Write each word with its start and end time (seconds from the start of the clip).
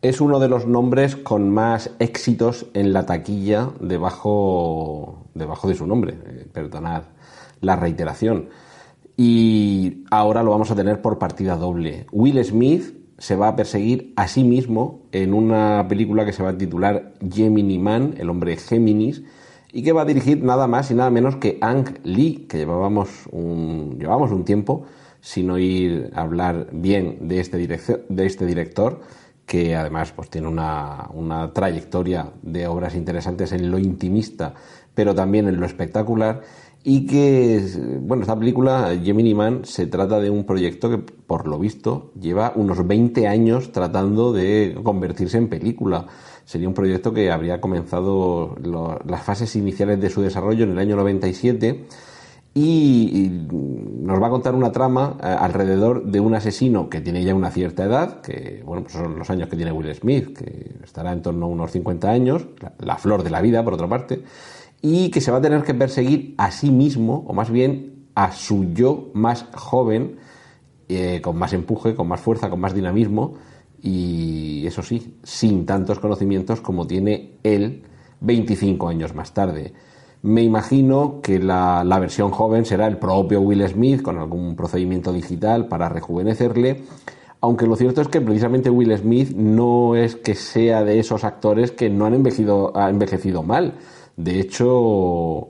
Es 0.00 0.20
uno 0.20 0.38
de 0.38 0.48
los 0.48 0.64
nombres 0.64 1.16
con 1.16 1.50
más 1.50 1.90
éxitos 1.98 2.66
en 2.74 2.92
la 2.92 3.04
taquilla 3.04 3.70
debajo, 3.80 5.26
debajo 5.34 5.68
de 5.68 5.74
su 5.74 5.88
nombre. 5.88 6.16
Eh, 6.24 6.46
perdonad 6.52 7.02
la 7.60 7.74
reiteración. 7.74 8.48
Y 9.16 10.04
ahora 10.12 10.44
lo 10.44 10.52
vamos 10.52 10.70
a 10.70 10.76
tener 10.76 11.02
por 11.02 11.18
partida 11.18 11.56
doble. 11.56 12.06
Will 12.12 12.44
Smith 12.44 12.94
se 13.18 13.34
va 13.34 13.48
a 13.48 13.56
perseguir 13.56 14.12
a 14.14 14.28
sí 14.28 14.44
mismo 14.44 15.02
en 15.10 15.34
una 15.34 15.86
película 15.88 16.24
que 16.24 16.32
se 16.32 16.44
va 16.44 16.50
a 16.50 16.56
titular 16.56 17.14
Gemini 17.28 17.80
Man, 17.80 18.14
el 18.18 18.30
hombre 18.30 18.56
Géminis, 18.56 19.24
y 19.72 19.82
que 19.82 19.90
va 19.90 20.02
a 20.02 20.04
dirigir 20.04 20.44
nada 20.44 20.68
más 20.68 20.92
y 20.92 20.94
nada 20.94 21.10
menos 21.10 21.34
que 21.34 21.58
Ang 21.60 21.98
Lee, 22.04 22.46
que 22.48 22.58
llevábamos 22.58 23.08
un, 23.32 23.96
llevamos 23.98 24.30
un 24.30 24.44
tiempo 24.44 24.84
sin 25.20 25.50
oír 25.50 26.12
hablar 26.14 26.68
bien 26.70 27.18
de 27.28 27.40
este, 27.40 27.58
de 28.08 28.26
este 28.26 28.46
director, 28.46 29.00
que 29.48 29.74
además 29.74 30.12
pues, 30.12 30.28
tiene 30.28 30.46
una, 30.46 31.08
una 31.14 31.52
trayectoria 31.52 32.30
de 32.42 32.68
obras 32.68 32.94
interesantes 32.94 33.50
en 33.52 33.70
lo 33.70 33.78
intimista, 33.78 34.54
pero 34.94 35.14
también 35.14 35.48
en 35.48 35.58
lo 35.58 35.66
espectacular 35.66 36.42
y 36.84 37.06
que, 37.06 37.60
bueno, 38.00 38.22
esta 38.22 38.38
película, 38.38 38.96
Gemini 39.02 39.34
Man, 39.34 39.64
se 39.64 39.86
trata 39.86 40.20
de 40.20 40.30
un 40.30 40.44
proyecto 40.44 40.88
que, 40.88 40.98
por 40.98 41.48
lo 41.48 41.58
visto, 41.58 42.12
lleva 42.18 42.52
unos 42.54 42.86
20 42.86 43.26
años 43.26 43.72
tratando 43.72 44.32
de 44.32 44.78
convertirse 44.82 45.38
en 45.38 45.48
película. 45.48 46.06
Sería 46.44 46.68
un 46.68 46.74
proyecto 46.74 47.12
que 47.12 47.30
habría 47.30 47.60
comenzado 47.60 48.56
las 49.04 49.22
fases 49.22 49.56
iniciales 49.56 50.00
de 50.00 50.08
su 50.08 50.22
desarrollo 50.22 50.64
en 50.64 50.70
el 50.70 50.78
año 50.78 50.96
97 50.96 51.86
y, 52.54 53.30
nos 54.02 54.22
va 54.22 54.28
a 54.28 54.30
contar 54.30 54.54
una 54.54 54.72
trama 54.72 55.16
eh, 55.22 55.26
alrededor 55.26 56.04
de 56.04 56.18
un 56.18 56.34
asesino 56.34 56.88
que 56.88 57.00
tiene 57.00 57.22
ya 57.22 57.34
una 57.34 57.50
cierta 57.50 57.84
edad, 57.84 58.20
que, 58.22 58.62
bueno, 58.64 58.82
pues 58.82 58.94
son 58.94 59.18
los 59.18 59.28
años 59.28 59.48
que 59.48 59.56
tiene 59.56 59.70
Will 59.70 59.94
Smith, 59.94 60.36
que 60.36 60.76
estará 60.82 61.12
en 61.12 61.20
torno 61.20 61.46
a 61.46 61.48
unos 61.48 61.70
50 61.72 62.10
años, 62.10 62.46
la 62.78 62.96
flor 62.96 63.22
de 63.22 63.30
la 63.30 63.42
vida, 63.42 63.62
por 63.62 63.74
otra 63.74 63.86
parte, 63.86 64.22
y 64.80 65.10
que 65.10 65.20
se 65.20 65.30
va 65.30 65.38
a 65.38 65.40
tener 65.42 65.62
que 65.62 65.74
perseguir 65.74 66.34
a 66.38 66.50
sí 66.50 66.70
mismo, 66.70 67.24
o 67.26 67.34
más 67.34 67.50
bien 67.50 68.06
a 68.14 68.32
su 68.32 68.72
yo 68.72 69.10
más 69.12 69.46
joven, 69.54 70.16
eh, 70.88 71.20
con 71.20 71.36
más 71.36 71.52
empuje, 71.52 71.94
con 71.94 72.08
más 72.08 72.20
fuerza, 72.20 72.48
con 72.48 72.60
más 72.60 72.74
dinamismo, 72.74 73.34
y 73.82 74.66
eso 74.66 74.82
sí, 74.82 75.18
sin 75.22 75.66
tantos 75.66 76.00
conocimientos 76.00 76.60
como 76.60 76.86
tiene 76.86 77.34
él 77.42 77.82
25 78.20 78.88
años 78.88 79.14
más 79.14 79.32
tarde. 79.32 79.74
Me 80.22 80.42
imagino 80.42 81.20
que 81.22 81.38
la, 81.38 81.84
la, 81.84 81.98
versión 81.98 82.30
joven 82.30 82.64
será 82.64 82.86
el 82.86 82.98
propio 82.98 83.40
Will 83.40 83.66
Smith 83.68 84.02
con 84.02 84.18
algún 84.18 84.56
procedimiento 84.56 85.12
digital 85.12 85.68
para 85.68 85.88
rejuvenecerle, 85.88 86.82
aunque 87.40 87.66
lo 87.66 87.76
cierto 87.76 88.00
es 88.00 88.08
que 88.08 88.20
precisamente 88.20 88.68
Will 88.68 88.96
Smith 88.98 89.30
no 89.36 89.94
es 89.94 90.16
que 90.16 90.34
sea 90.34 90.82
de 90.82 90.98
esos 90.98 91.22
actores 91.22 91.70
que 91.70 91.88
no 91.88 92.06
han 92.06 92.14
envejecido, 92.14 92.76
ha 92.76 92.90
envejecido 92.90 93.44
mal 93.44 93.74
de 94.18 94.40
hecho, 94.40 95.48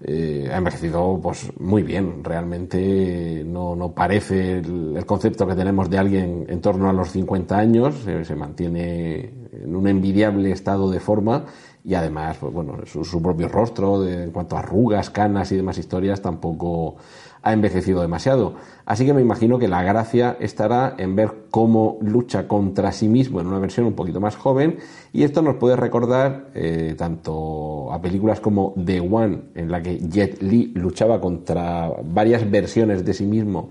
eh, 0.00 0.48
ha 0.50 0.56
envejecido 0.56 1.20
pues 1.22 1.52
muy 1.60 1.82
bien. 1.82 2.24
Realmente 2.24 3.44
no, 3.44 3.92
parece 3.94 4.60
el, 4.60 5.04
concepto 5.06 5.46
que 5.46 5.54
tenemos 5.54 5.90
de 5.90 5.98
alguien 5.98 6.46
en 6.48 6.60
torno 6.62 6.88
a 6.88 6.94
los 6.94 7.10
50 7.10 7.58
años. 7.58 7.94
se 8.22 8.34
mantiene 8.34 9.32
en 9.52 9.76
un 9.76 9.86
envidiable 9.86 10.50
estado 10.50 10.90
de 10.90 10.98
forma 10.98 11.44
y 11.84 11.94
además, 11.94 12.36
pues 12.38 12.52
bueno, 12.52 12.78
su, 12.86 13.22
propio 13.22 13.48
rostro, 13.48 14.06
en 14.06 14.30
cuanto 14.30 14.56
a 14.56 14.60
arrugas, 14.60 15.10
canas 15.10 15.50
y 15.52 15.56
demás 15.56 15.78
historias, 15.78 16.20
tampoco 16.20 16.96
ha 17.42 17.52
envejecido 17.52 18.02
demasiado. 18.02 18.54
Así 18.84 19.06
que 19.06 19.14
me 19.14 19.22
imagino 19.22 19.58
que 19.58 19.66
la 19.66 19.82
gracia 19.82 20.36
estará 20.40 20.94
en 20.98 21.16
ver 21.16 21.46
cómo 21.50 21.98
lucha 22.02 22.46
contra 22.46 22.92
sí 22.92 23.08
mismo 23.08 23.40
en 23.40 23.46
una 23.46 23.58
versión 23.58 23.86
un 23.86 23.94
poquito 23.94 24.20
más 24.20 24.36
joven 24.36 24.78
y 25.12 25.22
esto 25.22 25.40
nos 25.40 25.56
puede 25.56 25.76
recordar 25.76 26.50
eh, 26.54 26.94
tanto 26.98 27.90
a 27.92 28.02
películas 28.02 28.40
como 28.40 28.74
The 28.84 29.00
One, 29.00 29.42
en 29.54 29.70
la 29.70 29.82
que 29.82 29.98
Jet 30.00 30.42
Li 30.42 30.72
luchaba 30.74 31.20
contra 31.20 31.90
varias 32.04 32.50
versiones 32.50 33.04
de 33.04 33.14
sí 33.14 33.24
mismo 33.24 33.70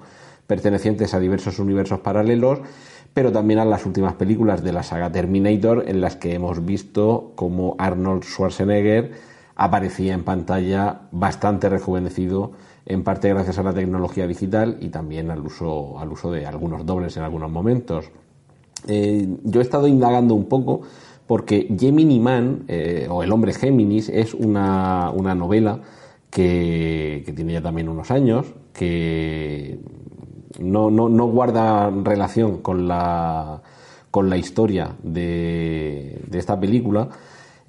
pertenecientes 0.50 1.14
a 1.14 1.20
diversos 1.20 1.60
universos 1.60 2.00
paralelos, 2.00 2.60
pero 3.14 3.32
también 3.32 3.60
a 3.60 3.66
las 3.66 3.86
últimas 3.86 4.14
películas 4.14 4.64
de 4.64 4.72
la 4.72 4.84
saga 4.84 5.12
Terminator 5.12 5.86
en 5.88 6.02
las 6.02 6.16
que 6.16 6.34
hemos 6.34 6.66
visto 6.66 7.34
cómo 7.36 7.76
Arnold 7.78 8.24
Schwarzenegger 8.24 9.12
aparecía 9.56 10.14
en 10.14 10.24
pantalla 10.24 11.02
bastante 11.12 11.68
rejuvenecido 11.68 12.54
en 12.86 13.04
parte 13.04 13.30
gracias 13.30 13.58
a 13.60 13.64
la 13.64 13.74
tecnología 13.74 14.26
digital 14.26 14.78
y 14.80 14.90
también 14.90 15.30
al 15.32 15.46
uso, 15.46 16.00
al 16.00 16.12
uso 16.12 16.32
de 16.32 16.46
algunos 16.46 16.86
dobles 16.86 17.16
en 17.18 17.24
algunos 17.24 17.52
momentos. 17.52 18.10
Eh, 18.88 19.28
yo 19.44 19.60
he 19.60 19.64
estado 19.64 19.88
indagando 19.88 20.34
un 20.34 20.46
poco 20.46 20.82
porque 21.28 21.68
Gemini 21.78 22.20
Man, 22.20 22.64
eh, 22.68 23.08
o 23.08 23.22
El 23.22 23.32
hombre 23.32 23.54
Géminis, 23.54 24.10
es 24.10 24.34
una, 24.34 25.12
novela 25.36 25.80
que, 26.32 27.32
tiene 27.36 27.54
ya 27.54 27.62
también 27.62 27.88
unos 27.88 28.10
años, 28.10 28.48
que 28.74 29.78
no, 30.58 30.90
guarda 31.28 31.90
relación 31.90 32.62
con 32.62 32.88
la, 32.88 33.62
con 34.10 34.30
la 34.30 34.38
historia 34.38 34.96
de, 35.04 36.22
de 36.28 36.40
esta 36.40 36.60
película, 36.60 37.10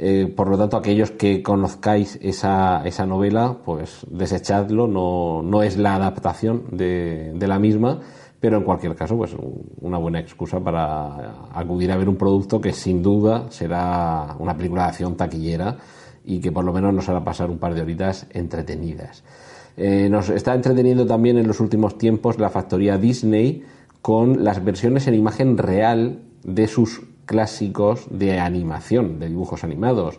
eh, 0.03 0.33
por 0.35 0.49
lo 0.49 0.57
tanto, 0.57 0.79
aquellos 0.79 1.11
que 1.11 1.43
conozcáis 1.43 2.19
esa, 2.23 2.81
esa 2.87 3.05
novela, 3.05 3.59
pues 3.63 4.07
desechadlo, 4.09 4.89
no, 4.89 5.43
no 5.43 5.63
es 5.63 5.77
la 5.77 5.95
adaptación 5.95 6.65
de, 6.71 7.35
de, 7.35 7.47
la 7.47 7.59
misma, 7.59 8.01
pero 8.41 8.57
en 8.57 8.65
cualquier 8.65 8.95
caso, 8.95 9.19
pues 9.19 9.37
una 9.83 9.99
buena 9.99 10.19
excusa 10.19 10.59
para 10.59 11.51
acudir 11.53 11.93
a 11.93 11.99
ver 11.99 12.09
un 12.09 12.17
producto 12.17 12.63
que 12.63 12.73
sin 12.73 13.03
duda 13.03 13.51
será 13.51 14.37
una 14.39 14.57
película 14.57 14.85
de 14.85 14.89
acción 14.89 15.19
taquillera 15.19 15.77
y 16.25 16.41
que 16.41 16.51
por 16.51 16.65
lo 16.65 16.73
menos 16.73 16.95
nos 16.95 17.07
hará 17.11 17.23
pasar 17.23 17.51
un 17.51 17.59
par 17.59 17.75
de 17.75 17.83
horitas 17.83 18.27
entretenidas. 18.31 19.23
Eh, 19.77 20.09
nos 20.11 20.29
está 20.29 20.55
entreteniendo 20.55 21.07
también 21.07 21.39
en 21.39 21.47
los 21.47 21.61
últimos 21.61 21.99
tiempos 21.99 22.39
la 22.39 22.51
factoría 22.51 22.99
Disney 22.99 23.65
con 24.03 24.45
las 24.45 24.65
versiones 24.65 25.07
en 25.07 25.15
imagen 25.15 25.59
real 25.59 26.21
de 26.45 26.67
sus 26.67 27.03
clásicos 27.27 28.07
de 28.11 28.41
animación, 28.41 29.21
de 29.21 29.29
dibujos 29.29 29.63
animados. 29.63 30.19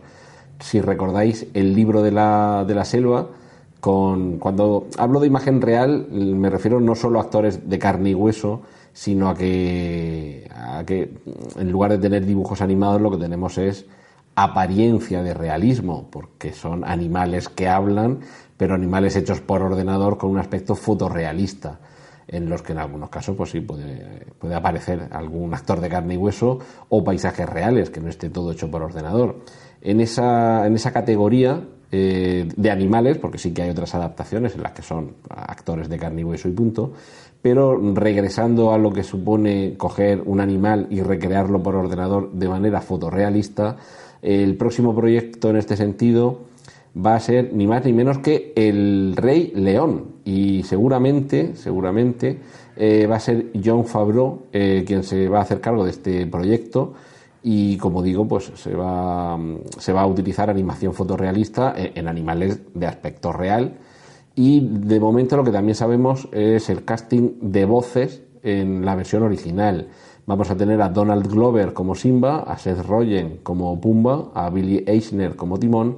Si 0.60 0.80
recordáis 0.80 1.48
el 1.54 1.76
libro 1.76 2.04
de 2.04 2.12
la, 2.12 2.64
de 2.68 2.76
la 2.76 2.86
selva, 2.86 3.30
con, 3.80 4.38
cuando 4.38 4.88
hablo 4.98 5.20
de 5.20 5.28
imagen 5.28 5.60
real 5.60 6.08
me 6.12 6.50
refiero 6.50 6.80
no 6.80 6.96
solo 6.96 7.20
a 7.20 7.24
actores 7.24 7.68
de 7.68 7.80
carne 7.80 8.12
y 8.12 8.16
hueso, 8.16 8.62
sino 8.94 9.30
a 9.30 9.36
que, 9.36 10.50
a 10.56 10.84
que 10.86 11.12
en 11.58 11.72
lugar 11.72 11.92
de 11.92 11.98
tener 11.98 12.26
dibujos 12.26 12.62
animados 12.62 13.02
lo 13.02 13.12
que 13.12 13.18
tenemos 13.18 13.58
es 13.58 13.86
apariencia 14.36 15.22
de 15.24 15.34
realismo, 15.34 16.08
porque 16.12 16.54
son 16.54 16.84
animales 16.84 17.50
que 17.50 17.68
hablan, 17.68 18.20
pero 18.58 18.76
animales 18.76 19.16
hechos 19.16 19.42
por 19.42 19.62
ordenador 19.62 20.18
con 20.18 20.32
un 20.32 20.40
aspecto 20.40 20.76
fotorrealista 20.76 21.80
en 22.28 22.50
los 22.50 22.62
que 22.62 22.72
en 22.72 22.80
algunos 22.80 23.10
casos 23.10 23.36
pues 23.36 23.52
sí 23.52 23.60
puede, 23.60 24.26
puede 24.40 24.56
aparecer 24.56 25.10
algún 25.12 25.54
actor 25.54 25.82
de 25.82 25.90
carne 25.90 26.14
y 26.14 26.18
hueso 26.18 26.60
o 26.90 27.04
paisajes 27.04 27.48
reales, 27.48 27.90
que 27.90 28.00
no 28.00 28.10
esté 28.10 28.30
todo 28.30 28.52
hecho 28.52 28.72
por 28.72 28.82
ordenador. 28.82 29.40
En 29.82 30.00
esa, 30.00 30.66
en 30.66 30.76
esa 30.76 30.92
categoría 30.92 31.62
eh, 31.92 32.48
de 32.56 32.72
animales, 32.72 33.18
porque 33.18 33.38
sí 33.38 33.54
que 33.54 33.64
hay 33.64 33.70
otras 33.70 33.94
adaptaciones 33.96 34.56
en 34.56 34.64
las 34.64 34.72
que 34.72 34.82
son 34.82 35.16
actores 35.30 35.90
de 35.90 35.98
carne 35.98 36.22
y 36.22 36.24
hueso 36.24 36.48
y 36.48 36.54
punto, 36.54 36.94
pero 37.42 37.78
regresando 37.94 38.72
a 38.72 38.78
lo 38.78 38.94
que 38.94 39.04
supone 39.04 39.76
coger 39.76 40.22
un 40.26 40.40
animal 40.40 40.88
y 40.90 41.02
recrearlo 41.02 41.62
por 41.62 41.76
ordenador 41.76 42.32
de 42.32 42.48
manera 42.48 42.80
fotorrealista, 42.80 43.76
el 44.22 44.56
próximo 44.56 44.96
proyecto 44.96 45.50
en 45.50 45.58
este 45.58 45.76
sentido 45.76 46.40
va 46.96 47.16
a 47.16 47.20
ser 47.20 47.54
ni 47.54 47.68
más 47.68 47.86
ni 47.86 47.94
menos 47.94 48.20
que 48.20 48.54
el 48.56 49.14
Rey 49.16 49.52
León. 49.56 50.16
Y 50.26 50.64
seguramente, 50.64 51.56
seguramente 51.56 52.40
eh, 52.76 53.08
va 53.08 53.16
a 53.16 53.20
ser 53.20 53.48
John 53.64 53.86
Favreau 53.86 54.44
eh, 54.52 54.84
quien 54.86 55.04
se 55.04 55.28
va 55.28 55.40
a 55.40 55.42
hacer 55.44 55.62
cargo 55.62 55.84
de 55.84 55.92
este 55.92 56.26
proyecto. 56.28 56.94
Y 57.44 57.78
como 57.78 58.04
digo, 58.04 58.28
pues 58.28 58.52
se 58.54 58.76
va, 58.76 59.40
se 59.80 59.94
va 59.94 60.02
a 60.02 60.08
utilizar 60.08 60.50
animación 60.50 60.94
fotorrealista 60.94 61.74
en, 61.76 61.92
en 61.96 62.08
animales 62.08 62.60
de 62.74 62.86
aspecto 62.86 63.32
real. 63.32 63.78
Y 64.36 64.68
de 64.70 65.00
momento 65.00 65.38
lo 65.38 65.44
que 65.44 65.52
también 65.52 65.76
sabemos 65.76 66.28
es 66.32 66.70
el 66.70 66.86
casting 66.86 67.32
de 67.42 67.66
voces 67.66 68.22
en 68.44 68.86
la 68.86 68.96
versión 68.96 69.24
original. 69.24 69.88
Vamos 70.26 70.52
a 70.52 70.56
tener 70.56 70.82
a 70.82 70.90
Donald 70.90 71.28
Glover 71.28 71.74
como 71.74 71.96
Simba, 71.96 72.44
a 72.44 72.58
Seth 72.58 72.86
Rogen 72.86 73.40
como 73.44 73.80
Pumba, 73.82 74.32
a 74.34 74.50
Billy 74.50 74.84
Eichner 74.88 75.36
como 75.36 75.58
Timón 75.58 75.98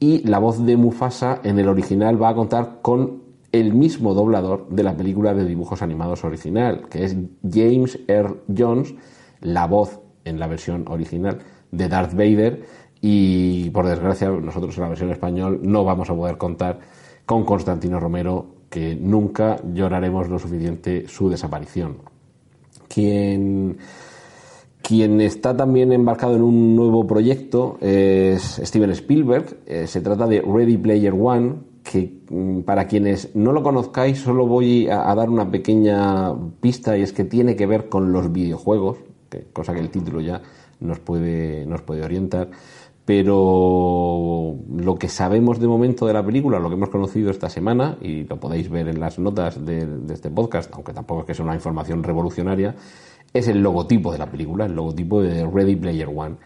y 0.00 0.26
la 0.26 0.38
voz 0.38 0.64
de 0.64 0.76
Mufasa 0.76 1.40
en 1.44 1.58
el 1.58 1.68
original 1.68 2.20
va 2.20 2.30
a 2.30 2.34
contar 2.34 2.80
con 2.82 3.22
el 3.52 3.72
mismo 3.72 4.14
doblador 4.14 4.68
de 4.68 4.82
la 4.82 4.96
película 4.96 5.32
de 5.32 5.44
dibujos 5.44 5.80
animados 5.80 6.24
original, 6.24 6.88
que 6.90 7.04
es 7.04 7.16
James 7.48 8.00
R. 8.08 8.34
Jones, 8.56 8.94
la 9.40 9.66
voz 9.66 10.00
en 10.24 10.40
la 10.40 10.48
versión 10.48 10.86
original 10.88 11.38
de 11.70 11.88
Darth 11.88 12.14
Vader 12.14 12.64
y 13.00 13.70
por 13.70 13.86
desgracia 13.86 14.28
nosotros 14.28 14.76
en 14.76 14.82
la 14.82 14.88
versión 14.88 15.10
español 15.10 15.60
no 15.62 15.84
vamos 15.84 16.10
a 16.10 16.14
poder 16.14 16.36
contar 16.36 16.80
con 17.24 17.44
Constantino 17.44 18.00
Romero, 18.00 18.46
que 18.68 18.96
nunca 18.96 19.60
lloraremos 19.72 20.28
lo 20.28 20.38
suficiente 20.38 21.06
su 21.06 21.30
desaparición. 21.30 22.13
Quien, 22.94 23.78
quien 24.80 25.20
está 25.20 25.56
también 25.56 25.92
embarcado 25.92 26.36
en 26.36 26.42
un 26.42 26.76
nuevo 26.76 27.06
proyecto 27.06 27.76
es 27.80 28.60
Steven 28.62 28.90
Spielberg. 28.90 29.58
Eh, 29.66 29.86
se 29.88 30.00
trata 30.00 30.28
de 30.28 30.40
Ready 30.40 30.76
Player 30.76 31.12
One, 31.12 31.54
que 31.82 32.20
mm, 32.30 32.60
para 32.60 32.86
quienes 32.86 33.34
no 33.34 33.52
lo 33.52 33.62
conozcáis 33.62 34.18
solo 34.18 34.46
voy 34.46 34.88
a, 34.88 35.12
dar 35.14 35.28
una 35.28 35.50
pequeña 35.50 36.34
pista 36.60 36.96
y 36.96 37.02
es 37.02 37.12
que 37.12 37.24
tiene 37.24 37.56
que 37.56 37.66
ver 37.66 37.88
con 37.88 38.12
los 38.12 38.32
videojuegos, 38.32 38.98
cosa 39.52 39.74
que 39.74 39.80
el 39.80 39.90
título 39.90 40.20
ya 40.20 40.40
nos 40.78 41.00
puede, 41.00 41.66
nos 41.66 41.82
puede 41.82 42.04
orientar 42.04 42.50
pero 43.04 44.56
lo 44.76 44.96
que 44.96 45.08
sabemos 45.08 45.60
de 45.60 45.66
momento 45.66 46.06
de 46.06 46.14
la 46.14 46.24
película, 46.24 46.58
lo 46.58 46.68
que 46.68 46.74
hemos 46.74 46.88
conocido 46.88 47.30
esta 47.30 47.50
semana, 47.50 47.98
y 48.00 48.24
lo 48.24 48.40
podéis 48.40 48.70
ver 48.70 48.88
en 48.88 48.98
las 48.98 49.18
notas 49.18 49.64
de, 49.64 49.86
este 50.10 50.30
podcast, 50.30 50.72
aunque 50.72 50.94
tampoco 50.94 51.20
es 51.20 51.26
que 51.26 51.34
sea 51.34 51.44
una 51.44 51.54
información 51.54 52.02
revolucionaria, 52.02 52.74
es 53.32 53.48
el 53.48 53.62
logotipo 53.62 54.10
de 54.12 54.18
la 54.18 54.30
película, 54.30 54.64
el 54.64 54.74
logotipo 54.74 55.20
de 55.20 55.46
Ready 55.46 55.76
Player 55.76 56.08
One, 56.08 56.36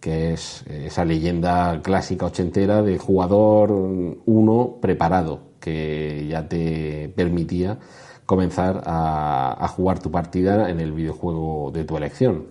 que 0.00 0.32
es 0.32 0.64
esa 0.66 1.04
leyenda 1.04 1.80
clásica 1.82 2.26
ochentera 2.26 2.82
de 2.82 2.98
jugador 2.98 3.70
uno 3.70 4.76
preparado, 4.80 5.40
que 5.60 6.26
ya 6.28 6.48
te 6.48 7.12
permitía 7.14 7.78
comenzar 8.26 8.82
a 8.84 9.68
jugar 9.68 10.00
tu 10.00 10.10
partida 10.10 10.68
en 10.68 10.80
el 10.80 10.92
videojuego 10.92 11.70
de 11.72 11.84
tu 11.84 11.96
elección. 11.96 12.46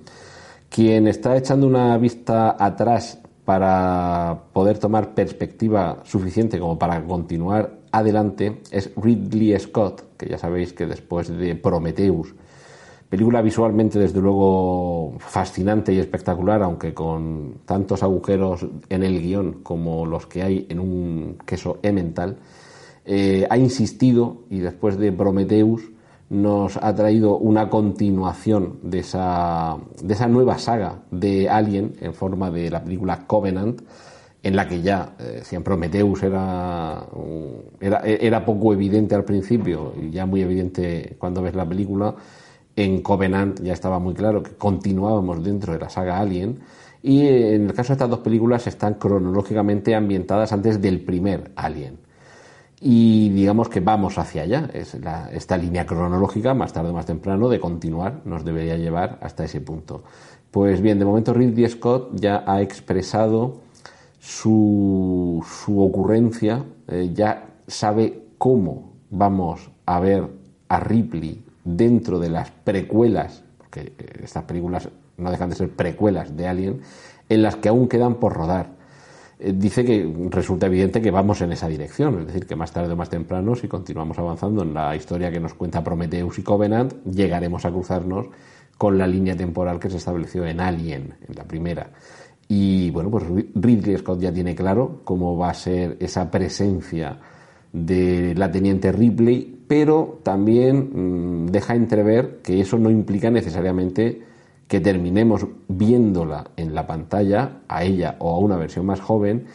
Quien 0.70 1.08
está 1.08 1.38
echando 1.38 1.68
una 1.68 1.98
vista 1.98 2.56
atrás 2.60 3.20
para 3.48 4.44
poder 4.52 4.78
tomar 4.78 5.14
perspectiva 5.14 6.02
suficiente 6.04 6.60
como 6.60 6.78
para 6.78 7.02
continuar 7.06 7.80
adelante 7.94 8.62
es 8.72 8.92
Ridley 8.98 9.58
Scott, 9.58 10.18
que 10.18 10.28
ya 10.28 10.38
sabéis 10.38 10.74
que 10.74 10.86
después 10.86 11.30
de 11.30 11.56
Prometheus, 11.56 12.36
película 13.08 13.42
visualmente 13.42 14.00
desde 14.00 14.20
luego 14.20 15.14
fascinante 15.20 15.94
y 15.94 16.00
espectacular, 16.00 16.62
aunque 16.62 16.94
con 16.94 17.60
tantos 17.64 18.04
agujeros 18.04 18.68
en 18.90 19.04
el 19.04 19.22
guion 19.22 19.64
como 19.64 20.06
los 20.06 20.28
que 20.28 20.44
hay 20.44 20.66
en 20.68 20.82
un 20.82 21.38
queso 21.46 21.80
emmental, 21.84 22.40
eh, 23.06 23.48
ha 23.50 23.58
insistido 23.58 24.40
y 24.50 24.60
después 24.60 24.98
de 24.98 25.14
Prometheus 25.14 25.84
nos 26.30 26.78
ha 26.78 26.94
traído 26.94 27.38
una 27.38 27.70
continuación 27.70 28.80
de 28.84 29.00
esa, 29.00 29.78
de 30.02 30.14
esa 30.14 30.28
nueva 30.28 30.58
saga 30.58 31.00
de 31.10 31.50
Alien 31.50 31.96
en 32.02 32.14
forma 32.14 32.52
de 32.52 32.70
la 32.70 32.84
película 32.84 33.26
Covenant, 33.26 33.82
en 34.44 34.56
la 34.56 34.68
que 34.68 34.82
ya, 34.82 35.16
eh, 35.20 35.42
si 35.44 35.56
en 35.56 35.64
Prometheus 35.64 36.24
era, 36.24 37.06
era, 37.80 38.00
era, 38.00 38.46
poco 38.46 38.74
evidente 38.74 39.16
al 39.16 39.24
principio 39.24 39.94
y 40.02 40.12
ya 40.12 40.26
muy 40.26 40.42
evidente 40.42 41.16
cuando 41.18 41.42
ves 41.42 41.56
la 41.56 41.68
película, 41.68 42.16
en 42.76 43.02
Covenant 43.02 43.62
ya 43.62 43.74
estaba 43.74 43.98
muy 44.00 44.14
claro 44.14 44.44
que 44.44 44.52
continuábamos 44.52 45.44
dentro 45.44 45.74
de 45.74 45.80
la 45.80 45.90
saga 45.90 46.20
Alien. 46.20 46.60
Y 47.02 47.26
en 47.28 47.68
el 47.68 47.74
caso 47.74 47.90
de 47.90 47.94
estas 47.94 48.10
dos 48.10 48.20
películas 48.20 48.68
están 48.68 48.96
cronológicamente 48.96 49.96
ambientadas 49.96 50.52
antes 50.52 50.82
del 50.82 51.02
primer 51.02 51.52
Alien 51.56 52.07
y 52.80 53.30
digamos 53.30 53.70
que 53.70 53.80
vamos 53.80 54.18
hacia 54.18 54.44
allá. 54.44 54.70
Es 54.74 54.94
la, 54.96 55.30
esta 55.32 55.58
línea 55.58 55.86
cronológica, 55.86 56.54
más 56.54 56.74
tarde 56.74 56.90
o 56.90 56.94
más 56.94 57.06
temprano, 57.06 57.50
de 57.50 57.60
continuar, 57.60 58.22
nos 58.26 58.46
debería 58.46 58.78
llevar 58.78 59.18
hasta 59.22 59.46
ese 59.46 59.62
punto. 59.62 60.04
Pues 60.52 60.82
bien, 60.82 61.00
de 61.00 61.06
momento 61.06 61.34
Ridley 61.34 61.68
Scott 61.70 62.12
ya 62.14 62.44
ha 62.46 62.62
expresado 62.62 63.62
su, 64.20 65.44
su 65.66 65.82
ocurrencia, 65.82 66.66
eh, 66.88 67.12
ya 67.14 67.48
sabe 67.68 68.28
cómo 68.38 68.94
vamos 69.10 69.70
a 69.86 70.00
ver 70.00 70.28
a 70.70 70.80
Ripley 70.80 71.44
dentro 71.64 72.20
de 72.20 72.30
las 72.30 72.52
precuelas, 72.52 73.44
porque 73.58 73.94
eh, 73.98 74.22
estas 74.24 74.44
películas 74.44 74.90
no 75.18 75.32
dejan 75.32 75.50
de 75.50 75.56
ser 75.56 75.70
precuelas 75.70 76.36
de 76.36 76.48
Alien, 76.48 76.82
en 77.30 77.42
las 77.42 77.56
que 77.56 77.70
aún 77.70 77.88
quedan 77.88 78.16
por 78.16 78.34
rodar 78.34 78.77
dice 79.40 79.86
que 79.86 80.12
resulta 80.30 80.66
evidente 80.66 81.02
que 81.02 81.12
vamos 81.12 81.42
en 81.42 81.52
esa 81.52 81.68
dirección, 81.68 82.22
es 82.22 82.28
decir, 82.28 82.48
que 82.48 82.56
más 82.56 82.72
tarde 82.72 82.94
o 82.94 82.96
más 82.96 83.10
temprano, 83.10 83.56
si 83.56 83.68
continuamos 83.68 84.18
avanzando 84.18 84.64
en 84.64 84.74
la 84.74 84.96
historia 84.96 85.32
que 85.32 85.40
nos 85.40 85.54
cuenta 85.54 85.84
Prometheus 85.84 86.40
y 86.40 86.44
Covenant, 86.44 86.94
llegaremos 87.06 87.64
a 87.66 87.72
cruzarnos 87.72 88.28
con 88.78 88.98
la 88.98 89.08
línea 89.08 89.36
temporal 89.36 89.80
que 89.80 89.90
se 89.90 89.98
estableció 89.98 90.46
en 90.46 90.60
Alien, 90.60 91.16
en 91.28 91.36
la 91.36 91.44
primera. 91.44 91.92
Y 92.48 92.90
bueno, 92.92 93.10
pues 93.12 93.26
Ridley 93.56 93.98
Scott 93.98 94.22
ya 94.22 94.32
tiene 94.32 94.56
claro 94.56 95.02
cómo 95.04 95.38
va 95.38 95.50
a 95.50 95.54
ser 95.54 95.98
esa 96.00 96.32
presencia 96.32 97.20
de 97.74 98.34
la 98.36 98.52
teniente 98.52 98.92
Ripley, 98.92 99.66
pero 99.68 100.20
también 100.24 100.90
mmm, 100.94 101.48
deja 101.48 101.76
entrever 101.76 102.40
que 102.42 102.62
eso 102.62 102.78
no 102.78 102.90
implica 102.90 103.30
necesariamente 103.30 104.22
que 104.68 104.82
terminemos 104.82 105.46
viéndola 105.68 106.52
en 106.58 106.76
la 106.76 106.86
pantalla, 106.86 107.62
a 107.68 107.84
ella 107.84 108.16
o 108.20 108.36
a 108.36 108.40
una 108.40 108.58
versión 108.58 108.86
más 108.86 109.00
joven, 109.00 109.46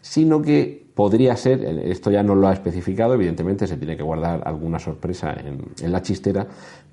sino 0.00 0.40
que 0.42 0.86
podría 0.94 1.36
ser, 1.36 1.64
esto 1.64 2.10
ya 2.10 2.22
no 2.22 2.34
lo 2.34 2.48
ha 2.48 2.52
especificado, 2.52 3.14
evidentemente 3.14 3.66
se 3.66 3.76
tiene 3.76 3.96
que 3.96 4.02
guardar 4.02 4.42
alguna 4.44 4.78
sorpresa 4.78 5.32
en, 5.32 5.72
en, 5.80 5.92
la 5.92 6.02
chistera, 6.02 6.46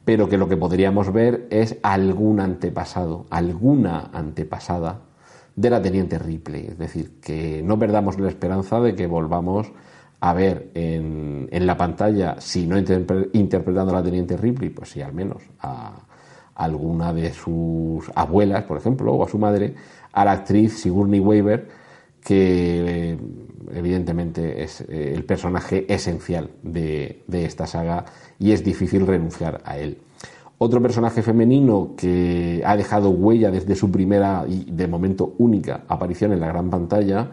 pero 0.05 0.29
que 0.29 0.37
lo 0.37 0.47
que 0.47 0.57
podríamos 0.57 1.11
ver 1.11 1.47
es 1.49 1.77
algún 1.83 2.39
antepasado, 2.39 3.25
alguna 3.29 4.09
antepasada 4.13 5.01
de 5.55 5.69
la 5.69 5.81
teniente 5.81 6.17
Ripley. 6.17 6.67
Es 6.67 6.77
decir, 6.77 7.19
que 7.19 7.61
no 7.63 7.77
perdamos 7.77 8.19
la 8.19 8.29
esperanza 8.29 8.79
de 8.79 8.95
que 8.95 9.07
volvamos 9.07 9.71
a 10.19 10.33
ver 10.33 10.71
en, 10.73 11.47
en 11.51 11.67
la 11.67 11.77
pantalla, 11.77 12.37
si 12.39 12.65
no 12.65 12.77
interpretando 12.77 13.91
a 13.91 13.95
la 13.99 14.03
teniente 14.03 14.37
Ripley, 14.37 14.69
pues 14.69 14.89
sí, 14.91 15.01
al 15.01 15.13
menos 15.13 15.43
a, 15.59 16.06
alguna 16.57 17.13
de 17.13 17.31
sus 17.33 18.11
abuelas, 18.15 18.63
por 18.63 18.77
ejemplo, 18.77 19.13
o 19.13 19.23
a 19.23 19.29
su 19.29 19.37
madre, 19.37 19.75
a 20.11 20.25
la 20.25 20.31
actriz 20.31 20.81
Sigourney 20.81 21.19
Weaver, 21.19 21.67
que 22.23 23.11
eh, 23.11 23.17
evidentemente 23.73 24.63
es 24.63 24.81
eh, 24.81 25.13
el 25.15 25.23
personaje 25.23 25.85
esencial 25.93 26.49
de, 26.63 27.23
de, 27.27 27.45
esta 27.45 27.67
saga 27.67 28.05
y 28.39 28.51
es 28.51 28.63
difícil 28.63 29.07
renunciar 29.07 29.61
a 29.63 29.77
él. 29.77 29.99
Otro 30.57 30.81
personaje 30.81 31.21
femenino 31.21 31.93
que 31.95 32.63
ha 32.65 32.75
dejado 32.75 33.11
huella 33.11 33.51
desde 33.51 33.75
su 33.75 33.91
primera 33.91 34.43
y 34.49 34.65
de 34.71 34.87
momento 34.87 35.35
única 35.37 35.83
aparición 35.87 36.33
en 36.33 36.39
la 36.39 36.47
gran 36.47 36.71
pantalla 36.71 37.29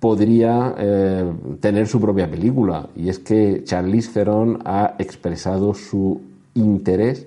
podría 0.00 0.74
eh, 0.76 1.32
tener 1.60 1.86
su 1.86 2.00
propia 2.00 2.30
película 2.30 2.88
y 2.96 3.08
es 3.08 3.18
que 3.20 3.62
Charlize 3.64 4.12
Theron 4.12 4.58
ha 4.64 4.96
expresado 4.98 5.74
su 5.74 6.20
interés 6.54 7.26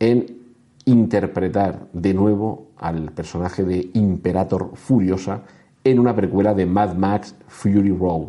en 0.00 0.43
interpretar 0.86 1.86
de 1.92 2.14
nuevo 2.14 2.68
al 2.76 3.12
personaje 3.12 3.64
de 3.64 3.90
Imperator 3.94 4.72
Furiosa 4.74 5.42
en 5.82 5.98
una 5.98 6.14
precuela 6.14 6.54
de 6.54 6.66
Mad 6.66 6.94
Max 6.94 7.34
Fury 7.46 7.90
Road. 7.90 8.28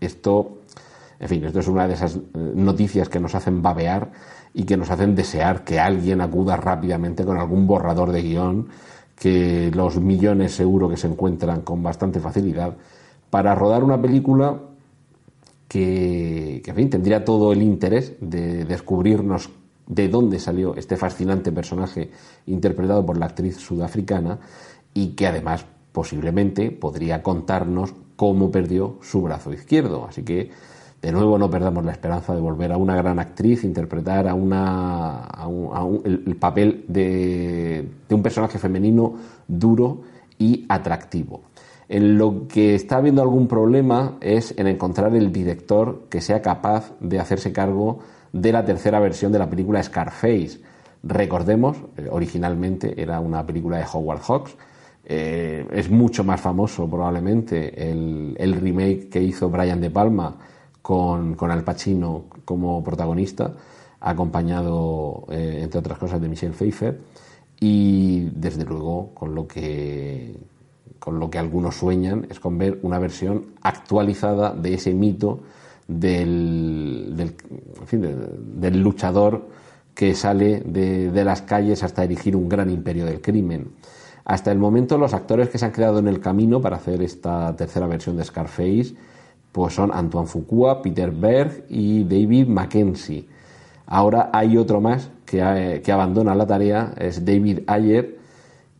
Esto, 0.00 0.58
en 1.18 1.28
fin, 1.28 1.44
esto 1.44 1.60
es 1.60 1.68
una 1.68 1.88
de 1.88 1.94
esas 1.94 2.16
eh, 2.16 2.20
noticias 2.34 3.08
que 3.08 3.20
nos 3.20 3.34
hacen 3.34 3.62
babear 3.62 4.12
y 4.52 4.64
que 4.64 4.76
nos 4.76 4.90
hacen 4.90 5.14
desear 5.14 5.64
que 5.64 5.80
alguien 5.80 6.20
acuda 6.20 6.56
rápidamente 6.56 7.24
con 7.24 7.38
algún 7.38 7.66
borrador 7.66 8.12
de 8.12 8.22
guion, 8.22 8.68
que 9.18 9.70
los 9.74 9.98
millones 9.98 10.54
seguro 10.54 10.88
que 10.88 10.96
se 10.96 11.06
encuentran 11.06 11.62
con 11.62 11.82
bastante 11.82 12.20
facilidad, 12.20 12.74
para 13.30 13.54
rodar 13.54 13.82
una 13.82 14.00
película 14.00 14.60
que, 15.66 16.60
que 16.64 16.70
en 16.70 16.76
fin, 16.76 16.90
tendría 16.90 17.24
todo 17.24 17.52
el 17.52 17.62
interés 17.62 18.14
de 18.20 18.64
descubrirnos 18.64 19.50
de 19.86 20.08
dónde 20.08 20.38
salió 20.38 20.74
este 20.76 20.96
fascinante 20.96 21.52
personaje 21.52 22.10
interpretado 22.46 23.04
por 23.04 23.18
la 23.18 23.26
actriz 23.26 23.56
sudafricana 23.56 24.38
y 24.94 25.08
que 25.10 25.26
además 25.26 25.66
posiblemente 25.92 26.70
podría 26.70 27.22
contarnos 27.22 27.94
cómo 28.16 28.50
perdió 28.50 28.98
su 29.02 29.22
brazo 29.22 29.52
izquierdo. 29.52 30.06
Así 30.08 30.22
que 30.22 30.50
de 31.02 31.12
nuevo 31.12 31.36
no 31.36 31.50
perdamos 31.50 31.84
la 31.84 31.92
esperanza 31.92 32.34
de 32.34 32.40
volver 32.40 32.72
a 32.72 32.78
una 32.78 32.96
gran 32.96 33.18
actriz, 33.18 33.62
interpretar 33.64 34.26
a 34.26 34.34
una, 34.34 35.28
el, 36.04 36.36
papel 36.36 36.84
de, 36.88 37.86
de 38.08 38.14
un 38.14 38.22
personaje 38.22 38.58
femenino 38.58 39.14
duro 39.46 40.00
y 40.38 40.64
atractivo. 40.68 41.42
En 41.88 42.16
lo 42.16 42.48
que 42.48 42.74
está 42.74 42.96
habiendo 42.96 43.20
algún 43.20 43.46
problema 43.46 44.16
es 44.22 44.54
en 44.56 44.66
encontrar 44.66 45.14
el 45.14 45.30
director 45.30 46.04
que 46.08 46.22
sea 46.22 46.40
capaz 46.40 46.94
de 47.00 47.20
hacerse 47.20 47.52
cargo 47.52 47.98
de 48.34 48.52
la 48.52 48.64
tercera 48.64 48.98
versión 48.98 49.30
de 49.32 49.38
la 49.38 49.48
película 49.48 49.82
Scarface. 49.82 50.60
Recordemos, 51.04 51.76
eh, 51.96 52.08
originalmente 52.10 53.00
era 53.00 53.20
una 53.20 53.46
película 53.46 53.78
de 53.78 53.84
Howard 53.90 54.20
Hawks, 54.20 54.56
Eh, 55.06 55.66
es 55.72 55.90
mucho 55.90 56.24
más 56.24 56.40
famoso 56.40 56.88
probablemente 56.88 57.90
el, 57.90 58.54
remake 58.58 59.10
que 59.10 59.22
hizo 59.22 59.50
Brian 59.50 59.78
De 59.78 59.90
Palma 59.90 60.34
con, 60.80 61.34
con 61.34 61.50
Al 61.50 61.62
Pacino 61.62 62.24
como 62.46 62.82
protagonista, 62.82 63.52
acompañado, 64.00 65.26
eh, 65.30 65.60
entre 65.62 65.80
otras 65.80 65.98
cosas, 65.98 66.22
de 66.22 66.28
Michelle 66.28 66.54
Pfeiffer, 66.54 67.00
y 67.60 68.30
desde 68.34 68.64
luego 68.64 69.10
con 69.14 69.34
lo 69.34 69.46
que 69.46 70.34
con 70.98 71.20
lo 71.20 71.28
que 71.28 71.38
algunos 71.38 71.74
sueñan 71.76 72.26
es 72.30 72.40
con 72.40 72.56
ver 72.56 72.78
una 72.82 72.98
versión 72.98 73.52
actualizada 73.60 74.54
de 74.54 74.72
ese 74.72 74.94
mito 74.94 75.40
del, 75.88 77.14
del, 77.16 78.80
luchador 78.80 79.48
que 79.94 80.14
sale 80.14 80.60
de, 80.60 81.10
de, 81.10 81.24
las 81.24 81.42
calles 81.42 81.82
hasta 81.82 82.04
erigir 82.04 82.36
un 82.36 82.48
gran 82.48 82.70
imperio 82.70 83.04
del 83.04 83.20
crimen. 83.20 83.68
Hasta 84.24 84.50
el 84.50 84.58
momento 84.58 84.96
los 84.98 85.14
actores 85.14 85.50
que 85.50 85.58
se 85.58 85.66
han 85.66 85.72
quedado 85.72 85.98
en 85.98 86.08
el 86.08 86.20
camino 86.20 86.60
para 86.60 86.76
hacer 86.76 87.02
esta 87.02 87.54
tercera 87.56 87.86
versión 87.86 88.16
de 88.16 88.24
Scarface 88.24 88.94
pues 89.54 89.74
son 89.74 89.92
Antoine 89.94 90.26
Fuqua, 90.26 90.82
Peter 90.82 91.12
Berg 91.12 91.66
y 91.68 92.02
David 92.02 92.48
Mackenzie. 92.48 93.24
Ahora 93.86 94.30
hay 94.32 94.56
otro 94.56 94.80
más 94.80 95.10
que, 95.24 95.80
que 95.84 95.92
abandona 95.92 96.34
la 96.34 96.44
tarea, 96.44 96.92
es 96.98 97.24
David 97.24 97.60
Ayer, 97.68 98.18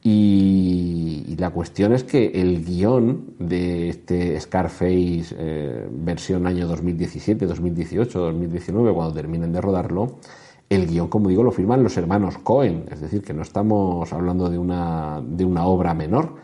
y, 0.06 1.34
la 1.38 1.50
cuestión 1.50 1.92
es 1.94 2.04
que 2.04 2.26
el 2.26 2.64
guion 2.64 3.34
de 3.38 3.88
este 3.88 4.38
Scarface 4.38 5.34
eh, 5.36 5.88
versión 5.90 6.46
año 6.46 6.68
2017, 6.68 7.46
2018, 7.46 8.18
2019, 8.18 8.92
cuando 8.92 9.14
terminen 9.14 9.52
de 9.52 9.60
rodarlo, 9.60 10.18
el 10.68 10.86
guion, 10.86 11.08
como 11.08 11.30
digo, 11.30 11.42
lo 11.42 11.50
firman 11.50 11.82
los 11.82 11.96
hermanos 11.96 12.36
Cohen, 12.38 12.84
es 12.90 13.00
decir, 13.00 13.22
que 13.22 13.32
no 13.32 13.42
estamos 13.42 14.12
hablando 14.12 14.50
de 14.50 14.58
una, 14.58 15.22
de 15.26 15.44
una 15.44 15.66
obra 15.66 15.94
menor. 15.94 16.36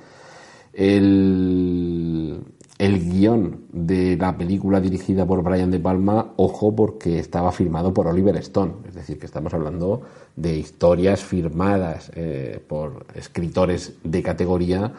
El, 0.72 2.42
el 2.78 3.10
guion 3.10 3.66
de 3.72 4.16
la 4.16 4.38
película 4.38 4.80
dirigida 4.80 5.26
por 5.26 5.42
Brian 5.42 5.70
De 5.70 5.78
Palma, 5.78 6.32
ojo, 6.36 6.74
porque 6.74 7.18
estaba 7.18 7.52
firmado 7.52 7.92
por 7.92 8.06
Oliver 8.06 8.36
Stone, 8.36 8.72
es 8.88 8.94
decir, 8.94 9.18
que 9.18 9.26
estamos 9.26 9.52
hablando 9.52 10.00
de 10.40 10.56
historias 10.56 11.22
firmadas 11.22 12.10
eh, 12.14 12.62
por 12.66 13.06
escritores 13.14 13.94
de 14.02 14.22
categoría 14.22 14.92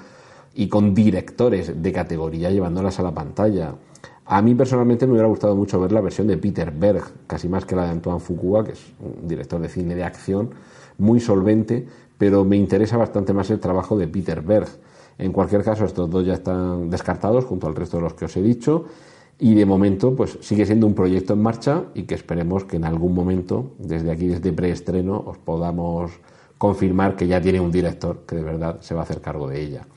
y 0.53 0.67
con 0.67 0.93
directores 0.93 1.81
de 1.81 1.91
categoría 1.91 2.51
llevándolas 2.51 2.99
a 2.99 3.03
la 3.03 3.11
pantalla. 3.11 3.73
A 4.25 4.41
mí 4.41 4.53
personalmente 4.55 5.07
me 5.07 5.13
hubiera 5.13 5.27
gustado 5.27 5.55
mucho 5.55 5.79
ver 5.79 5.91
la 5.91 6.01
versión 6.01 6.27
de 6.27 6.37
Peter 6.37 6.71
Berg, 6.71 7.03
casi 7.27 7.49
más 7.49 7.65
que 7.65 7.75
la 7.75 7.85
de 7.85 7.91
Antoine 7.91 8.19
Fuqua, 8.19 8.63
que 8.63 8.73
es 8.73 8.93
un 8.99 9.27
director 9.27 9.59
de 9.59 9.69
cine 9.69 9.95
de 9.95 10.03
acción 10.03 10.51
muy 10.97 11.19
solvente, 11.19 11.87
pero 12.17 12.45
me 12.45 12.55
interesa 12.55 12.97
bastante 12.97 13.33
más 13.33 13.49
el 13.49 13.59
trabajo 13.59 13.97
de 13.97 14.07
Peter 14.07 14.41
Berg. 14.41 14.67
En 15.17 15.31
cualquier 15.31 15.63
caso, 15.63 15.85
estos 15.85 16.09
dos 16.09 16.25
ya 16.25 16.35
están 16.35 16.89
descartados 16.89 17.45
junto 17.45 17.67
al 17.67 17.75
resto 17.75 17.97
de 17.97 18.03
los 18.03 18.13
que 18.13 18.25
os 18.25 18.37
he 18.37 18.41
dicho 18.41 18.85
y 19.43 19.55
de 19.55 19.65
momento 19.65 20.15
pues 20.15 20.37
sigue 20.41 20.67
siendo 20.67 20.85
un 20.85 20.93
proyecto 20.93 21.33
en 21.33 21.41
marcha 21.41 21.85
y 21.95 22.03
que 22.03 22.13
esperemos 22.13 22.63
que 22.65 22.75
en 22.77 22.85
algún 22.85 23.15
momento, 23.15 23.71
desde 23.79 24.11
aquí, 24.11 24.27
desde 24.27 24.53
preestreno, 24.53 25.17
os 25.25 25.39
podamos 25.39 26.11
confirmar 26.59 27.15
que 27.15 27.25
ya 27.25 27.41
tiene 27.41 27.59
un 27.59 27.71
director 27.71 28.19
que 28.27 28.35
de 28.35 28.43
verdad 28.43 28.79
se 28.81 28.93
va 28.93 28.99
a 28.99 29.03
hacer 29.03 29.19
cargo 29.19 29.49
de 29.49 29.59
ella. 29.59 29.87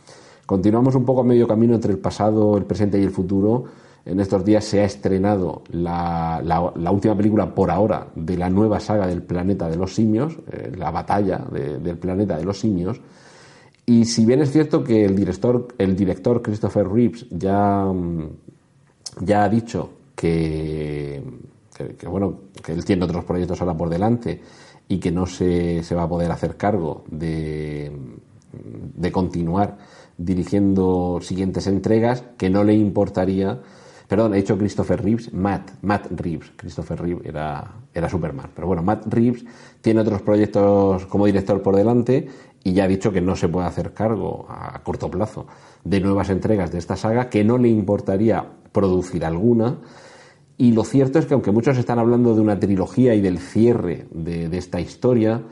Continuamos 0.47 0.95
un 0.95 1.05
poco 1.05 1.21
a 1.21 1.25
medio 1.25 1.47
camino 1.47 1.75
entre 1.75 1.93
el 1.93 1.99
pasado, 1.99 2.57
el 2.57 2.65
presente 2.65 2.99
y 2.99 3.03
el 3.03 3.11
futuro. 3.11 3.65
En 4.07 4.19
estos 4.19 4.43
días 4.47 4.65
se 4.65 4.81
ha 4.81 4.85
estrenado 4.85 5.63
la, 5.69 6.41
la, 6.43 6.91
última 6.91 7.15
película 7.15 7.55
por 7.55 7.71
ahora 7.71 8.07
de 8.15 8.39
la 8.39 8.49
nueva 8.49 8.81
saga 8.81 9.07
del 9.07 9.23
planeta 9.23 9.69
de 9.69 9.77
los 9.77 9.95
simios, 9.95 10.39
eh, 10.51 10.73
la 10.75 10.91
batalla 10.91 11.45
de, 11.53 11.81
del 11.81 11.99
planeta 11.99 12.39
de 12.39 12.45
los 12.45 12.61
simios. 12.61 12.99
Y 13.85 14.07
si 14.07 14.25
bien 14.25 14.41
es 14.41 14.53
cierto 14.53 14.83
que 14.83 15.05
el 15.05 15.15
director, 15.15 15.69
el 15.77 15.95
director 15.95 16.41
Christopher 16.41 16.89
Reeves 16.89 17.27
ya, 17.29 17.87
ya 19.21 19.45
ha 19.45 19.49
dicho 19.49 19.91
que, 20.15 21.23
que, 21.99 22.07
bueno, 22.07 22.41
que 22.63 22.73
él 22.73 22.85
tiene 22.85 23.05
otros 23.05 23.25
proyectos 23.25 23.61
ahora 23.61 23.77
por 23.77 23.89
delante 23.89 24.41
y 24.89 24.99
que 24.99 25.11
no 25.11 25.27
se, 25.27 25.83
se 25.83 25.95
va 25.95 26.05
a 26.05 26.09
poder 26.09 26.31
hacer 26.31 26.57
cargo 26.57 27.05
de, 27.11 27.91
de 28.53 29.13
continuar 29.13 29.79
dirigiendo 30.17 31.19
siguientes 31.21 31.67
entregas, 31.67 32.25
que 32.37 32.51
no 32.51 32.65
le 32.65 32.75
importaría. 32.75 33.61
Perdón, 34.07 34.35
he 34.35 34.37
dicho 34.37 34.59
Christopher 34.59 35.03
Reeves, 35.03 35.33
Matt, 35.33 35.71
Matt 35.83 36.07
Reeves. 36.11 36.53
Christopher 36.57 37.01
Reeves 37.01 37.27
era, 37.27 37.73
era 37.93 38.09
Superman. 38.09 38.51
Pero 38.55 38.67
bueno, 38.67 38.83
Matt 38.83 39.07
Reeves 39.07 39.45
tiene 39.81 40.01
otros 40.01 40.23
proyectos 40.23 41.07
como 41.07 41.27
director 41.27 41.63
por 41.63 41.75
delante 41.75 42.29
y 42.63 42.73
ya 42.73 42.85
ha 42.85 42.89
dicho 42.89 43.11
que 43.13 43.21
no 43.21 43.35
se 43.35 43.49
puede 43.49 43.67
hacer 43.67 43.93
cargo 43.93 44.47
a 44.49 44.83
corto 44.83 45.11
plazo 45.11 45.47
de 45.83 46.01
nuevas 46.01 46.31
entregas 46.31 46.71
de 46.71 46.79
esta 46.79 46.97
saga, 46.97 47.29
que 47.29 47.45
no 47.45 47.59
le 47.59 47.69
importaría 47.69 48.47
producir 48.75 49.25
alguna. 49.25 49.79
Y 50.59 50.73
lo 50.73 50.85
cierto 50.85 51.19
es 51.19 51.27
que 51.27 51.35
aunque 51.35 51.53
muchos 51.53 51.79
están 51.79 51.99
hablando 51.99 52.35
de 52.35 52.41
una 52.41 52.59
trilogía 52.59 53.15
y 53.15 53.21
del 53.21 53.39
cierre 53.39 54.07
de, 54.11 54.57
esta 54.59 54.81
historia, 54.81 55.43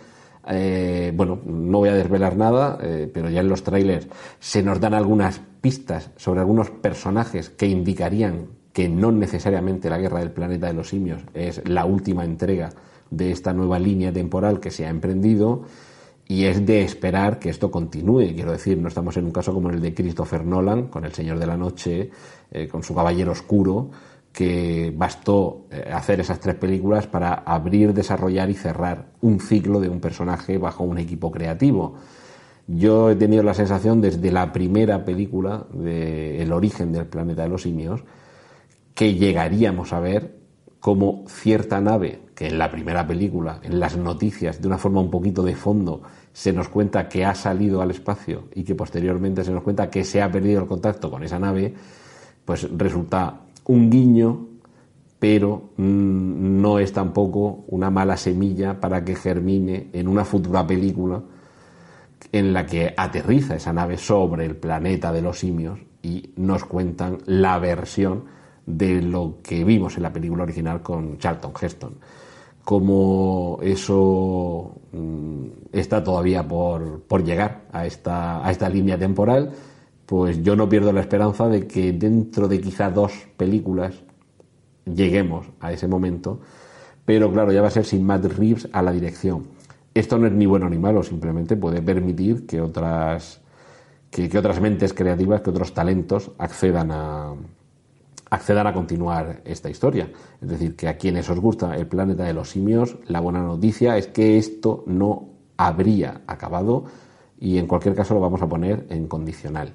eh, 0.49 1.13
bueno, 1.15 1.41
no 1.47 1.79
voy 1.79 1.89
a 1.89 1.95
desvelar 1.95 2.37
nada, 2.37 2.79
eh, 2.83 3.11
pero 3.13 3.31
ya 3.31 3.41
en 3.41 3.49
los 3.49 3.63
trailers 3.63 4.09
se 4.39 4.63
nos 4.63 4.81
dan 4.81 4.95
algunas 4.95 5.41
pistas 5.61 6.11
sobre 6.17 6.41
algunos 6.41 6.71
personajes 6.71 7.49
que 7.49 7.67
indicarían 7.67 8.49
que 8.73 8.89
no 8.89 9.13
necesariamente 9.13 9.91
la 9.91 9.99
guerra 9.99 10.21
del 10.21 10.33
planeta 10.33 10.67
de 10.67 10.73
los 10.73 10.89
simios 10.89 11.23
es 11.35 11.67
la 11.69 11.85
última 11.85 12.25
entrega 12.25 12.71
de 13.11 13.31
esta 13.31 13.53
nueva 13.53 13.79
línea 13.79 14.13
temporal 14.13 14.61
que 14.61 14.71
se 14.71 14.87
ha 14.87 14.91
emprendido 14.91 15.65
y 16.33 16.47
es 16.47 16.65
de 16.65 16.83
esperar 16.83 17.39
que 17.39 17.51
esto 17.51 17.71
continúe. 17.71 18.33
Quiero 18.35 18.53
decir, 18.53 18.79
no 18.79 18.89
estamos 18.89 19.15
en 19.19 19.27
un 19.27 19.33
caso 19.33 19.53
como 19.53 19.69
el 19.69 19.83
de 19.83 19.93
Christopher 19.93 20.47
Nolan, 20.47 20.87
con 20.87 21.05
El 21.05 21.13
Señor 21.13 21.39
de 21.39 21.47
la 21.47 21.59
Noche, 21.59 22.11
eh, 22.51 22.69
con 22.69 22.83
su 22.83 22.95
Caballero 22.95 23.33
Oscuro, 23.33 23.91
que 24.33 24.91
bastó 24.97 25.67
eh, 25.71 25.91
hacer 25.93 26.21
esas 26.21 26.41
tres 26.41 26.55
películas 26.55 27.07
para 27.07 27.35
abrir, 27.35 27.93
desarrollar 27.93 28.49
y 28.49 28.55
cerrar 28.55 29.09
un 29.21 29.41
ciclo 29.41 29.79
de 29.79 29.91
un 29.91 30.01
personaje 30.01 30.57
bajo 30.57 30.85
un 30.85 30.97
equipo 30.97 31.31
creativo. 31.31 31.97
Yo 32.67 33.11
he 33.11 33.17
tenido 33.17 33.43
la 33.43 33.53
sensación 33.53 34.01
desde 34.01 34.31
la 34.31 34.55
primera 34.55 35.05
película 35.05 35.67
de 35.75 36.41
El 36.41 36.51
origen 36.51 36.93
del 36.93 37.05
planeta 37.05 37.43
de 37.43 37.51
los 37.51 37.61
simios 37.61 38.05
que 38.95 39.13
llegaríamos 39.17 39.93
a 39.93 40.01
ver 40.01 40.42
como 40.83 41.23
cierta 41.29 41.81
nave 41.81 42.23
que 42.35 42.49
en 42.49 42.59
la 42.59 42.69
primera 42.69 43.07
película, 43.07 43.61
en 43.63 43.79
las 43.79 43.97
noticias, 43.97 44.61
de 44.61 44.67
una 44.67 44.79
forma 44.79 45.01
un 45.01 45.13
poquito 45.13 45.45
de 45.45 45.55
fondo, 45.55 46.03
se 46.33 46.53
nos 46.53 46.69
cuenta 46.69 47.09
que 47.09 47.25
ha 47.25 47.37
salido 47.37 47.81
al 47.81 47.93
espacio 47.93 48.49
y 48.53 48.65
que 48.65 48.75
posteriormente 48.75 49.45
se 49.45 49.53
nos 49.53 49.63
cuenta 49.63 49.89
que 49.89 50.03
se 50.03 50.21
ha 50.21 50.33
perdido 50.33 50.61
el 50.61 50.67
contacto 50.67 51.09
con 51.09 51.23
esa 51.23 51.39
nave, 51.39 51.73
pues 52.45 52.69
resulta 52.77 53.43
un 53.67 53.91
guiño, 53.91 54.49
pero 55.21 55.71
mmm, 55.77 56.61
no 56.61 56.81
es 56.81 56.93
tampoco 56.93 57.65
una 57.69 57.89
mala 57.89 58.17
semilla 58.17 58.81
para 58.81 59.05
que 59.05 59.15
germine 59.15 59.87
en 59.93 60.09
una 60.09 60.25
futura 60.25 60.67
película 60.67 61.23
en 62.33 62.53
la 62.53 62.67
que 62.67 62.93
aterriza 62.97 63.55
esa 63.55 63.73
nave 63.73 63.99
sobre 63.99 64.47
el 64.47 64.57
planeta 64.57 65.13
de 65.13 65.23
los 65.23 65.39
simios 65.39 65.79
y 66.03 66.33
nos 66.35 66.65
cuentan 66.65 67.19
la 67.27 67.61
versión 67.61 68.42
de 68.67 69.03
lo 69.03 69.39
que 69.43 69.65
vimos 69.65 69.97
en 69.97 70.03
la 70.05 70.13
película 70.13 70.45
original 70.45 70.83
con 70.83 71.19
Charlton 71.19 71.53
Heston. 71.61 71.95
Como 72.65 73.59
eso 73.63 74.73
mmm, 74.93 75.47
está 75.73 76.03
todavía 76.03 76.47
por, 76.47 77.03
por 77.03 77.25
llegar 77.25 77.63
a 77.73 77.87
esta, 77.87 78.47
a 78.47 78.51
esta 78.51 78.69
línea 78.69 78.97
temporal, 78.97 79.51
pues 80.07 80.43
yo 80.43 80.55
no 80.55 80.69
pierdo 80.69 80.93
la 80.93 81.01
esperanza 81.01 81.49
de 81.49 81.67
que 81.67 81.93
dentro 81.93 82.47
de 82.47 82.61
quizá 82.61 82.91
dos 82.91 83.13
películas 83.37 83.95
lleguemos 84.85 85.47
a 85.61 85.73
ese 85.73 85.89
momento, 85.89 86.41
pero 87.05 87.33
claro, 87.33 87.53
ya 87.53 87.63
va 87.63 87.69
a 87.69 87.73
ser 87.73 87.85
sin 87.85 88.05
Matt 88.05 88.27
Reeves 88.27 88.69
a 88.73 88.83
la 88.83 88.93
dirección. 88.93 89.47
Esto 89.95 90.19
no 90.19 90.27
es 90.27 90.33
ni 90.33 90.47
bueno 90.47 90.69
ni 90.69 90.79
malo, 90.79 91.03
simplemente 91.03 91.57
puede 91.57 91.83
permitir 91.83 92.47
que 92.47 92.61
otras, 92.61 93.41
que 94.11 94.31
otras 94.39 94.61
mentes 94.61 94.95
creativas, 94.95 95.41
que 95.41 95.51
otros 95.51 95.75
talentos 95.75 96.31
accedan 96.39 96.91
a, 96.93 97.35
accedan 98.33 98.67
a 98.67 98.73
continuar 98.73 99.43
esta 99.45 99.69
historia. 99.69 100.11
Es 100.41 100.49
decir, 100.49 100.75
que 100.75 100.89
a 100.89 100.97
quienes 100.97 101.29
os 101.29 101.39
gusta 101.39 101.77
el 101.77 101.87
planeta 101.87 102.25
de 102.25 102.33
los 102.33 102.49
simios, 102.49 102.97
la 103.07 103.21
buena 103.21 103.43
noticia 103.43 103.99
es 103.99 104.07
que 104.07 104.39
esto 104.39 104.85
no 104.87 105.29
habría 105.59 106.23
acabado 106.27 106.85
y 107.39 107.59
en 107.59 107.67
cualquier 107.67 107.95
caso 107.95 108.15
lo 108.15 108.21
vamos 108.21 108.41
a 108.41 108.49
poner 108.49 108.87
en 108.89 109.07
condicional. 109.07 109.75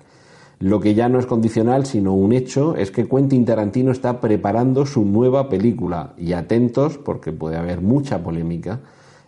Lo 0.57 0.79
que 0.79 0.95
ya 0.95 1.07
no 1.07 1.19
es 1.19 1.27
condicional, 1.27 1.85
sino 1.85 2.15
un 2.15 2.33
hecho, 2.33 2.75
es 2.75 2.89
que 2.89 3.07
Quentin 3.07 3.45
Tarantino 3.45 3.91
está 3.91 4.19
preparando 4.19 4.87
su 4.87 5.05
nueva 5.05 5.49
película. 5.49 6.15
Y 6.17 6.33
atentos, 6.33 6.97
porque 6.97 7.31
puede 7.31 7.57
haber 7.57 7.81
mucha 7.81 8.23
polémica 8.23 8.79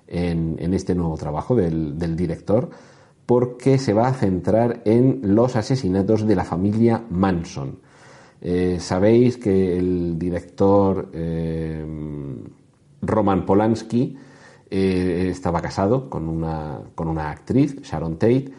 en, 0.07 0.73
este 0.73 0.95
nuevo 0.95 1.15
trabajo 1.17 1.55
del, 1.55 2.15
director, 2.15 2.71
porque 3.27 3.77
se 3.77 3.93
va 3.93 4.07
a 4.07 4.13
centrar 4.13 4.81
en 4.85 5.19
los 5.21 5.55
asesinatos 5.55 6.25
de 6.25 6.35
la 6.35 6.45
familia 6.45 7.03
Manson. 7.11 7.77
Eh, 8.41 8.77
Sabéis 8.79 9.37
que 9.37 9.77
el 9.77 10.17
director 10.17 11.09
eh, 11.13 11.85
Roman 13.01 13.45
Polanski 13.45 14.17
eh, 14.69 15.27
estaba 15.31 15.61
casado 15.61 16.09
con 16.09 16.29
una, 16.29 16.79
con 16.95 17.07
una 17.07 17.31
actriz, 17.31 17.81
Sharon 17.81 18.17
Tate, 18.17 18.51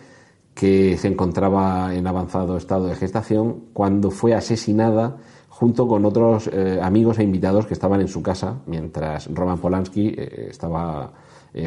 que 0.54 0.98
se 0.98 1.08
encontraba 1.08 1.94
en 1.94 2.06
avanzado 2.06 2.56
estado 2.56 2.86
de 2.86 2.96
gestación 2.96 3.64
cuando 3.72 4.10
fue 4.10 4.34
asesinada 4.34 5.16
junto 5.48 5.88
con 5.88 6.04
otros 6.04 6.50
amigos 6.82 7.18
e 7.18 7.22
invitados 7.22 7.66
que 7.66 7.74
estaban 7.74 8.00
en 8.00 8.08
su 8.08 8.22
casa 8.22 8.60
mientras 8.66 9.32
Roman 9.32 9.58
Polanski 9.58 10.14
estaba 10.16 11.12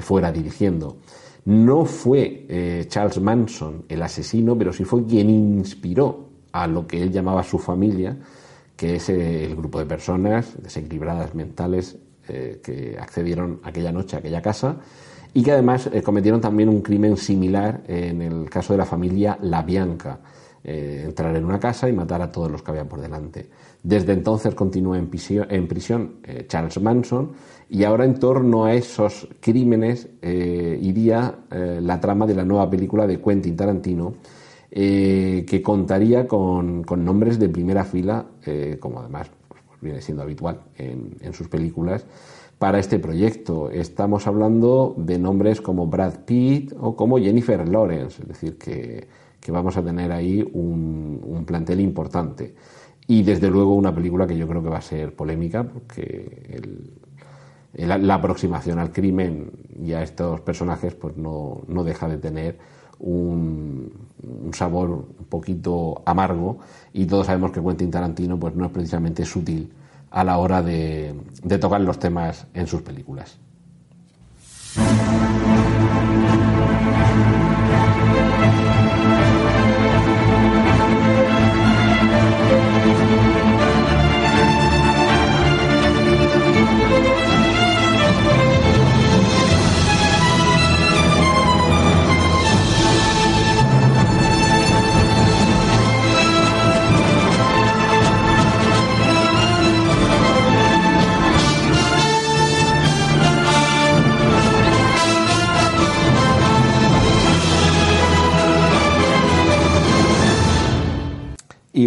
fuera 0.02 0.32
dirigiendo. 0.32 0.98
No 1.46 1.86
fue 1.86 2.86
Charles 2.88 3.22
Manson 3.22 3.86
el 3.88 4.02
asesino, 4.02 4.58
pero 4.58 4.74
sí 4.74 4.84
fue 4.84 5.06
quien 5.06 5.30
inspiró 5.30 6.23
a 6.54 6.66
lo 6.68 6.88
que 6.88 7.04
él 7.04 7.12
llamaba 7.12 7.44
su 7.44 7.60
familia, 7.60 8.16
que 8.78 8.96
es 8.96 9.10
el 9.10 9.54
grupo 9.56 9.80
de 9.80 9.86
personas 9.86 10.54
desequilibradas 10.62 11.36
mentales 11.36 11.98
que 12.26 12.98
accedieron 12.98 13.60
aquella 13.64 13.92
noche 13.92 14.16
a 14.16 14.20
aquella 14.20 14.42
casa 14.42 14.78
y 15.34 15.44
que 15.44 15.52
además 15.52 15.90
cometieron 16.06 16.40
también 16.40 16.70
un 16.70 16.82
crimen 16.82 17.18
similar 17.18 17.84
en 17.86 18.22
el 18.22 18.50
caso 18.50 18.72
de 18.74 18.78
la 18.78 18.86
familia 18.86 19.38
La 19.42 19.62
Bianca, 19.62 20.22
entrar 20.64 21.36
en 21.36 21.44
una 21.44 21.60
casa 21.60 21.90
y 21.90 21.94
matar 21.94 22.22
a 22.22 22.32
todos 22.32 22.50
los 22.50 22.64
que 22.64 22.72
había 22.72 22.88
por 22.88 23.02
delante. 23.02 23.50
Desde 23.84 24.14
entonces 24.14 24.56
continúa 24.56 24.98
en 24.98 25.10
prisión, 25.10 26.16
eh, 26.24 26.46
Charles 26.48 26.82
Manson 26.82 27.34
y 27.70 27.84
ahora 27.84 28.06
en 28.06 28.18
torno 28.18 28.64
a 28.64 28.74
esos 28.74 29.28
crímenes 29.42 30.08
eh, 30.22 30.80
iría 30.82 31.40
eh, 31.52 31.80
la 31.82 32.00
trama 32.00 32.26
de 32.26 32.34
la 32.34 32.46
nueva 32.46 32.70
película 32.70 33.06
de 33.06 33.20
Quentin 33.20 33.58
Tarantino 33.58 34.14
que 34.76 35.62
contaría 35.64 36.28
con, 36.28 36.84
nombres 36.98 37.38
de 37.38 37.50
primera 37.50 37.84
fila, 37.84 38.26
como 38.80 39.00
además 39.00 39.30
viene 39.82 40.02
siendo 40.02 40.24
habitual 40.24 40.62
en, 40.78 41.34
sus 41.34 41.48
películas, 41.48 42.06
para 42.58 42.80
este 42.80 42.98
proyecto. 42.98 43.70
Estamos 43.70 44.26
hablando 44.26 44.96
de 44.98 45.20
nombres 45.20 45.62
como 45.62 45.88
Brad 45.88 46.26
Pitt 46.26 46.74
o 46.80 46.96
como 46.96 47.20
Jennifer 47.20 47.68
Lawrence, 47.68 48.22
es 48.24 48.28
decir, 48.28 48.58
que, 48.58 49.08
vamos 49.52 49.78
a 49.78 49.84
tener 49.84 50.12
ahí 50.12 50.42
un 50.54 51.44
plantel 51.46 51.80
importante. 51.80 52.56
Y 53.08 53.24
desde 53.24 53.50
luego 53.50 53.76
una 53.76 53.94
película 53.94 54.26
que 54.26 54.38
yo 54.38 54.48
creo 54.48 54.64
que 54.64 54.70
va 54.70 54.78
a 54.78 54.82
ser 54.82 55.14
polémica, 55.14 55.64
porque 55.64 56.62
la 57.74 58.14
aproximación 58.14 58.80
al 58.80 58.92
crimen 58.92 59.52
y 59.82 59.94
a 59.94 60.04
estos 60.04 60.42
personajes 60.42 60.94
pues 60.94 61.18
no, 61.18 61.64
deja 61.84 62.08
de 62.08 62.18
tener 62.18 62.58
un, 63.04 63.92
sabor 64.54 64.90
un 64.90 65.26
poquito 65.30 66.02
amargo 66.06 66.60
y 66.94 67.06
todos 67.06 67.26
sabemos 67.26 67.52
que 67.52 67.62
Quentin 67.62 67.92
Tarantino 67.92 68.40
pues 68.40 68.56
no 68.56 68.66
es 68.66 68.72
precisamente 68.72 69.26
sutil 69.26 69.72
a 70.12 70.24
la 70.24 70.38
hora 70.38 70.62
de 70.62 71.16
tocar 71.60 71.82
los 71.82 72.00
temas 72.00 72.46
en 72.54 72.68
sus 72.68 72.82
películas. 72.82 73.38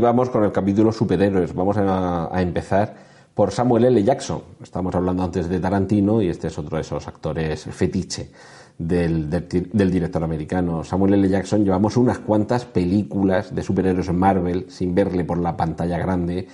Vamos 0.06 0.30
con 0.30 0.44
el 0.44 0.52
capítulo 0.52 0.92
superhéroes. 0.92 1.52
Vamos 1.52 1.76
a, 1.78 2.30
empezar 2.40 2.94
por 3.34 3.50
Samuel 3.50 3.86
L. 3.86 4.04
Jackson. 4.04 4.40
Estamos 4.62 4.94
hablando 4.94 5.24
antes 5.24 5.48
de 5.48 5.58
Tarantino 5.58 6.22
y 6.22 6.28
este 6.28 6.46
es 6.46 6.56
otro 6.58 6.76
de 6.76 6.82
esos 6.82 7.08
actores 7.08 7.64
fetiche 7.64 8.30
del, 8.78 9.28
del, 9.28 9.90
director 9.90 10.22
americano. 10.22 10.84
Samuel 10.84 11.14
L. 11.14 11.28
Jackson 11.28 11.64
llevamos 11.64 11.96
unas 11.96 12.20
cuantas 12.20 12.64
películas 12.64 13.52
de 13.52 13.64
superhéroes 13.64 14.08
en 14.08 14.16
Marvel 14.16 14.66
sin 14.68 14.94
verle 14.94 15.24
por 15.24 15.38
la 15.38 15.56
pantalla 15.56 15.98
grande 15.98 16.46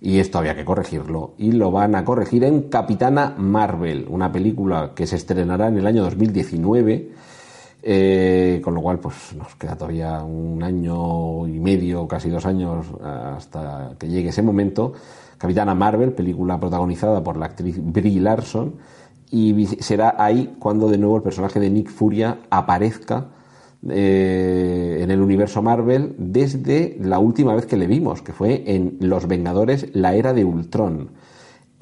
y 0.00 0.20
esto 0.20 0.38
había 0.38 0.54
que 0.54 0.64
corregirlo. 0.64 1.34
Y 1.36 1.50
lo 1.50 1.72
van 1.72 1.96
a 1.96 2.04
corregir 2.04 2.44
en 2.44 2.68
Capitana 2.68 3.34
Marvel, 3.36 4.06
una 4.08 4.30
película 4.30 4.92
que 4.94 5.08
se 5.08 5.16
estrenará 5.16 5.66
en 5.66 5.78
el 5.78 5.86
año 5.88 6.04
2019 6.04 7.10
eh, 7.82 8.60
con 8.62 8.74
lo 8.74 8.82
cual, 8.82 8.98
pues 8.98 9.34
nos 9.36 9.54
queda 9.56 9.76
todavía 9.76 10.22
un 10.22 10.62
año 10.62 11.46
y 11.46 11.58
medio, 11.58 12.06
casi 12.06 12.28
dos 12.28 12.46
años, 12.46 12.86
hasta 13.02 13.94
que 13.98 14.08
llegue 14.08 14.30
ese 14.30 14.42
momento. 14.42 14.92
Capitana 15.38 15.74
Marvel, 15.74 16.12
película 16.12 16.60
protagonizada 16.60 17.24
por 17.24 17.36
la 17.36 17.46
actriz 17.46 17.76
Brie 17.80 18.20
Larson, 18.20 18.74
y 19.30 19.66
será 19.66 20.16
ahí 20.18 20.56
cuando 20.58 20.88
de 20.88 20.98
nuevo 20.98 21.16
el 21.16 21.22
personaje 21.22 21.60
de 21.60 21.70
Nick 21.70 21.88
Furia 21.88 22.40
aparezca 22.50 23.28
eh, 23.88 24.98
en 25.00 25.10
el 25.10 25.22
universo 25.22 25.62
Marvel 25.62 26.14
desde 26.18 26.98
la 27.00 27.18
última 27.18 27.54
vez 27.54 27.64
que 27.64 27.76
le 27.76 27.86
vimos, 27.86 28.20
que 28.20 28.32
fue 28.32 28.64
en 28.66 28.98
Los 29.00 29.26
Vengadores, 29.26 29.86
la 29.94 30.14
era 30.14 30.34
de 30.34 30.44
Ultron. 30.44 31.10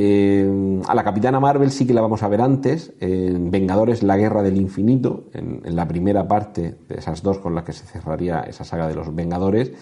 Eh, 0.00 0.80
a 0.87 0.94
la 0.94 1.02
Capitana 1.02 1.40
Marvel 1.40 1.72
sí 1.72 1.84
que 1.84 1.92
la 1.92 2.00
vamos 2.00 2.22
a 2.22 2.28
ver 2.28 2.40
antes, 2.40 2.92
en 3.00 3.50
Vengadores 3.50 4.04
La 4.04 4.16
Guerra 4.16 4.44
del 4.44 4.56
Infinito, 4.56 5.24
en, 5.34 5.61
la 5.74 5.88
primera 5.88 6.28
parte 6.28 6.76
de 6.88 6.94
esas 6.94 7.20
dos 7.20 7.38
con 7.38 7.56
las 7.56 7.64
que 7.64 7.72
se 7.72 7.84
cerraría 7.84 8.42
esa 8.42 8.62
saga 8.62 8.87
de 8.87 8.94
los 8.94 9.12
Vengadores. 9.12 9.72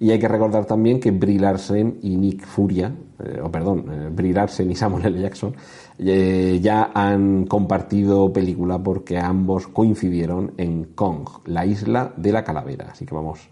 Y 0.00 0.10
hay 0.10 0.18
que 0.18 0.26
recordar 0.26 0.64
también 0.64 0.98
que 0.98 1.12
Brie 1.12 1.38
Larson 1.38 1.98
y 2.02 2.16
Nick 2.16 2.46
Furia, 2.46 2.92
eh, 3.22 3.40
o 3.40 3.52
perdón, 3.52 3.84
eh, 3.92 4.08
Brie 4.10 4.34
y 4.68 4.74
Samuel 4.74 5.06
L. 5.06 5.20
Jackson, 5.20 5.54
ya 5.98 6.90
han 6.92 7.44
compartido 7.44 8.32
película 8.32 8.82
porque 8.82 9.18
ambos 9.18 9.68
coincidieron 9.68 10.52
en 10.56 10.84
Kong, 10.94 11.28
la 11.44 11.64
isla 11.64 12.12
de 12.16 12.32
la 12.32 12.42
calavera. 12.42 12.88
Así 12.90 13.04
que 13.04 13.14
vamos, 13.14 13.48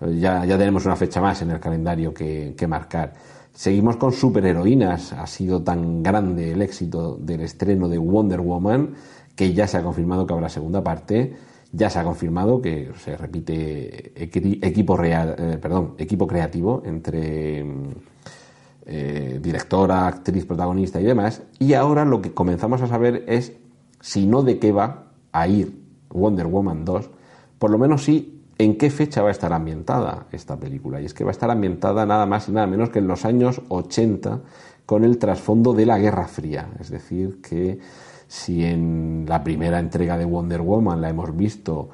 ya, 0.00 0.44
ya 0.44 0.58
tenemos 0.58 0.84
una 0.84 0.96
fecha 0.96 1.22
más 1.22 1.40
en 1.40 1.52
el 1.52 1.60
calendario 1.60 2.12
que 2.12 2.66
marcar. 2.68 3.37
Seguimos 3.58 3.96
con 3.96 4.12
superheroínas. 4.12 5.12
Ha 5.14 5.26
sido 5.26 5.64
tan 5.64 6.00
grande 6.00 6.52
el 6.52 6.62
éxito 6.62 7.16
del 7.20 7.40
estreno 7.40 7.88
de 7.88 7.98
Wonder 7.98 8.40
Woman 8.40 8.94
que 9.34 9.52
ya 9.52 9.66
se 9.66 9.76
ha 9.76 9.82
confirmado 9.82 10.28
que 10.28 10.32
habrá 10.32 10.48
segunda 10.48 10.84
parte. 10.84 11.34
Ya 11.72 11.90
se 11.90 11.98
ha 11.98 12.04
confirmado 12.04 12.62
que 12.62 12.92
se 13.02 13.16
repite 13.16 14.12
equipo, 14.22 14.96
real, 14.96 15.34
eh, 15.36 15.60
equipo 15.98 16.28
creativo 16.28 16.84
entre 16.86 17.66
eh, 18.86 19.40
directora, 19.42 20.06
actriz, 20.06 20.46
protagonista 20.46 21.00
y 21.00 21.04
demás. 21.04 21.42
Y 21.58 21.74
ahora 21.74 22.04
lo 22.04 22.22
que 22.22 22.32
comenzamos 22.32 22.80
a 22.82 22.86
saber 22.86 23.24
es 23.26 23.54
si 24.00 24.28
no 24.28 24.44
de 24.44 24.60
qué 24.60 24.70
va 24.70 25.10
a 25.32 25.48
ir 25.48 25.82
Wonder 26.10 26.46
Woman 26.46 26.84
2, 26.84 27.10
por 27.58 27.70
lo 27.72 27.78
menos 27.78 28.04
sí 28.04 28.37
¿En 28.58 28.76
qué 28.76 28.90
fecha 28.90 29.22
va 29.22 29.28
a 29.28 29.32
estar 29.32 29.52
ambientada 29.52 30.26
esta 30.32 30.58
película? 30.58 31.00
Y 31.00 31.04
es 31.04 31.14
que 31.14 31.22
va 31.22 31.30
a 31.30 31.32
estar 31.32 31.50
ambientada 31.50 32.04
nada 32.04 32.26
más 32.26 32.48
y 32.48 32.52
nada 32.52 32.66
menos 32.66 32.90
que 32.90 32.98
en 32.98 33.06
los 33.06 33.24
años 33.24 33.62
80 33.68 34.40
con 34.84 35.04
el 35.04 35.18
trasfondo 35.18 35.72
de 35.74 35.86
la 35.86 35.98
Guerra 35.98 36.26
Fría. 36.26 36.70
Es 36.80 36.90
decir, 36.90 37.40
que 37.40 37.78
si 38.26 38.64
en 38.64 39.26
la 39.28 39.44
primera 39.44 39.78
entrega 39.78 40.18
de 40.18 40.24
Wonder 40.24 40.60
Woman 40.60 41.00
la 41.00 41.08
hemos 41.08 41.36
visto 41.36 41.88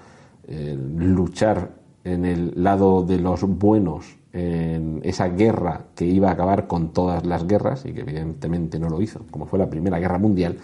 eh, 0.49 0.75
luchar 0.79 1.71
en 2.03 2.25
el 2.25 2.53
lado 2.57 3.03
de 3.03 3.19
los 3.19 3.43
buenos 3.43 4.17
en 4.33 5.01
esa 5.05 5.29
guerra 5.29 5.87
que 5.95 6.07
iba 6.07 6.29
a 6.29 6.33
acabar 6.33 6.67
con 6.67 6.93
todas 6.93 7.25
las 7.25 7.47
guerras 7.47 7.85
y 7.85 7.93
que 7.93 8.01
evidentemente 8.01 8.79
no 8.79 8.89
lo 8.89 9.01
hizo, 9.01 9.21
como 9.31 9.47
fue 9.47 9.59
la 9.59 9.71
Primera 9.71 9.99
Guerra 9.99 10.19
Mundial, 10.19 10.59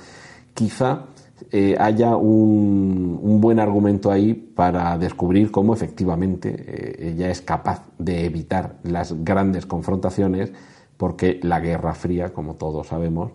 quizá 0.55 1.05
eh, 1.51 1.77
haya 1.79 2.17
un, 2.17 3.41
buen 3.41 3.59
argumento 3.59 4.11
ahí 4.11 4.35
para 4.35 4.99
descubrir 4.99 5.51
cómo 5.51 5.73
efectivamente 5.73 6.55
eh, 6.55 7.11
ella 7.11 7.31
es 7.31 7.41
capaz 7.41 7.83
de 7.99 8.25
evitar 8.27 8.77
las 8.83 9.25
grandes 9.25 9.67
confrontaciones, 9.67 10.53
porque 10.97 11.41
la 11.43 11.61
Guerra 11.61 11.95
Fría, 11.95 12.33
como 12.33 12.55
todos 12.55 12.89
sabemos, 12.89 13.33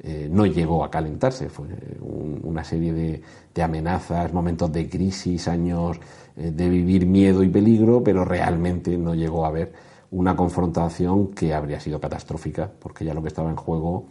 eh, 0.00 0.28
no 0.30 0.46
llegó 0.46 0.84
a 0.84 0.90
calentarse, 0.90 1.48
fue 1.48 1.66
una 2.00 2.62
serie 2.62 2.92
de, 2.92 3.22
de, 3.52 3.62
amenazas, 3.62 4.32
momentos 4.32 4.72
de 4.72 4.88
crisis, 4.88 5.48
años 5.48 5.98
de 6.36 6.68
vivir 6.68 7.04
miedo 7.04 7.42
y 7.42 7.48
peligro, 7.48 8.04
pero 8.04 8.24
realmente 8.24 8.96
no 8.96 9.16
llegó 9.16 9.44
a 9.44 9.48
haber 9.48 9.72
una 10.12 10.36
confrontación 10.36 11.28
que 11.28 11.52
habría 11.52 11.80
sido 11.80 12.00
catastrófica, 12.00 12.70
porque 12.78 13.04
ya 13.04 13.12
lo 13.12 13.22
que 13.22 13.28
estaba 13.28 13.50
en 13.50 13.56
juego 13.56 14.06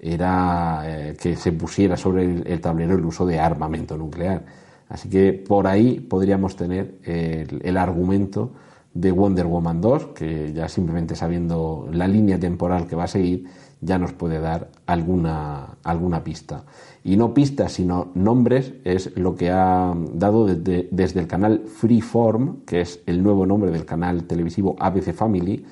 era 0.00 0.82
eh, 0.84 1.16
que 1.20 1.36
se 1.36 1.52
pusiera 1.52 1.96
sobre 1.96 2.24
el, 2.24 2.60
tablero 2.60 2.94
el 2.94 3.04
uso 3.04 3.26
de 3.26 3.38
armamento 3.38 3.96
nuclear. 3.96 4.44
Así 4.88 5.08
que 5.08 5.32
por 5.32 5.66
ahí 5.66 6.00
podríamos 6.00 6.56
tener 6.56 6.94
el, 7.04 7.76
argumento 7.76 8.52
de 8.94 9.12
Wonder 9.12 9.46
Woman 9.46 9.80
2, 9.80 10.06
que 10.08 10.52
ya 10.52 10.68
simplemente 10.68 11.14
sabiendo 11.14 11.88
la 11.92 12.08
línea 12.08 12.38
temporal 12.38 12.86
que 12.86 12.96
va 12.96 13.04
a 13.04 13.08
seguir, 13.08 13.44
ya 13.80 13.98
nos 13.98 14.12
puede 14.12 14.40
dar 14.40 14.70
alguna, 14.86 15.76
alguna 15.84 16.24
pista. 16.24 16.64
Y 17.04 17.16
no 17.16 17.34
pistas, 17.34 17.72
sino 17.72 18.08
nombres, 18.14 18.72
es 18.84 19.16
lo 19.16 19.36
que 19.36 19.50
ha 19.50 19.94
dado 20.14 20.46
desde, 20.46 20.88
desde 20.90 21.20
el 21.20 21.26
canal 21.26 21.64
Freeform, 21.66 22.62
que 22.64 22.80
es 22.80 23.00
el 23.06 23.22
nuevo 23.22 23.46
nombre 23.46 23.70
del 23.70 23.84
canal 23.84 24.24
televisivo 24.24 24.74
ABC 24.80 25.12
Family, 25.12 25.64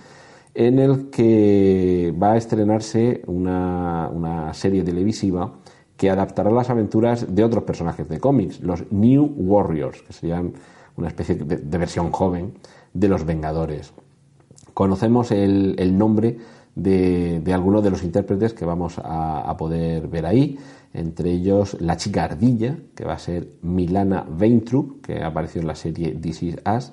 en 0.57 0.79
el 0.79 1.11
que 1.11 2.15
va 2.21 2.33
a 2.33 2.37
estrenarse 2.39 3.23
una, 3.27 4.09
una 4.13 4.55
serie 4.55 4.83
televisiva 4.83 5.53
que 5.99 6.11
adaptará 6.11 6.51
las 6.51 6.71
aventuras 6.71 7.35
de 7.35 7.45
otros 7.45 7.65
personajes 7.65 8.09
de 8.09 8.19
cómics, 8.19 8.61
los 8.61 8.91
New 8.91 9.35
Warriors, 9.37 10.03
que 10.03 10.15
serían 10.15 10.55
una 10.97 11.09
especie 11.09 11.35
de, 11.35 11.79
versión 11.79 12.11
joven 12.11 12.55
de 12.95 13.09
los 13.09 13.27
Vengadores. 13.27 13.93
Conocemos 14.73 15.31
el, 15.31 15.75
el 15.79 15.97
nombre 15.97 16.39
de, 16.75 17.41
de, 17.41 17.53
algunos 17.53 17.83
de 17.85 17.91
los 17.91 18.03
intérpretes 18.03 18.55
que 18.55 18.65
vamos 18.65 18.99
a, 18.99 19.43
a, 19.43 19.57
poder 19.59 20.09
ver 20.09 20.25
ahí, 20.25 20.59
entre 20.95 21.33
ellos 21.33 21.77
la 21.81 21.99
chica 21.99 22.25
ardilla, 22.25 22.77
que 22.95 23.05
va 23.05 23.15
a 23.15 23.19
ser 23.19 23.49
Milana 23.61 24.27
Veintrup, 24.29 25.05
que 25.05 25.23
apareció 25.23 25.61
en 25.61 25.67
la 25.67 25.75
serie 25.75 26.13
This 26.13 26.43
Is 26.43 26.57
Us. 26.67 26.93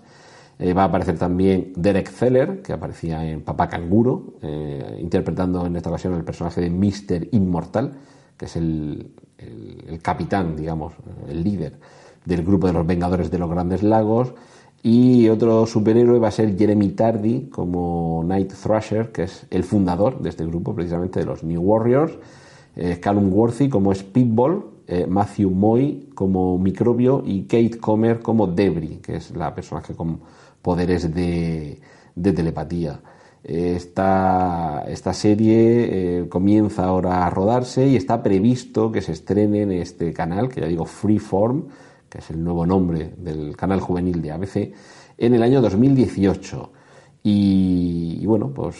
Eh, 0.60 0.74
va 0.74 0.84
a 0.84 0.86
aparecer 0.86 1.18
también 1.18 1.74
Derek 1.76 2.10
Zeller, 2.10 2.62
que 2.62 2.74
aparecía 2.74 3.30
en 3.30 3.42
Papá 3.42 3.68
Canguro, 3.68 4.36
eh, 4.42 5.00
interpretando 5.02 5.66
en 5.66 5.76
esta 5.76 5.90
ocasión 5.90 6.14
el 6.14 6.24
personaje 6.24 6.62
de 6.62 6.70
Mr. 6.70 7.28
Inmortal, 7.32 7.94
que 8.38 8.46
es 8.46 8.56
el, 8.56 9.12
el, 9.38 10.02
capitán, 10.02 10.56
digamos, 10.56 10.94
el 11.28 11.44
líder 11.44 11.80
del 12.26 12.44
grupo 12.44 12.68
de 12.68 12.74
los 12.74 12.86
Vengadores 12.86 13.32
de 13.32 13.40
los 13.40 13.50
Grandes 13.50 13.84
Lagos. 13.84 14.34
Y 14.84 15.30
otro 15.30 15.66
superhéroe 15.66 16.20
va 16.20 16.28
a 16.28 16.32
ser 16.32 16.58
Jeremy 16.58 16.90
Tardy 16.90 17.50
como 17.50 18.22
Night 18.26 18.52
Thrasher, 18.52 19.12
que 19.12 19.24
es 19.24 19.46
el 19.50 19.64
fundador 19.64 20.22
de 20.22 20.30
este 20.30 20.46
grupo, 20.46 20.76
precisamente 20.76 21.22
de 21.22 21.26
los 21.26 21.44
New 21.44 21.62
Warriors. 21.62 22.14
Eh, 22.76 23.00
Callum 23.00 23.32
Worthy 23.32 23.70
como 23.70 23.94
Speedball, 23.94 24.66
eh, 24.88 25.06
Matthew 25.08 25.52
Moy 25.52 26.10
como 26.14 26.58
Microbio 26.58 27.24
y 27.26 27.44
Kate 27.44 27.80
Comer 27.80 28.20
como 28.20 28.48
Debris, 28.48 29.00
que 29.00 29.16
es 29.16 29.32
la 29.36 29.56
personaje 29.56 29.96
con 29.96 30.20
poderes 30.64 31.14
de, 31.14 31.80
telepatía. 32.16 33.02
Esta, 33.44 34.86
esta 34.88 35.14
serie 35.14 36.22
eh, 36.22 36.30
comienza 36.30 36.86
ahora 36.86 37.28
a 37.28 37.30
rodarse 37.30 37.86
y 37.86 37.98
está 37.98 38.24
previsto 38.24 38.90
que 38.92 39.02
se 39.02 39.12
estrene 39.12 39.64
en 39.64 39.74
este 39.74 40.14
canal, 40.14 40.48
que 40.48 40.62
ya 40.62 40.68
digo 40.68 40.86
Freeform, 40.86 41.66
que 42.10 42.20
es 42.20 42.30
el 42.30 42.42
nuevo 42.42 42.66
nombre 42.66 43.14
del 43.18 43.58
canal 43.58 43.82
juvenil 43.82 44.22
de 44.22 44.32
ABC, 44.32 44.74
en 45.18 45.34
el 45.34 45.44
año 45.44 45.62
2018. 45.62 46.72
Y, 47.26 48.26
bueno, 48.26 48.50
pues 48.50 48.76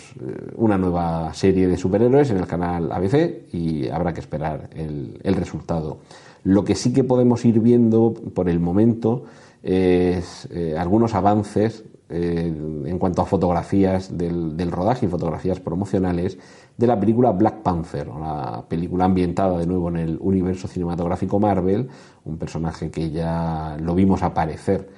una 0.56 0.78
nueva 0.78 1.34
serie 1.34 1.68
de 1.68 1.78
superhéroes 1.78 2.30
en 2.32 2.38
el 2.38 2.48
canal 2.48 2.92
ABC 2.92 3.54
y 3.54 3.88
habrá 3.88 4.14
que 4.14 4.20
esperar 4.20 4.70
el 4.74 5.36
resultado. 5.36 6.00
Lo 6.44 6.66
que 6.66 6.76
sí 6.76 6.92
que 6.92 7.06
podemos 7.06 7.46
ir 7.46 7.60
viendo 7.60 8.14
por 8.34 8.50
el 8.50 8.60
momento 8.60 9.24
es 9.64 10.48
eh, 10.52 10.76
algunos 10.78 11.16
avances 11.16 11.86
eh, 12.10 12.54
en 12.86 13.00
cuanto 13.00 13.22
a 13.22 13.26
fotografías 13.26 14.16
del, 14.16 14.72
rodaje 14.72 15.06
y 15.06 15.10
fotografías 15.10 15.60
promocionales 15.62 16.38
de 16.78 16.86
la 16.86 17.00
película 17.00 17.32
Black 17.32 17.62
Panther, 17.62 18.10
una 18.10 18.62
película 18.68 19.06
ambientada 19.06 19.58
de 19.58 19.66
nuevo 19.66 19.88
en 19.90 19.98
el 19.98 20.18
universo 20.20 20.68
cinematográfico 20.68 21.40
Marvel, 21.40 21.88
un 22.26 22.38
personaje 22.38 22.92
que 22.92 23.10
ya 23.10 23.78
lo 23.80 23.96
vimos 23.96 24.22
aparecer 24.22 24.90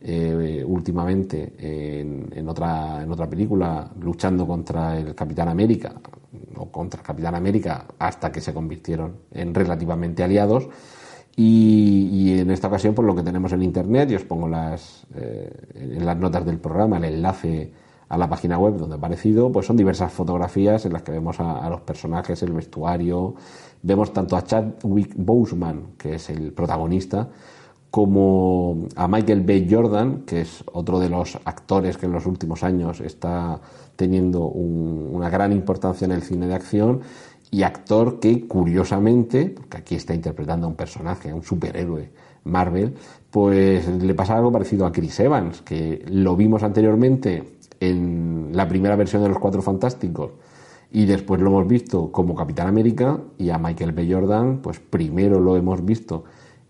eh, 0.00 0.64
últimamente 0.66 1.54
en, 1.58 2.30
en, 2.34 2.48
otra, 2.48 3.02
en 3.02 3.10
otra 3.12 3.28
película 3.28 3.90
luchando 4.00 4.46
contra 4.46 4.98
el 4.98 5.14
Capitán 5.14 5.48
América 5.48 5.92
o 6.56 6.70
contra 6.70 7.00
el 7.00 7.06
Capitán 7.06 7.34
América 7.34 7.84
hasta 7.98 8.32
que 8.32 8.40
se 8.40 8.54
convirtieron 8.54 9.16
en 9.32 9.54
relativamente 9.54 10.24
aliados. 10.24 10.68
Y, 11.36 12.38
en 12.38 12.50
esta 12.50 12.68
ocasión, 12.68 12.94
por 12.94 13.04
lo 13.04 13.14
que 13.14 13.22
tenemos 13.22 13.52
en 13.52 13.62
internet, 13.62 14.10
y 14.10 14.14
os 14.14 14.24
pongo 14.24 14.48
las, 14.48 15.06
eh, 15.14 15.50
en 15.74 16.06
las 16.06 16.16
notas 16.16 16.44
del 16.46 16.58
programa 16.58 16.98
el 16.98 17.04
enlace 17.04 17.72
a 18.08 18.18
la 18.18 18.28
página 18.28 18.58
web 18.58 18.76
donde 18.76 18.94
ha 18.94 18.98
aparecido, 18.98 19.50
pues 19.50 19.66
son 19.66 19.76
diversas 19.76 20.12
fotografías 20.12 20.86
en 20.86 20.92
las 20.92 21.02
que 21.02 21.10
vemos 21.10 21.40
a, 21.40 21.58
a 21.58 21.70
los 21.70 21.80
personajes, 21.80 22.42
el 22.42 22.52
vestuario, 22.52 23.34
vemos 23.82 24.12
tanto 24.12 24.36
a 24.36 24.44
Chadwick 24.44 25.14
Boseman, 25.16 25.94
que 25.98 26.14
es 26.16 26.30
el 26.30 26.52
protagonista, 26.52 27.28
como 27.90 28.88
a 28.96 29.06
Michael 29.06 29.42
B. 29.42 29.68
Jordan, 29.70 30.22
que 30.26 30.40
es 30.40 30.64
otro 30.72 30.98
de 30.98 31.08
los 31.08 31.38
actores 31.44 31.96
que 31.96 32.06
en 32.06 32.12
los 32.12 32.26
últimos 32.26 32.64
años 32.64 33.00
está 33.00 33.60
teniendo 33.96 34.46
un, 34.46 35.10
una 35.12 35.30
gran 35.30 35.52
importancia 35.52 36.04
en 36.04 36.10
el 36.10 36.22
cine 36.22 36.46
de 36.46 36.54
acción 36.54 37.02
y 37.54 37.62
actor 37.62 38.18
que 38.18 38.48
curiosamente, 38.48 39.46
porque 39.46 39.76
aquí 39.76 39.94
está 39.94 40.12
interpretando 40.12 40.66
a 40.66 40.70
un 40.70 40.74
personaje, 40.74 41.30
a 41.30 41.36
un 41.36 41.44
superhéroe 41.44 42.10
Marvel, 42.42 42.96
pues 43.30 43.86
le 43.86 44.12
pasa 44.12 44.34
algo 44.34 44.50
parecido 44.50 44.84
a 44.86 44.90
Chris 44.90 45.20
Evans, 45.20 45.62
que 45.62 46.04
lo 46.08 46.34
vimos 46.34 46.64
anteriormente 46.64 47.44
en 47.78 48.48
la 48.52 48.66
primera 48.66 48.96
versión 48.96 49.22
de 49.22 49.28
Los 49.28 49.38
Cuatro 49.38 49.62
Fantásticos 49.62 50.32
y 50.90 51.04
después 51.04 51.40
lo 51.40 51.50
hemos 51.50 51.68
visto 51.68 52.10
como 52.10 52.34
Capitán 52.34 52.66
América 52.66 53.20
y 53.38 53.50
a 53.50 53.58
Michael 53.58 53.92
B. 53.92 54.12
Jordan, 54.12 54.58
pues 54.60 54.80
primero 54.80 55.38
lo 55.38 55.56
hemos 55.56 55.84
visto 55.84 56.24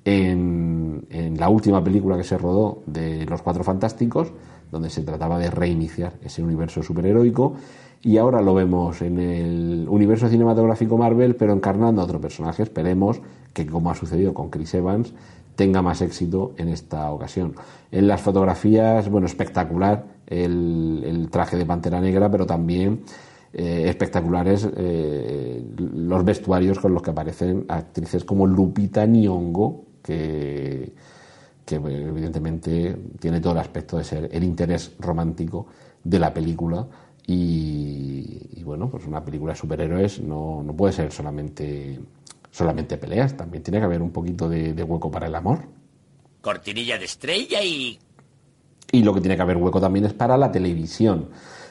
en, 0.05 1.07
en 1.09 1.41
la 1.41 1.49
última 1.49 1.83
película 1.83 2.19
que 2.19 2.25
se 2.25 2.37
rodó 2.37 2.83
de 2.85 3.25
Los 3.25 3.41
Cuatro 3.41 3.65
Fantásticos, 3.65 4.35
donde 4.71 4.91
se 4.91 5.01
trataba 5.01 5.39
de 5.39 5.51
reiniciar 5.51 6.13
ese 6.23 6.43
universo 6.43 6.83
superheroico 6.83 7.55
y 8.05 8.19
ahora 8.19 8.43
lo 8.43 8.53
vemos 8.53 9.01
en 9.01 9.19
el 9.19 9.87
universo 9.89 10.29
cinematográfico 10.29 10.99
Marvel, 10.99 11.37
pero 11.37 11.55
encarnando 11.55 12.03
a 12.03 12.05
otro 12.05 12.21
personaje. 12.21 12.63
Esperemos 12.63 13.23
que, 13.55 13.67
como 13.67 13.91
ha 13.91 13.95
sucedido 13.95 14.35
con 14.35 14.51
Chris 14.51 14.75
Evans, 14.75 15.15
tenga 15.57 15.81
más 15.81 16.03
éxito 16.03 16.53
en 16.59 16.69
esta 16.69 17.11
ocasión. 17.11 17.55
En 17.91 18.07
las 18.07 18.21
fotografías, 18.21 19.09
bueno, 19.09 19.27
espectacular 19.27 20.05
el, 20.27 21.29
traje 21.31 21.57
de 21.57 21.65
Pantera 21.65 21.99
Negra, 22.03 22.31
pero 22.31 22.45
también 22.45 23.01
eh, 23.55 23.85
espectaculares 23.89 24.69
eh, 24.77 25.65
los 25.79 26.25
vestuarios 26.27 26.79
con 26.79 26.93
los 26.93 27.03
que 27.03 27.11
aparecen 27.11 27.65
actrices 27.69 28.23
como 28.23 28.47
Lupita 28.47 29.07
Nyong'o, 29.07 29.83
que 30.03 30.93
evidentemente 31.71 32.99
tiene 33.19 33.41
todo 33.41 33.55
el 33.55 33.61
aspecto 33.61 33.97
de 33.97 34.05
ser 34.05 34.29
el 34.31 34.45
interés 34.45 34.93
romántico 34.99 35.69
de 36.03 36.19
la 36.19 36.35
película 36.35 36.87
y, 37.27 38.51
y, 38.53 38.63
bueno, 38.65 38.91
pues 38.91 39.07
una 39.07 39.25
película 39.25 39.53
de 39.53 39.59
superhéroes 39.59 40.21
no, 40.21 40.63
no, 40.63 40.77
puede 40.77 40.93
ser 40.93 41.11
solamente, 41.11 41.99
solamente 42.51 42.99
peleas, 42.99 43.37
también 43.37 43.63
tiene 43.63 43.79
que 43.79 43.85
haber 43.85 44.03
un 44.03 44.11
poquito 44.11 44.49
de, 44.49 44.75
de, 44.75 44.83
hueco 44.83 45.11
para 45.11 45.27
el 45.27 45.35
amor. 45.35 45.61
Cortinilla 46.41 46.99
de 46.99 47.05
estrella 47.07 47.63
y... 47.63 47.99
Y 48.93 49.03
lo 49.03 49.15
que 49.15 49.21
tiene 49.21 49.37
que 49.37 49.43
haber 49.43 49.57
hueco 49.57 49.81
también 49.81 50.05
es 50.05 50.13
para 50.13 50.37
la 50.37 50.53
televisión, 50.53 51.31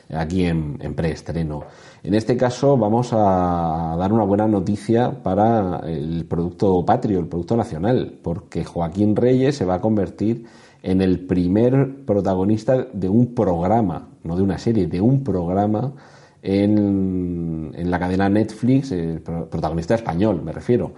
aquí 0.09 0.45
en, 0.45 0.77
en 0.81 0.93
preestreno. 0.93 1.65
En 2.01 2.15
este 2.15 2.35
caso 2.35 2.75
vamos 2.75 3.13
a 3.13 3.95
dar 3.97 4.11
una 4.11 4.23
buena 4.23 4.47
noticia 4.47 5.23
para 5.23 5.79
el 5.85 6.25
producto 6.25 6.83
patrio, 6.83 7.19
el 7.19 7.27
producto 7.27 7.55
nacional, 7.55 8.19
porque 8.21 8.65
Joaquín 8.65 9.15
Reyes 9.15 9.55
se 9.55 9.65
va 9.65 9.75
a 9.75 9.81
convertir 9.81 10.45
en 10.83 11.01
el 11.01 11.21
primer 11.21 12.03
protagonista 12.05 12.87
de 12.93 13.09
un 13.09 13.33
programa, 13.33 14.09
no 14.23 14.35
de 14.35 14.43
una 14.43 14.57
serie, 14.57 14.85
de 14.85 14.99
un 14.99 15.23
programa 15.23 15.93
en, 16.41 17.71
en 17.73 17.89
la 17.89 17.97
cadena 17.97 18.27
Netflix, 18.27 18.91
el 18.91 19.21
protagonista 19.21 19.95
español, 19.95 20.41
me 20.43 20.51
refiero. 20.51 20.93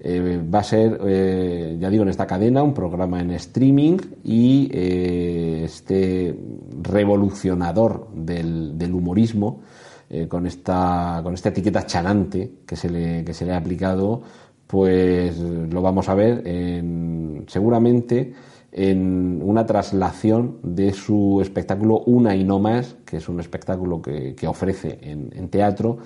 Eh, 0.00 0.42
va 0.54 0.60
a 0.60 0.62
ser, 0.62 1.00
eh, 1.06 1.76
ya 1.78 1.90
digo, 1.90 2.02
en 2.02 2.08
esta 2.08 2.26
cadena, 2.26 2.62
un 2.62 2.74
programa 2.74 3.20
en 3.20 3.30
streaming 3.32 3.98
y 4.24 4.70
eh, 4.72 5.62
este 5.64 6.38
revolucionador 6.82 8.08
del, 8.14 8.76
del 8.78 8.94
humorismo, 8.94 9.60
eh, 10.08 10.28
con, 10.28 10.46
esta, 10.46 11.20
con 11.22 11.34
esta 11.34 11.50
etiqueta 11.50 11.84
chanante 11.84 12.52
que 12.66 12.76
se 12.76 12.88
le, 12.88 13.24
que 13.24 13.34
se 13.34 13.44
le 13.44 13.52
ha 13.52 13.56
aplicado, 13.58 14.22
pues 14.66 15.38
lo 15.38 15.82
vamos 15.82 16.08
a 16.08 16.14
ver 16.14 16.46
en, 16.46 17.44
seguramente 17.48 18.32
en 18.72 19.40
una 19.42 19.64
traslación 19.64 20.58
de 20.62 20.92
su 20.92 21.40
espectáculo 21.40 22.00
Una 22.06 22.34
y 22.36 22.44
no 22.44 22.58
más, 22.58 22.96
que 23.04 23.18
es 23.18 23.28
un 23.28 23.40
espectáculo 23.40 24.02
que, 24.02 24.34
ofrece 24.46 24.98
en, 25.02 25.30
en, 25.34 25.48
teatro, 25.48 25.98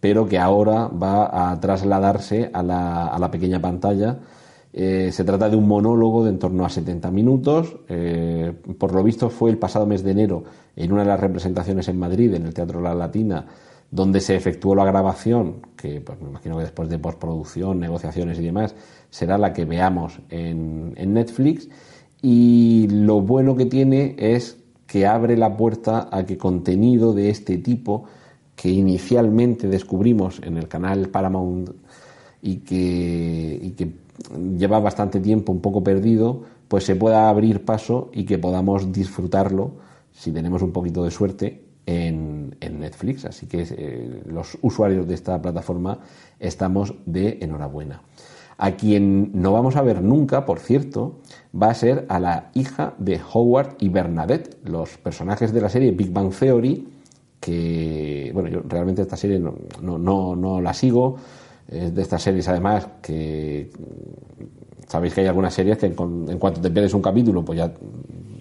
pero 0.00 0.28
que 0.28 0.38
ahora 0.38 0.88
va 0.88 1.50
a 1.50 1.58
trasladarse 1.60 2.50
a 2.52 2.62
la, 2.62 3.06
a 3.06 3.18
la 3.18 3.30
pequeña 3.30 3.60
pantalla. 3.60 4.18
Eh, 4.72 5.10
se 5.12 5.24
trata 5.24 5.48
de 5.48 5.56
un 5.56 5.66
monólogo 5.66 6.24
de 6.24 6.30
en 6.30 6.38
torno 6.38 6.64
a 6.64 6.68
70 6.68 7.10
minutos. 7.10 7.76
Eh, 7.88 8.52
por 8.78 8.92
lo 8.92 9.02
visto 9.02 9.30
fue 9.30 9.50
el 9.50 9.58
pasado 9.58 9.86
mes 9.86 10.02
de 10.02 10.10
enero 10.10 10.44
en 10.76 10.92
una 10.92 11.02
de 11.02 11.08
las 11.08 11.20
representaciones 11.20 11.88
en 11.88 11.98
Madrid, 11.98 12.34
en 12.34 12.46
el 12.46 12.54
Teatro 12.54 12.80
La 12.80 12.94
Latina, 12.94 13.46
donde 13.90 14.20
se 14.20 14.36
efectuó 14.36 14.74
la 14.74 14.84
grabación, 14.84 15.62
que 15.76 16.00
pues, 16.00 16.20
me 16.20 16.28
imagino 16.28 16.56
que 16.56 16.62
después 16.62 16.88
de 16.88 16.98
postproducción, 16.98 17.80
negociaciones 17.80 18.38
y 18.38 18.42
demás, 18.42 18.74
será 19.10 19.38
la 19.38 19.52
que 19.52 19.64
veamos 19.64 20.20
en, 20.28 20.92
en 20.96 21.14
Netflix 21.14 21.68
y 22.22 22.88
lo 22.90 23.20
bueno 23.20 23.56
que 23.56 23.66
tiene 23.66 24.16
es 24.18 24.58
que 24.86 25.06
abre 25.06 25.36
la 25.36 25.56
puerta 25.56 26.08
a 26.10 26.24
que 26.24 26.38
contenido 26.38 27.12
de 27.12 27.30
este 27.30 27.58
tipo 27.58 28.04
que 28.56 28.70
inicialmente 28.70 29.68
descubrimos 29.68 30.40
en 30.42 30.56
el 30.56 30.66
canal 30.66 31.10
Paramount 31.10 31.70
y 32.42 32.56
que, 32.56 33.92
lleva 34.56 34.80
bastante 34.80 35.20
tiempo 35.20 35.52
un 35.52 35.60
poco 35.60 35.84
perdido, 35.84 36.42
pues 36.66 36.84
se 36.84 36.96
pueda 36.96 37.28
abrir 37.28 37.64
paso 37.64 38.10
y 38.12 38.24
que 38.24 38.36
podamos 38.38 38.90
disfrutarlo, 38.92 39.72
si 40.12 40.32
tenemos 40.32 40.62
un 40.62 40.72
poquito 40.72 41.04
de 41.04 41.10
suerte, 41.12 41.62
en, 41.86 42.56
Netflix. 42.60 43.24
Así 43.24 43.46
que 43.46 43.66
eh, 43.70 44.22
los 44.26 44.58
usuarios 44.62 45.06
de 45.06 45.14
esta 45.14 45.40
plataforma 45.40 46.00
estamos 46.40 46.94
de 47.06 47.38
enhorabuena. 47.40 48.02
A 48.58 48.72
quien 48.72 49.30
no 49.34 49.52
vamos 49.52 49.76
a 49.76 49.82
ver 49.82 50.02
nunca, 50.02 50.44
por 50.44 50.58
cierto, 50.58 51.20
va 51.54 51.70
a 51.70 51.74
ser 51.74 52.04
a 52.08 52.18
la 52.18 52.50
hija 52.54 52.94
de 52.98 53.20
Howard 53.32 53.76
y 53.78 53.88
Bernadette, 53.88 54.58
los 54.64 54.98
personajes 54.98 55.52
de 55.52 55.60
la 55.60 55.68
serie 55.68 55.92
Big 55.92 56.12
Bang 56.12 56.32
Theory, 56.32 56.88
que, 57.40 58.30
bueno, 58.34 58.48
yo 58.48 58.60
realmente 58.68 59.02
esta 59.02 59.16
serie 59.16 59.38
no, 59.38 59.54
no, 59.80 60.34
no, 60.34 60.60
la 60.60 60.74
sigo, 60.74 61.16
es 61.68 61.94
de 61.94 62.02
estas 62.02 62.20
series 62.20 62.48
además 62.48 62.88
que 63.00 63.70
sabéis 64.88 65.14
que 65.14 65.20
hay 65.20 65.28
algunas 65.28 65.54
series 65.54 65.78
que 65.78 65.86
en, 65.86 66.26
en 66.28 66.38
cuanto 66.38 66.60
te 66.60 66.70
pierdes 66.70 66.94
un 66.94 67.02
capítulo, 67.02 67.44
pues 67.44 67.58
ya 67.58 67.72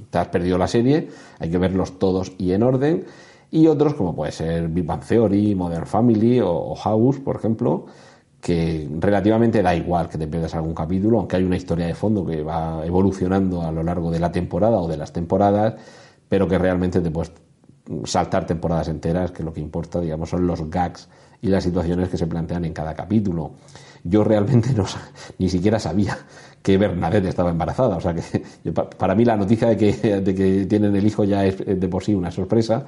te 0.10 0.18
has 0.18 0.28
perdido 0.30 0.58
la 0.58 0.68
serie, 0.68 1.10
hay 1.40 1.50
que 1.50 1.58
verlos 1.58 2.00
todos 2.00 2.34
y 2.38 2.52
en 2.52 2.64
orden. 2.64 3.06
Y 3.50 3.68
otros 3.68 3.94
como 3.94 4.14
puede 4.14 4.32
ser 4.32 4.68
Big 4.68 4.86
Bang 4.86 5.04
Theory, 5.06 5.56
Modern 5.56 5.86
Family 5.86 6.42
o, 6.42 6.76
House, 6.76 7.20
por 7.20 7.38
ejemplo, 7.38 7.86
que 8.48 8.88
relativamente 9.02 9.62
da 9.62 9.76
igual 9.76 10.08
que 10.08 10.18
te 10.18 10.26
pierdas 10.26 10.56
algún 10.56 10.74
capítulo, 10.74 11.20
aunque 11.20 11.36
hay 11.36 11.44
una 11.44 11.58
historia 11.58 11.86
de 11.86 11.94
fondo 11.94 12.26
que 12.26 12.44
va 12.44 12.82
evolucionando 12.86 13.62
a 13.62 13.74
lo 13.74 13.84
largo 13.84 14.10
de 14.10 14.20
la 14.20 14.32
temporada 14.32 14.78
o 14.78 14.88
de 14.88 14.96
las 14.96 15.12
temporadas, 15.12 15.74
pero 16.30 16.48
que 16.48 16.58
realmente 16.58 17.02
te 17.02 17.12
puedes 17.12 17.34
saltar 18.06 18.46
temporadas 18.46 18.88
enteras, 18.88 19.32
que 19.32 19.44
lo 19.44 19.52
que 19.52 19.60
importa, 19.60 20.00
digamos, 20.00 20.30
son 20.30 20.48
los 20.48 20.70
gags 20.70 21.10
y 21.42 21.48
las 21.48 21.66
situaciones 21.66 22.08
que 22.08 22.16
se 22.16 22.26
plantean 22.26 22.64
en 22.64 22.72
cada 22.72 22.96
capítulo. 22.96 23.52
Yo 24.06 24.24
realmente 24.24 24.74
no, 24.74 24.86
ni 25.40 25.50
siquiera 25.50 25.78
sabía 25.78 26.18
que 26.62 26.78
Bernadette 26.78 27.26
estaba 27.26 27.50
embarazada, 27.50 27.98
o 27.98 28.00
sea 28.00 28.14
que 28.14 28.72
para 28.98 29.14
mí 29.14 29.26
la 29.26 29.36
noticia 29.36 29.68
de 29.68 29.76
que, 29.76 30.22
de 30.22 30.34
que 30.34 30.66
tienen 30.68 30.96
el 30.96 31.06
hijo 31.06 31.26
ya 31.26 31.46
es 31.46 31.58
de 31.58 31.88
por 31.90 32.02
sí 32.02 32.16
una 32.16 32.32
sorpresa, 32.32 32.86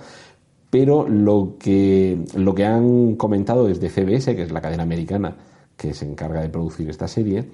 pero 0.69 1.07
lo 1.07 1.55
que, 1.59 2.25
lo 2.35 2.53
que 2.53 2.65
han 2.65 3.15
comentado 3.15 3.65
desde 3.65 3.89
CBS, 3.89 4.35
que 4.35 4.43
es 4.43 4.51
la 4.51 4.61
cadena 4.61 4.83
americana 4.83 5.35
que 5.75 5.93
se 5.93 6.05
encarga 6.05 6.41
de 6.41 6.49
producir 6.49 6.89
esta 6.89 7.07
serie, 7.07 7.45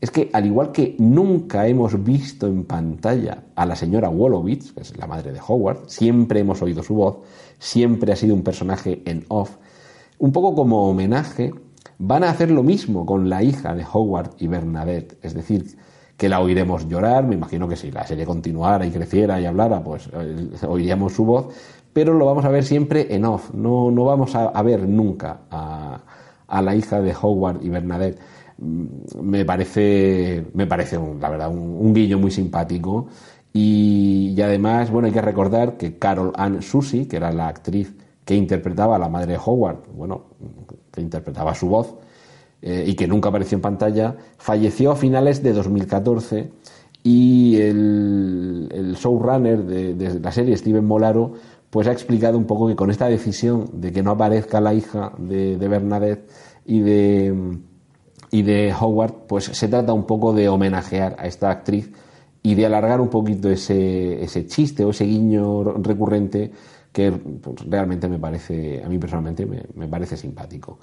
es 0.00 0.10
que 0.10 0.30
al 0.32 0.46
igual 0.46 0.72
que 0.72 0.96
nunca 0.98 1.66
hemos 1.68 2.02
visto 2.02 2.46
en 2.46 2.64
pantalla 2.64 3.44
a 3.54 3.64
la 3.66 3.76
señora 3.76 4.08
Wolowitz, 4.08 4.72
que 4.72 4.80
es 4.80 4.96
la 4.96 5.06
madre 5.06 5.32
de 5.32 5.40
Howard, 5.46 5.88
siempre 5.88 6.40
hemos 6.40 6.60
oído 6.60 6.82
su 6.82 6.94
voz, 6.94 7.18
siempre 7.58 8.12
ha 8.12 8.16
sido 8.16 8.34
un 8.34 8.42
personaje 8.42 9.02
en 9.06 9.24
off, 9.28 9.56
un 10.18 10.32
poco 10.32 10.54
como 10.54 10.88
homenaje, 10.88 11.54
van 11.98 12.24
a 12.24 12.30
hacer 12.30 12.50
lo 12.50 12.64
mismo 12.64 13.06
con 13.06 13.28
la 13.28 13.44
hija 13.44 13.74
de 13.74 13.84
Howard 13.90 14.32
y 14.38 14.48
Bernadette, 14.48 15.18
es 15.22 15.34
decir, 15.34 15.76
que 16.16 16.28
la 16.28 16.40
oiremos 16.40 16.88
llorar, 16.88 17.24
me 17.24 17.36
imagino 17.36 17.68
que 17.68 17.76
si 17.76 17.90
la 17.90 18.06
serie 18.06 18.26
continuara 18.26 18.84
y 18.84 18.90
creciera 18.90 19.40
y 19.40 19.46
hablara, 19.46 19.82
pues 19.82 20.08
eh, 20.12 20.66
oiríamos 20.68 21.12
su 21.12 21.24
voz, 21.24 21.54
pero 21.92 22.14
lo 22.14 22.26
vamos 22.26 22.44
a 22.44 22.48
ver 22.48 22.64
siempre 22.64 23.14
en 23.14 23.24
off, 23.24 23.52
no, 23.52 23.90
no 23.90 24.04
vamos 24.04 24.34
a, 24.34 24.62
ver 24.62 24.88
nunca 24.88 25.40
a, 25.50 26.62
la 26.62 26.74
hija 26.74 27.00
de 27.00 27.14
Howard 27.20 27.62
y 27.62 27.68
Bernadette. 27.68 28.18
Mm, 28.58 28.84
me 29.20 29.44
parece, 29.44 30.46
me 30.54 30.66
parece 30.66 30.98
la 31.20 31.28
verdad, 31.28 31.50
un, 31.50 31.92
guillo 31.92 32.18
muy 32.18 32.30
simpático. 32.30 33.08
Y, 33.54 34.40
además, 34.40 34.90
bueno, 34.90 35.06
hay 35.06 35.12
que 35.12 35.20
recordar 35.20 35.76
que 35.76 35.98
Carol 35.98 36.32
Ann 36.36 36.62
Susie, 36.62 37.06
que 37.06 37.16
era 37.16 37.30
la 37.32 37.48
actriz 37.48 37.94
que 38.24 38.34
interpretaba 38.34 38.96
a 38.96 38.98
la 38.98 39.08
madre 39.08 39.32
de 39.32 39.40
Howard, 39.44 39.80
bueno, 39.94 40.24
que 40.90 41.02
interpretaba 41.02 41.54
su 41.54 41.68
voz, 41.68 41.94
eh, 42.62 42.84
y 42.86 42.94
que 42.94 43.06
nunca 43.06 43.28
apareció 43.28 43.56
en 43.56 43.62
pantalla, 43.62 44.16
falleció 44.38 44.92
a 44.92 44.96
finales 44.96 45.42
de 45.42 45.52
2014 45.52 46.50
y 47.02 47.56
el, 47.56 48.96
showrunner 48.96 49.64
de, 49.64 50.20
la 50.20 50.30
serie, 50.30 50.56
Steven 50.56 50.84
Molaro, 50.84 51.32
pues 51.72 51.88
ha 51.88 51.92
explicado 51.92 52.36
un 52.36 52.44
poco 52.44 52.68
que 52.68 52.76
con 52.76 52.90
esta 52.90 53.08
decisión 53.08 53.64
de 53.80 53.92
que 53.92 54.02
no 54.02 54.10
aparezca 54.10 54.60
la 54.60 54.74
hija 54.74 55.14
de, 55.16 55.56
Bernadette 55.56 56.28
y 56.66 56.80
de, 56.80 57.34
y 58.30 58.42
de 58.42 58.74
Howard, 58.78 59.26
pues 59.26 59.46
se 59.46 59.68
trata 59.68 59.94
un 59.94 60.04
poco 60.04 60.34
de 60.34 60.50
homenajear 60.50 61.16
a 61.18 61.26
esta 61.26 61.50
actriz 61.50 61.90
y 62.42 62.56
de 62.56 62.66
alargar 62.66 63.00
un 63.00 63.08
poquito 63.08 63.48
ese, 63.48 64.22
ese 64.22 64.44
chiste 64.44 64.84
o 64.84 64.90
ese 64.90 65.06
guiño 65.06 65.64
recurrente 65.82 66.52
que 66.92 67.10
pues, 67.10 67.64
realmente 67.66 68.06
me 68.06 68.18
parece, 68.18 68.82
a 68.84 68.88
mí 68.90 68.98
personalmente 68.98 69.46
me, 69.46 69.88
parece 69.88 70.18
simpático. 70.18 70.78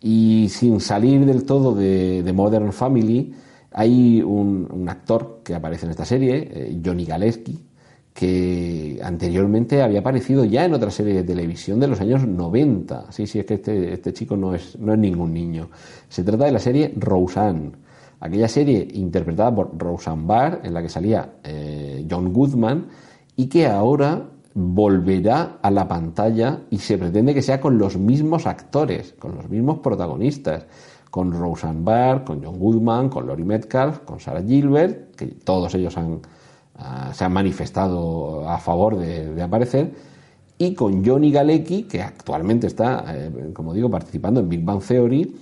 Y 0.00 0.48
sin 0.48 0.80
salir 0.80 1.26
del 1.26 1.44
todo 1.44 1.74
de, 1.74 2.32
Modern 2.34 2.72
Family, 2.72 3.34
hay 3.70 4.22
un, 4.22 4.86
actor 4.88 5.42
que 5.44 5.54
aparece 5.54 5.84
en 5.84 5.90
esta 5.90 6.06
serie, 6.06 6.48
eh, 6.50 6.80
Johnny 6.82 7.04
Galeski, 7.04 7.66
que 8.12 9.00
anteriormente 9.02 9.82
había 9.82 10.00
aparecido 10.00 10.44
ya 10.44 10.64
en 10.64 10.74
otra 10.74 10.90
serie 10.90 11.14
de 11.14 11.24
televisión 11.24 11.80
de 11.80 11.88
los 11.88 12.00
años 12.00 12.26
90. 12.26 13.10
Sí, 13.10 13.26
sí, 13.26 13.38
es 13.38 13.46
que 13.46 13.54
este, 13.54 13.94
este 13.94 14.12
chico 14.12 14.36
no 14.36 14.54
es, 14.54 14.78
no 14.78 14.92
es 14.92 14.98
ningún 14.98 15.32
niño. 15.32 15.70
Se 16.08 16.22
trata 16.22 16.44
de 16.44 16.52
la 16.52 16.58
serie 16.58 16.92
Roseanne, 16.96 17.72
aquella 18.20 18.48
serie 18.48 18.86
interpretada 18.94 19.54
por 19.54 19.78
Roseanne 19.78 20.26
Barr, 20.26 20.60
en 20.62 20.74
la 20.74 20.82
que 20.82 20.88
salía 20.88 21.36
eh, 21.42 22.06
John 22.10 22.32
Goodman, 22.32 22.86
y 23.36 23.46
que 23.46 23.66
ahora 23.66 24.28
volverá 24.54 25.58
a 25.62 25.70
la 25.70 25.88
pantalla 25.88 26.60
y 26.68 26.78
se 26.78 26.98
pretende 26.98 27.32
que 27.32 27.40
sea 27.40 27.60
con 27.60 27.78
los 27.78 27.96
mismos 27.96 28.46
actores, 28.46 29.14
con 29.18 29.34
los 29.34 29.48
mismos 29.48 29.78
protagonistas, 29.78 30.66
con 31.10 31.32
Roseanne 31.32 31.82
Barr, 31.82 32.24
con 32.24 32.44
John 32.44 32.58
Goodman, 32.58 33.08
con 33.08 33.26
Laurie 33.26 33.46
Metcalf, 33.46 34.00
con 34.00 34.20
Sarah 34.20 34.42
Gilbert, 34.42 35.16
que 35.16 35.26
todos 35.26 35.74
ellos 35.74 35.96
han 35.96 36.20
Se 37.12 37.24
han 37.24 37.32
manifestado 37.32 38.48
a 38.48 38.58
favor 38.58 38.98
de, 38.98 39.42
aparecer, 39.42 39.92
y 40.58 40.74
con 40.74 41.04
Johnny 41.04 41.32
Galecki, 41.32 41.84
que 41.84 42.02
actualmente 42.02 42.66
está, 42.66 43.04
eh, 43.08 43.50
como 43.52 43.74
digo, 43.74 43.90
participando 43.90 44.40
en 44.40 44.48
Big 44.48 44.64
Bang 44.64 44.82
Theory, 44.82 45.34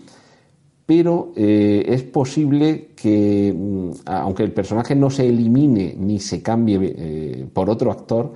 pero 0.86 1.32
eh, 1.36 1.84
es 1.86 2.02
posible 2.02 2.88
que, 2.96 3.54
mm, 3.56 3.90
aunque 4.06 4.42
el 4.42 4.52
personaje 4.52 4.96
no 4.96 5.08
se 5.08 5.28
elimine 5.28 5.94
ni 5.96 6.18
se 6.18 6.42
cambie 6.42 6.78
eh, 6.82 7.46
por 7.52 7.70
otro 7.70 7.92
actor, 7.92 8.32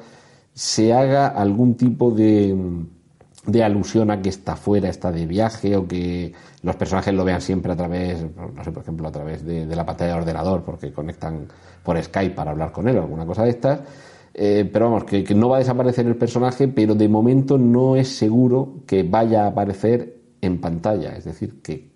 se 0.53 0.93
haga 0.93 1.27
algún 1.27 1.75
tipo 1.75 2.13
de, 2.13 2.55
de 3.47 3.63
alusión 3.63 4.11
a 4.11 4.23
que 4.23 4.31
está 4.31 4.57
fuera, 4.57 4.89
está 4.89 5.13
de 5.13 5.27
viaje 5.27 5.77
o 5.77 5.87
que 5.87 6.33
los 6.63 6.77
personajes 6.77 7.13
lo 7.13 7.25
vean 7.25 7.41
siempre 7.41 7.73
a 7.73 7.77
través, 7.77 8.25
no 8.35 8.65
sé, 8.65 8.73
por 8.73 8.83
ejemplo, 8.83 9.09
a 9.09 9.13
través 9.13 9.45
de, 9.45 9.67
la 9.67 9.85
pantalla 9.85 10.15
de 10.15 10.21
ordenador 10.21 10.63
porque 10.63 10.93
conectan 10.93 11.47
por 11.83 12.03
Skype 12.03 12.35
para 12.35 12.53
hablar 12.53 12.73
con 12.73 12.89
él 12.89 12.97
o 12.97 13.03
alguna 13.03 13.27
cosa 13.27 13.45
de 13.45 13.51
estas. 13.51 13.81
Eh, 14.33 14.69
pero 14.73 14.87
vamos, 14.87 15.05
que, 15.05 15.23
no 15.35 15.49
va 15.49 15.57
a 15.57 15.59
desaparecer 15.61 16.07
el 16.07 16.17
personaje, 16.17 16.69
pero 16.69 16.95
de 16.95 17.09
momento 17.09 17.59
no 17.59 17.97
es 17.97 18.17
seguro 18.17 18.77
que 18.87 19.03
vaya 19.03 19.45
a 19.45 19.49
aparecer 19.49 20.17
en 20.41 20.61
pantalla. 20.61 21.15
Es 21.17 21.25
decir, 21.25 21.61
que 21.63 21.91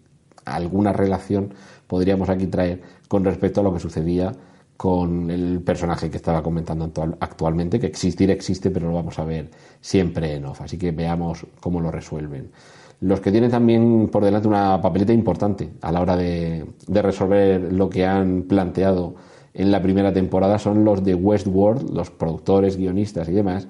alguna 0.44 0.92
relación 0.92 1.54
podríamos 1.86 2.28
aquí 2.28 2.46
traer 2.46 2.82
con 3.08 3.24
respecto 3.24 3.60
a 3.60 3.64
lo 3.64 3.72
que 3.72 3.80
sucedía 3.80 4.32
con 4.78 5.28
el 5.28 5.60
personaje 5.60 6.08
que 6.08 6.18
estaba 6.18 6.40
comentando 6.40 6.92
actualmente, 7.18 7.80
que 7.80 7.88
existir 7.88 8.30
existe, 8.30 8.70
pero 8.70 8.86
lo 8.86 8.94
vamos 8.94 9.18
a 9.18 9.24
ver 9.24 9.50
siempre 9.80 10.36
en 10.36 10.44
off. 10.44 10.60
Así 10.60 10.78
que 10.78 10.92
veamos 10.92 11.44
cómo 11.58 11.80
lo 11.80 11.90
resuelven. 11.90 12.52
Los 13.00 13.18
que 13.20 13.32
tienen 13.32 13.50
también 13.50 14.08
por 14.08 14.24
delante 14.24 14.46
una 14.46 14.80
papeleta 14.80 15.12
importante 15.12 15.68
a 15.82 15.90
la 15.90 16.00
hora 16.00 16.16
de, 16.16 16.64
resolver 16.86 17.72
lo 17.72 17.90
que 17.90 18.06
han 18.06 18.42
planteado 18.42 19.16
en 19.52 19.72
la 19.72 19.82
primera 19.82 20.12
temporada 20.12 20.60
son 20.60 20.84
los 20.84 21.02
de 21.02 21.16
Westworld, 21.16 21.90
los 21.90 22.10
productores, 22.10 22.76
guionistas 22.76 23.28
y 23.28 23.32
demás, 23.32 23.66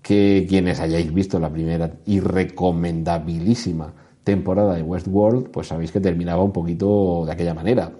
que 0.00 0.46
quienes 0.48 0.78
hayáis 0.78 1.12
visto 1.12 1.40
la 1.40 1.50
primera 1.50 1.90
y 2.06 2.20
recomendabilísima 2.20 3.94
temporada 4.22 4.76
de 4.76 4.82
Westworld, 4.82 5.50
pues 5.50 5.66
sabéis 5.66 5.90
que 5.90 5.98
terminaba 5.98 6.44
un 6.44 6.52
poquito 6.52 7.24
de 7.26 7.32
aquella 7.32 7.54
manera 7.54 7.90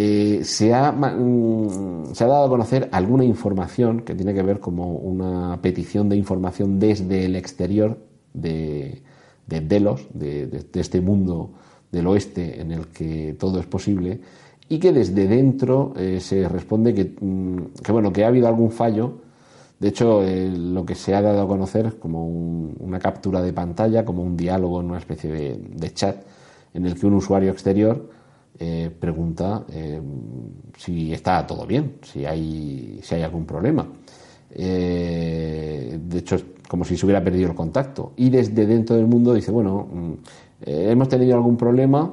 eh, 0.00 0.44
se, 0.44 0.72
ha, 0.72 0.92
mm, 0.92 2.14
se, 2.14 2.22
ha, 2.22 2.28
dado 2.28 2.44
a 2.44 2.48
conocer 2.48 2.88
alguna 2.92 3.24
información 3.24 4.02
que 4.02 4.14
tiene 4.14 4.32
que 4.32 4.44
ver 4.44 4.60
como 4.60 4.92
una 4.92 5.60
petición 5.60 6.08
de 6.08 6.14
información 6.14 6.78
desde 6.78 7.24
el 7.24 7.34
exterior 7.34 7.98
de, 8.32 9.02
Delos, 9.48 10.06
de, 10.14 10.66
este 10.74 11.00
mundo 11.00 11.50
del 11.90 12.06
oeste 12.06 12.60
en 12.60 12.70
el 12.70 12.86
que 12.88 13.34
todo 13.40 13.58
es 13.58 13.66
posible, 13.66 14.20
y 14.68 14.78
que 14.78 14.92
desde 14.92 15.26
dentro 15.26 15.94
eh, 15.96 16.20
se 16.20 16.48
responde 16.48 16.94
que, 16.94 17.16
mm, 17.20 17.82
que, 17.82 17.90
bueno, 17.90 18.12
que 18.12 18.24
ha 18.24 18.28
habido 18.28 18.46
algún 18.46 18.70
fallo. 18.70 19.18
De 19.80 19.88
hecho, 19.88 20.22
eh, 20.22 20.48
lo 20.56 20.86
que 20.86 20.94
se 20.94 21.14
ha 21.14 21.22
dado 21.22 21.42
a 21.42 21.48
conocer 21.48 21.98
como 21.98 22.24
una 22.26 23.00
captura 23.00 23.42
de 23.42 23.52
pantalla, 23.52 24.04
como 24.04 24.22
un 24.22 24.36
diálogo 24.36 24.80
en 24.80 24.90
una 24.90 24.98
especie 24.98 25.30
de 25.32 25.94
chat 25.94 26.16
en 26.74 26.86
el 26.86 26.94
que 26.98 27.06
un 27.06 27.14
usuario 27.14 27.50
exterior 27.50 28.17
eh, 28.60 28.90
pregunta 28.98 29.64
eh, 29.70 30.00
si 30.76 31.12
está 31.12 31.46
todo 31.46 31.64
bien, 31.64 31.98
si 32.02 32.24
hay, 32.24 32.98
si 33.02 33.14
hay 33.14 33.22
algún 33.22 33.46
problema. 33.46 33.86
Eh, 34.50 35.98
de 36.02 36.18
hecho, 36.18 36.34
es 36.34 36.44
como 36.66 36.84
si 36.84 36.96
se 36.96 37.06
hubiera 37.06 37.22
perdido 37.22 37.50
el 37.50 37.54
contacto. 37.54 38.14
Y 38.16 38.30
desde 38.30 38.66
dentro 38.66 38.96
del 38.96 39.06
mundo 39.06 39.32
dice, 39.32 39.52
bueno, 39.52 39.88
mm, 39.92 40.12
hemos 40.66 41.08
tenido 41.08 41.36
algún 41.36 41.56
problema, 41.56 42.12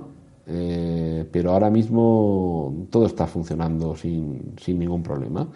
pero 1.32 1.52
ahora 1.52 1.72
mismo 1.72 2.86
todo 2.92 3.08
está 3.08 3.26
funcionando 3.26 3.96
sin, 3.96 4.54
sin 4.62 4.78
ningún 4.78 5.02
problema. 5.02 5.50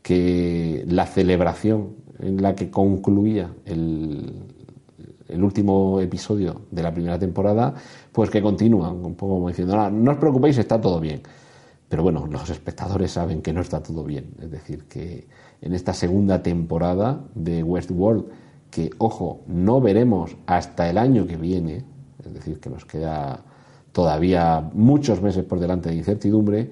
Que 0.00 0.84
la 0.86 1.06
celebración 1.06 1.96
en 2.20 2.40
la 2.40 2.54
que 2.54 2.70
concluía 2.70 3.52
el, 3.64 4.32
el 5.32 5.42
último 5.42 6.00
episodio 6.00 6.62
de 6.70 6.82
la 6.82 6.92
primera 6.92 7.18
temporada, 7.18 7.74
pues 8.12 8.30
que 8.30 8.42
continúan, 8.42 9.04
un 9.04 9.14
poco 9.14 9.34
como 9.34 9.48
diciendo, 9.48 9.78
"Ah, 9.78 9.90
no 9.90 10.12
os 10.12 10.18
preocupéis, 10.18 10.58
está 10.58 10.80
todo 10.80 11.00
bien. 11.00 11.22
Pero 11.88 12.02
bueno, 12.04 12.26
los 12.26 12.48
espectadores 12.48 13.12
saben 13.12 13.42
que 13.42 13.52
no 13.52 13.60
está 13.60 13.82
todo 13.82 14.04
bien. 14.04 14.34
Es 14.40 14.50
decir, 14.50 14.84
que 14.84 15.26
en 15.60 15.74
esta 15.74 15.92
segunda 15.92 16.42
temporada 16.42 17.20
de 17.34 17.62
Westworld, 17.62 18.24
que, 18.70 18.88
ojo, 18.96 19.42
no 19.46 19.78
veremos 19.80 20.34
hasta 20.46 20.88
el 20.88 20.96
año 20.96 21.26
que 21.26 21.36
viene, 21.36 21.84
es 22.24 22.32
decir, 22.32 22.60
que 22.60 22.70
nos 22.70 22.86
queda 22.86 23.44
todavía 23.92 24.70
muchos 24.72 25.20
meses 25.20 25.44
por 25.44 25.60
delante 25.60 25.90
de 25.90 25.96
incertidumbre, 25.96 26.70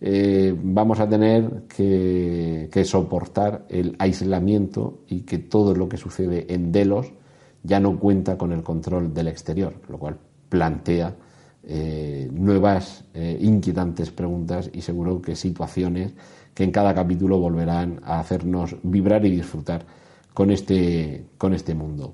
eh, 0.00 0.56
vamos 0.62 1.00
a 1.00 1.08
tener 1.08 1.64
que, 1.68 2.70
que 2.72 2.84
soportar 2.86 3.66
el 3.68 3.94
aislamiento 3.98 5.00
y 5.06 5.20
que 5.20 5.38
todo 5.38 5.74
lo 5.74 5.86
que 5.86 5.98
sucede 5.98 6.46
en 6.48 6.72
Delos 6.72 7.12
ya 7.62 7.78
no 7.78 7.98
cuenta 8.00 8.38
con 8.38 8.52
el 8.52 8.62
control 8.62 9.12
del 9.12 9.28
exterior, 9.28 9.74
lo 9.88 9.98
cual 9.98 10.16
plantea 10.52 11.14
eh, 11.62 12.28
nuevas 12.30 13.04
eh, 13.14 13.38
inquietantes 13.40 14.10
preguntas 14.10 14.68
y 14.70 14.82
seguro 14.82 15.22
que 15.22 15.34
situaciones 15.34 16.12
que 16.52 16.62
en 16.62 16.70
cada 16.70 16.94
capítulo 16.94 17.38
volverán 17.38 18.00
a 18.04 18.20
hacernos 18.20 18.76
vibrar 18.82 19.24
y 19.24 19.30
disfrutar 19.30 19.86
con 20.34 20.50
este, 20.50 21.24
con 21.38 21.54
este 21.54 21.74
mundo. 21.74 22.12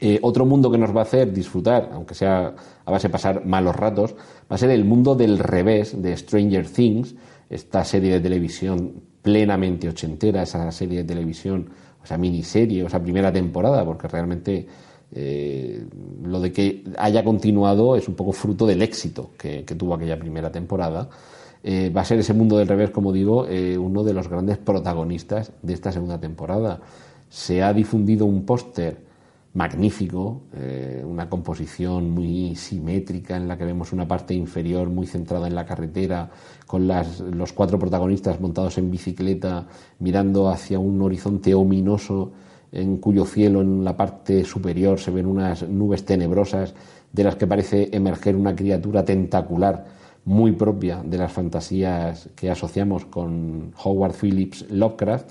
Eh, 0.00 0.18
otro 0.22 0.46
mundo 0.46 0.70
que 0.70 0.78
nos 0.78 0.96
va 0.96 1.00
a 1.00 1.02
hacer 1.02 1.30
disfrutar, 1.30 1.90
aunque 1.92 2.14
sea 2.14 2.54
a 2.86 2.90
base 2.90 3.08
de 3.08 3.12
pasar 3.12 3.44
malos 3.44 3.76
ratos, 3.76 4.14
va 4.50 4.56
a 4.56 4.58
ser 4.58 4.70
el 4.70 4.86
mundo 4.86 5.14
del 5.14 5.38
revés 5.38 6.00
de 6.00 6.16
Stranger 6.16 6.66
Things, 6.66 7.14
esta 7.50 7.84
serie 7.84 8.12
de 8.12 8.20
televisión 8.20 8.94
plenamente 9.20 9.90
ochentera, 9.90 10.42
esa 10.42 10.72
serie 10.72 11.00
de 11.00 11.04
televisión, 11.04 11.68
o 12.02 12.06
sea, 12.06 12.16
miniserie, 12.16 12.82
o 12.82 12.88
sea, 12.88 13.02
primera 13.02 13.30
temporada, 13.30 13.84
porque 13.84 14.08
realmente 14.08 14.66
eh, 15.14 15.84
lo 16.24 16.40
de 16.40 16.52
que 16.52 16.84
haya 16.96 17.22
continuado 17.22 17.96
es 17.96 18.08
un 18.08 18.14
poco 18.14 18.32
fruto 18.32 18.66
del 18.66 18.80
éxito 18.80 19.30
que, 19.36 19.62
tuvo 19.62 19.94
aquella 19.94 20.18
primera 20.18 20.50
temporada. 20.50 21.08
Eh, 21.62 21.92
va 21.94 22.00
a 22.00 22.04
ser 22.04 22.18
ese 22.18 22.34
mundo 22.34 22.56
del 22.56 22.66
revés, 22.66 22.90
como 22.90 23.12
digo, 23.12 23.46
eh, 23.46 23.76
uno 23.76 24.02
de 24.02 24.14
los 24.14 24.28
grandes 24.28 24.58
protagonistas 24.58 25.52
de 25.62 25.74
esta 25.74 25.92
segunda 25.92 26.18
temporada. 26.18 26.80
Se 27.28 27.62
ha 27.62 27.72
difundido 27.72 28.26
un 28.26 28.44
póster 28.44 29.12
magnífico, 29.54 30.40
una 31.04 31.28
composición 31.28 32.10
muy 32.10 32.56
simétrica 32.56 33.36
en 33.36 33.48
la 33.48 33.58
que 33.58 33.66
vemos 33.66 33.92
una 33.92 34.08
parte 34.08 34.32
inferior 34.32 34.88
muy 34.88 35.06
centrada 35.06 35.46
en 35.46 35.54
la 35.54 35.66
carretera, 35.66 36.30
con 36.66 36.88
los 36.88 37.52
cuatro 37.52 37.78
protagonistas 37.78 38.40
montados 38.40 38.78
en 38.78 38.90
bicicleta, 38.90 39.66
mirando 39.98 40.48
hacia 40.48 40.78
un 40.78 41.02
horizonte 41.02 41.52
ominoso 41.52 42.32
en 42.72 42.96
cuyo 42.96 43.24
cielo 43.24 43.60
en 43.60 43.84
la 43.84 43.96
parte 43.96 44.44
superior 44.44 44.98
se 44.98 45.10
ven 45.10 45.26
unas 45.26 45.68
nubes 45.68 46.04
tenebrosas 46.04 46.74
de 47.12 47.24
las 47.24 47.36
que 47.36 47.46
parece 47.46 47.90
emerger 47.92 48.34
una 48.34 48.56
criatura 48.56 49.04
tentacular 49.04 49.84
muy 50.24 50.52
propia 50.52 51.02
de 51.04 51.18
las 51.18 51.32
fantasías 51.32 52.30
que 52.34 52.50
asociamos 52.50 53.04
con 53.06 53.72
Howard 53.84 54.14
Phillips 54.14 54.70
Lovecraft 54.70 55.30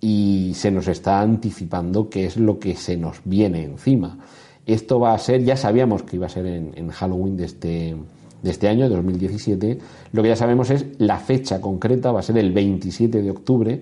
y 0.00 0.52
se 0.54 0.70
nos 0.70 0.86
está 0.86 1.20
anticipando 1.20 2.08
qué 2.08 2.26
es 2.26 2.36
lo 2.36 2.58
que 2.58 2.76
se 2.76 2.96
nos 2.96 3.20
viene 3.24 3.64
encima. 3.64 4.18
Esto 4.64 5.00
va 5.00 5.14
a 5.14 5.18
ser, 5.18 5.42
ya 5.42 5.56
sabíamos 5.56 6.02
que 6.02 6.16
iba 6.16 6.26
a 6.26 6.30
ser 6.30 6.46
en, 6.46 6.72
en 6.76 6.88
Halloween 6.90 7.36
de 7.36 7.44
este, 7.46 7.96
de 8.42 8.50
este 8.50 8.68
año, 8.68 8.88
de 8.88 8.94
2017, 8.94 9.78
lo 10.12 10.22
que 10.22 10.28
ya 10.28 10.36
sabemos 10.36 10.70
es 10.70 10.86
la 10.98 11.18
fecha 11.18 11.60
concreta, 11.60 12.12
va 12.12 12.20
a 12.20 12.22
ser 12.22 12.38
el 12.38 12.52
27 12.52 13.22
de 13.22 13.30
octubre, 13.30 13.80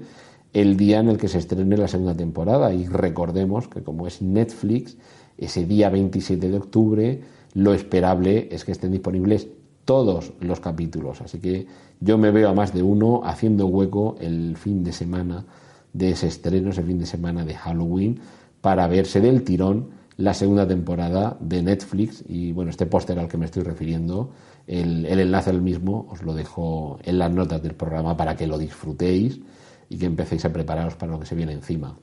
el 0.52 0.76
día 0.76 1.00
en 1.00 1.08
el 1.08 1.18
que 1.18 1.28
se 1.28 1.38
estrene 1.38 1.76
la 1.76 1.88
segunda 1.88 2.14
temporada. 2.14 2.72
Y 2.72 2.86
recordemos 2.86 3.68
que 3.68 3.82
como 3.82 4.06
es 4.06 4.22
Netflix, 4.22 4.96
ese 5.38 5.66
día 5.66 5.90
27 5.90 6.48
de 6.48 6.56
octubre, 6.56 7.20
lo 7.54 7.74
esperable 7.74 8.48
es 8.50 8.64
que 8.64 8.72
estén 8.72 8.92
disponibles 8.92 9.48
todos 9.84 10.32
los 10.40 10.60
capítulos. 10.60 11.20
Así 11.20 11.38
que 11.38 11.66
yo 12.00 12.18
me 12.18 12.30
veo 12.30 12.48
a 12.48 12.54
más 12.54 12.74
de 12.74 12.82
uno 12.82 13.22
haciendo 13.24 13.66
hueco 13.66 14.16
el 14.20 14.56
fin 14.56 14.84
de 14.84 14.92
semana 14.92 15.44
de 15.92 16.10
ese 16.10 16.26
estreno, 16.26 16.70
ese 16.70 16.82
fin 16.82 16.98
de 16.98 17.06
semana 17.06 17.44
de 17.44 17.54
Halloween, 17.54 18.20
para 18.60 18.86
verse 18.88 19.20
del 19.20 19.42
tirón 19.42 19.90
la 20.18 20.34
segunda 20.34 20.66
temporada 20.66 21.36
de 21.40 21.62
Netflix. 21.62 22.24
Y 22.28 22.52
bueno, 22.52 22.70
este 22.70 22.86
póster 22.86 23.18
al 23.18 23.28
que 23.28 23.38
me 23.38 23.46
estoy 23.46 23.62
refiriendo, 23.62 24.30
el, 24.66 25.06
el 25.06 25.20
enlace 25.20 25.50
al 25.50 25.62
mismo 25.62 26.06
os 26.10 26.22
lo 26.22 26.34
dejo 26.34 26.98
en 27.04 27.18
las 27.18 27.30
notas 27.30 27.62
del 27.62 27.74
programa 27.74 28.16
para 28.16 28.36
que 28.36 28.46
lo 28.46 28.58
disfrutéis 28.58 29.40
y 29.88 29.98
que 29.98 30.06
empecéis 30.06 30.44
a 30.44 30.52
prepararos 30.52 30.96
para 30.96 31.12
lo 31.12 31.20
que 31.20 31.26
se 31.26 31.34
viene 31.34 31.52
encima. 31.52 31.96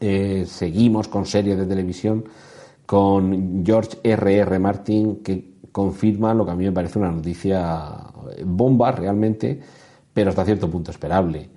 Eh, 0.00 0.44
seguimos 0.46 1.08
con 1.08 1.26
series 1.26 1.58
de 1.58 1.66
televisión 1.66 2.24
con 2.86 3.64
George 3.64 3.98
R.R. 4.02 4.38
R. 4.38 4.58
Martin 4.58 5.16
que 5.22 5.52
confirma 5.70 6.34
lo 6.34 6.44
que 6.44 6.50
a 6.52 6.54
mí 6.54 6.64
me 6.64 6.72
parece 6.72 6.98
una 6.98 7.10
noticia 7.10 8.12
bomba 8.44 8.92
realmente, 8.92 9.60
pero 10.12 10.30
hasta 10.30 10.44
cierto 10.44 10.70
punto 10.70 10.90
esperable. 10.90 11.48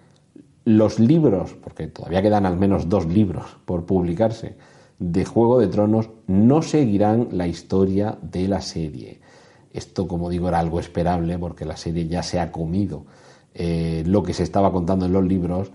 Los 0.66 1.00
libros, 1.00 1.56
porque 1.62 1.88
todavía 1.88 2.22
quedan 2.22 2.46
al 2.46 2.58
menos 2.58 2.90
dos 2.90 3.06
libros 3.06 3.58
por 3.66 3.86
publicarse, 3.86 4.56
de 4.98 5.26
Juego 5.26 5.60
de 5.60 5.68
Tronos 5.68 6.10
no 6.28 6.62
seguirán 6.62 7.30
la 7.32 7.48
historia 7.48 8.18
de 8.22 8.48
la 8.48 8.62
serie. 8.62 9.20
Esto, 9.74 10.08
como 10.08 10.30
digo, 10.30 10.48
era 10.48 10.60
algo 10.60 10.80
esperable 10.80 11.38
porque 11.38 11.66
la 11.66 11.76
serie 11.76 12.08
ya 12.08 12.24
se 12.24 12.40
ha 12.40 12.52
comido 12.52 13.06
eh, 13.58 14.04
lo 14.06 14.22
que 14.22 14.34
se 14.34 14.44
estaba 14.44 14.70
contando 14.70 15.06
en 15.06 15.14
los 15.14 15.24
libros 15.26 15.72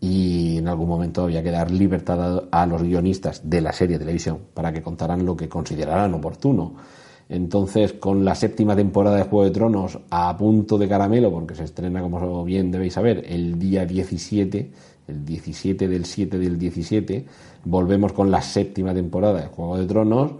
y 0.00 0.58
en 0.58 0.68
algún 0.68 0.88
momento 0.88 1.24
había 1.24 1.42
que 1.42 1.50
dar 1.50 1.70
libertad 1.70 2.44
a, 2.48 2.66
los 2.66 2.82
guionistas 2.82 3.42
de 3.48 3.60
la 3.60 3.72
serie 3.72 3.98
de 3.98 4.04
televisión 4.04 4.38
para 4.54 4.72
que 4.72 4.82
contaran 4.82 5.26
lo 5.26 5.36
que 5.36 5.48
consideraran 5.48 6.14
oportuno. 6.14 6.74
Entonces, 7.28 7.94
con 7.94 8.24
la 8.24 8.34
séptima 8.36 8.76
temporada 8.76 9.16
de 9.16 9.24
Juego 9.24 9.44
de 9.46 9.50
Tronos 9.50 9.98
a 10.10 10.36
punto 10.36 10.78
de 10.78 10.88
caramelo, 10.88 11.32
porque 11.32 11.54
se 11.56 11.64
estrena, 11.64 12.02
como 12.02 12.44
bien 12.44 12.70
debéis 12.70 12.92
saber, 12.92 13.24
el 13.26 13.58
día 13.58 13.84
17, 13.84 14.70
el 15.08 15.24
17 15.24 15.88
del 15.88 16.04
7 16.04 16.38
del 16.38 16.58
17, 16.58 17.24
volvemos 17.64 18.12
con 18.12 18.30
la 18.30 18.42
séptima 18.42 18.94
temporada 18.94 19.40
de 19.40 19.46
Juego 19.48 19.78
de 19.78 19.86
Tronos, 19.86 20.32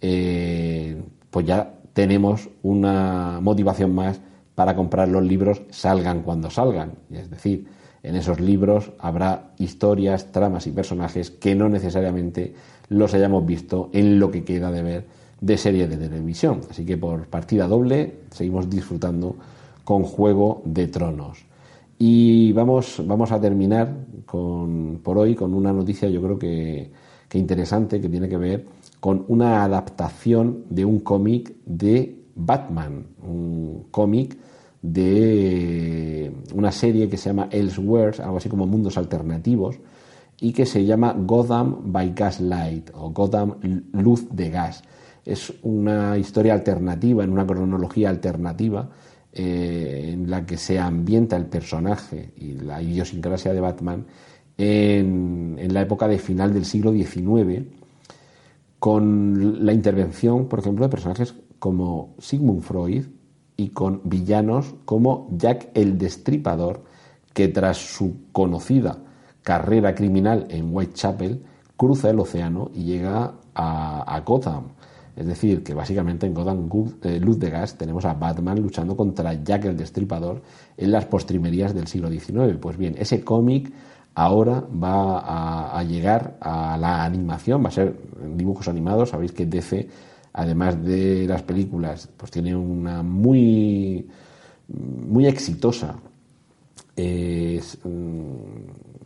eh, 0.00 1.02
pues 1.30 1.44
ya 1.44 1.74
tenemos 1.92 2.48
una 2.62 3.40
motivación 3.42 3.94
más 3.94 4.20
para 4.54 4.76
comprar 4.76 5.08
los 5.08 5.24
libros 5.24 5.62
salgan 5.70 6.22
cuando 6.22 6.50
salgan. 6.50 6.92
Es 7.10 7.30
decir, 7.30 7.66
en 8.02 8.16
esos 8.16 8.40
libros 8.40 8.92
habrá 8.98 9.50
historias, 9.58 10.32
tramas 10.32 10.66
y 10.66 10.72
personajes 10.72 11.30
que 11.30 11.54
no 11.54 11.68
necesariamente 11.68 12.54
los 12.88 13.14
hayamos 13.14 13.44
visto 13.46 13.90
en 13.92 14.18
lo 14.18 14.30
que 14.30 14.44
queda 14.44 14.70
de 14.70 14.82
ver 14.82 15.06
de 15.40 15.56
serie 15.56 15.86
de 15.86 15.96
televisión. 15.96 16.60
Así 16.70 16.84
que 16.84 16.96
por 16.96 17.26
partida 17.26 17.66
doble 17.66 18.20
seguimos 18.30 18.68
disfrutando 18.68 19.36
con 19.84 20.02
Juego 20.02 20.62
de 20.64 20.88
Tronos. 20.88 21.44
Y 21.98 22.52
vamos, 22.52 23.02
vamos 23.06 23.30
a 23.32 23.40
terminar 23.40 23.94
con, 24.24 25.00
por 25.02 25.18
hoy 25.18 25.34
con 25.34 25.52
una 25.52 25.72
noticia 25.72 26.08
yo 26.08 26.22
creo 26.22 26.38
que, 26.38 26.90
que 27.28 27.38
interesante 27.38 28.00
que 28.00 28.08
tiene 28.08 28.28
que 28.28 28.38
ver 28.38 28.66
con 29.00 29.24
una 29.28 29.62
adaptación 29.64 30.64
de 30.70 30.84
un 30.84 31.00
cómic 31.00 31.52
de 31.66 32.19
Batman, 32.44 33.06
un 33.22 33.86
cómic 33.90 34.36
de 34.82 36.32
una 36.54 36.72
serie 36.72 37.08
que 37.08 37.16
se 37.16 37.30
llama 37.30 37.48
Elseworlds, 37.50 38.20
algo 38.20 38.38
así 38.38 38.48
como 38.48 38.66
mundos 38.66 38.96
alternativos, 38.96 39.78
y 40.40 40.52
que 40.52 40.64
se 40.64 40.84
llama 40.84 41.14
Gotham 41.18 41.92
by 41.92 42.14
Gaslight 42.14 42.90
o 42.94 43.10
Gotham 43.10 43.56
Luz 43.92 44.26
de 44.30 44.50
Gas. 44.50 44.82
Es 45.24 45.52
una 45.62 46.16
historia 46.16 46.54
alternativa, 46.54 47.22
en 47.22 47.30
una 47.30 47.46
cronología 47.46 48.08
alternativa, 48.08 48.88
eh, 49.32 50.10
en 50.14 50.30
la 50.30 50.46
que 50.46 50.56
se 50.56 50.78
ambienta 50.78 51.36
el 51.36 51.46
personaje 51.46 52.32
y 52.36 52.54
la 52.54 52.82
idiosincrasia 52.82 53.52
de 53.52 53.60
Batman 53.60 54.06
en, 54.56 55.56
en 55.58 55.74
la 55.74 55.82
época 55.82 56.08
de 56.08 56.18
final 56.18 56.54
del 56.54 56.64
siglo 56.64 56.92
XIX, 56.92 57.66
con 58.78 59.64
la 59.64 59.74
intervención, 59.74 60.48
por 60.48 60.60
ejemplo, 60.60 60.86
de 60.86 60.90
personajes 60.90 61.34
como 61.60 62.16
Sigmund 62.18 62.62
Freud 62.62 63.04
y 63.56 63.68
con 63.68 64.00
villanos 64.04 64.74
como 64.84 65.28
Jack 65.30 65.68
el 65.74 65.98
Destripador, 65.98 66.82
que 67.32 67.46
tras 67.46 67.76
su 67.76 68.16
conocida 68.32 68.98
carrera 69.42 69.94
criminal 69.94 70.46
en 70.50 70.74
Whitechapel, 70.74 71.44
cruza 71.76 72.10
el 72.10 72.18
océano 72.18 72.70
y 72.74 72.84
llega 72.84 73.34
a, 73.54 74.22
Gotham. 74.24 74.64
Es 75.14 75.26
decir, 75.26 75.62
que 75.62 75.74
básicamente 75.74 76.26
en 76.26 76.32
Gotham 76.32 76.68
eh, 77.02 77.20
Luz 77.20 77.38
de 77.38 77.50
Gas 77.50 77.76
tenemos 77.76 78.04
a 78.06 78.14
Batman 78.14 78.60
luchando 78.60 78.96
contra 78.96 79.34
Jack 79.34 79.66
el 79.66 79.76
Destripador 79.76 80.42
en 80.76 80.90
las 80.90 81.04
postrimerías 81.04 81.74
del 81.74 81.86
siglo 81.86 82.08
XIX. 82.10 82.56
Pues 82.60 82.78
bien, 82.78 82.94
ese 82.98 83.22
cómic 83.22 83.70
ahora 84.14 84.64
va 84.82 85.18
a, 85.18 85.78
a, 85.78 85.82
llegar 85.84 86.38
a 86.40 86.78
la 86.78 87.04
animación, 87.04 87.62
va 87.62 87.68
a 87.68 87.72
ser 87.72 87.94
dibujos 88.34 88.68
animados. 88.68 89.10
Sabéis 89.10 89.32
que 89.32 89.44
DC, 89.44 89.88
además 90.32 90.82
de 90.82 91.26
las 91.26 91.42
películas, 91.42 92.08
pues 92.16 92.30
tiene 92.30 92.54
una 92.54 93.02
muy, 93.02 94.08
muy 94.68 95.26
exitosa 95.26 95.96
eh, 96.96 97.60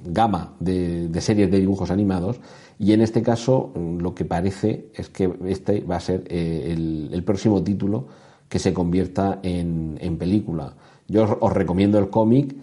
gama 0.06 0.54
de, 0.60 1.20
series 1.20 1.50
de 1.50 1.60
dibujos 1.60 1.90
animados 1.90 2.40
y 2.78 2.92
en 2.92 3.00
este 3.00 3.22
caso 3.22 3.72
lo 3.98 4.14
que 4.14 4.24
parece 4.24 4.88
es 4.94 5.08
que 5.08 5.32
este 5.46 5.80
va 5.80 5.96
a 5.96 6.00
ser 6.00 6.24
eh, 6.28 6.74
el, 7.10 7.22
próximo 7.24 7.62
título 7.62 8.06
que 8.48 8.58
se 8.58 8.74
convierta 8.74 9.40
en, 9.42 9.96
en 10.00 10.18
película. 10.18 10.74
Yo 11.08 11.38
os, 11.40 11.52
recomiendo 11.52 11.98
el 11.98 12.10
cómic 12.10 12.54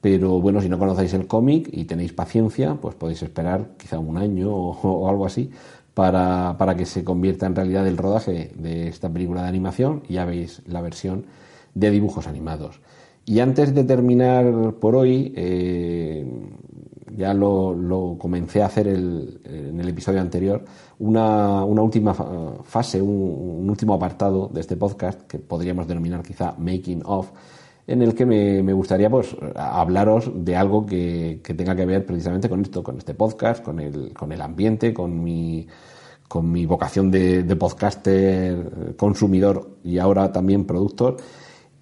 pero 0.00 0.40
bueno, 0.40 0.62
si 0.62 0.68
no 0.70 0.78
conocéis 0.78 1.12
el 1.12 1.26
cómic 1.26 1.68
y 1.70 1.84
tenéis 1.84 2.14
paciencia, 2.14 2.74
pues 2.74 2.94
podéis 2.94 3.22
esperar 3.22 3.72
quizá 3.76 3.98
un 3.98 4.16
año 4.16 4.50
o 4.50 5.08
algo 5.08 5.26
así 5.26 5.50
para, 5.94 6.56
para, 6.58 6.76
que 6.76 6.86
se 6.86 7.04
convierta 7.04 7.46
en 7.46 7.54
realidad 7.54 7.86
el 7.86 7.96
rodaje 7.96 8.52
de 8.56 8.88
esta 8.88 9.08
película 9.08 9.42
de 9.42 9.48
animación 9.48 10.02
y 10.08 10.14
ya 10.14 10.24
veis 10.24 10.62
la 10.66 10.80
versión 10.80 11.26
de 11.74 11.90
dibujos 11.90 12.26
animados. 12.26 12.80
Y 13.26 13.40
antes 13.40 13.74
de 13.74 13.84
terminar 13.84 14.74
por 14.80 14.96
hoy, 14.96 15.32
eh, 15.36 16.26
ya 17.16 17.34
lo, 17.34 17.74
lo, 17.74 18.16
comencé 18.18 18.62
a 18.62 18.66
hacer 18.66 18.88
el, 18.88 19.40
en 19.44 19.78
el 19.78 19.88
episodio 19.88 20.20
anterior, 20.20 20.64
una, 20.98 21.64
una 21.64 21.82
última 21.82 22.14
fase, 22.64 23.00
un, 23.00 23.60
un 23.60 23.70
último 23.70 23.94
apartado 23.94 24.48
de 24.48 24.60
este 24.60 24.76
podcast 24.76 25.22
que 25.22 25.38
podríamos 25.38 25.86
denominar 25.86 26.22
quizá 26.22 26.54
Making 26.58 27.02
of 27.04 27.30
en 27.90 28.02
el 28.02 28.14
que 28.14 28.24
me, 28.24 28.72
gustaría 28.72 29.10
pues, 29.10 29.36
hablaros 29.56 30.30
de 30.32 30.54
algo 30.54 30.86
que, 30.86 31.40
tenga 31.42 31.74
que 31.74 31.84
ver 31.84 32.06
precisamente 32.06 32.48
con 32.48 32.60
esto, 32.60 32.84
con 32.84 32.98
este 32.98 33.14
podcast, 33.14 33.64
con 33.64 33.80
el, 33.80 34.12
con 34.12 34.30
el 34.30 34.40
ambiente, 34.40 34.94
con 34.94 35.22
mi, 35.24 35.66
con 36.28 36.52
mi 36.52 36.66
vocación 36.66 37.10
de, 37.10 37.42
podcaster, 37.56 38.94
consumidor 38.96 39.78
y 39.82 39.98
ahora 39.98 40.30
también 40.30 40.66
productor, 40.66 41.16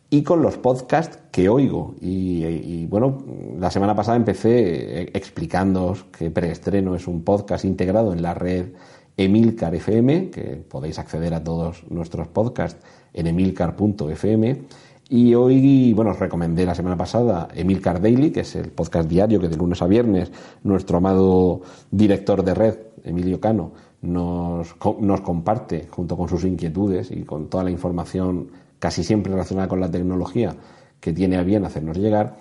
y 0.08 0.22
con 0.22 0.40
los 0.40 0.56
podcasts 0.56 1.18
que 1.30 1.50
oigo. 1.50 1.94
Y, 2.00 2.42
y 2.46 2.86
bueno, 2.86 3.18
la 3.58 3.70
semana 3.70 3.94
pasada 3.94 4.16
empecé 4.16 5.02
explicándoos 5.12 6.04
que 6.04 6.30
Preestreno 6.30 6.94
es 6.94 7.06
un 7.06 7.22
podcast 7.22 7.66
integrado 7.66 8.14
en 8.14 8.22
la 8.22 8.32
red 8.32 8.68
Emilcar 9.14 9.74
FM, 9.74 10.30
que 10.30 10.56
podéis 10.56 10.98
acceder 10.98 11.34
a 11.34 11.44
todos 11.44 11.84
nuestros 11.90 12.28
podcasts 12.28 12.80
en 13.12 13.26
emilcar.fm 13.26 14.62
y 15.08 15.34
hoy, 15.34 15.94
bueno, 15.94 16.10
os 16.10 16.18
recomendé 16.18 16.66
la 16.66 16.74
semana 16.74 16.96
pasada 16.96 17.48
Emilcar 17.54 18.00
Daily, 18.00 18.30
que 18.30 18.40
es 18.40 18.54
el 18.56 18.70
podcast 18.70 19.08
diario 19.08 19.40
que 19.40 19.48
de 19.48 19.56
lunes 19.56 19.80
a 19.80 19.86
viernes 19.86 20.30
nuestro 20.62 20.98
amado 20.98 21.62
director 21.90 22.44
de 22.44 22.54
red, 22.54 22.78
Emilio 23.04 23.40
Cano, 23.40 23.72
nos, 24.02 24.76
nos 25.00 25.20
comparte 25.22 25.88
junto 25.90 26.16
con 26.16 26.28
sus 26.28 26.44
inquietudes 26.44 27.10
y 27.10 27.22
con 27.22 27.48
toda 27.48 27.64
la 27.64 27.70
información 27.70 28.48
casi 28.78 29.02
siempre 29.02 29.32
relacionada 29.32 29.66
con 29.66 29.80
la 29.80 29.90
tecnología 29.90 30.54
que 31.00 31.12
tiene 31.12 31.36
a 31.36 31.42
bien 31.42 31.64
hacernos 31.64 31.96
llegar. 31.96 32.36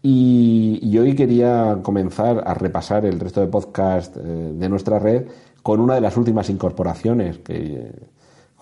Y, 0.00 0.78
y 0.82 0.98
hoy 0.98 1.14
quería 1.16 1.80
comenzar 1.82 2.44
a 2.46 2.54
repasar 2.54 3.06
el 3.06 3.18
resto 3.18 3.40
de 3.40 3.48
podcast 3.48 4.16
eh, 4.16 4.20
de 4.20 4.68
nuestra 4.68 4.98
red 4.98 5.26
con 5.62 5.80
una 5.80 5.94
de 5.94 6.02
las 6.02 6.16
últimas 6.16 6.48
incorporaciones 6.50 7.38
que 7.38 7.90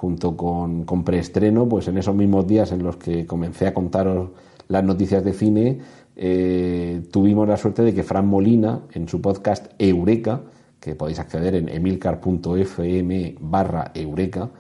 junto 0.03 0.36
con, 0.36 0.82
con 0.82 1.05
preestreno, 1.05 1.68
pues 1.68 1.86
en 1.86 1.96
esos 1.96 2.12
mismos 2.12 2.44
días 2.44 2.72
en 2.72 2.82
los 2.82 2.96
que 2.96 3.24
comencé 3.24 3.68
a 3.68 3.72
contaros 3.72 4.30
las 4.66 4.82
noticias 4.82 5.22
de 5.22 5.32
cine, 5.32 5.78
eh, 6.16 7.03
tuvimos 7.12 7.46
la 7.46 7.57
suerte 7.57 7.82
de 7.82 7.94
que 7.94 8.03
Fran 8.03 8.26
Molina, 8.26 8.80
en 8.94 9.09
su 9.09 9.20
podcast 9.20 9.72
Eureka, 9.78 10.40
que 10.80 10.96
podéis 10.96 11.20
acceder 11.20 11.55
en 11.55 11.68
emilcar.fm 11.68 13.36
barra 13.38 13.92
Eureka, 13.94 14.50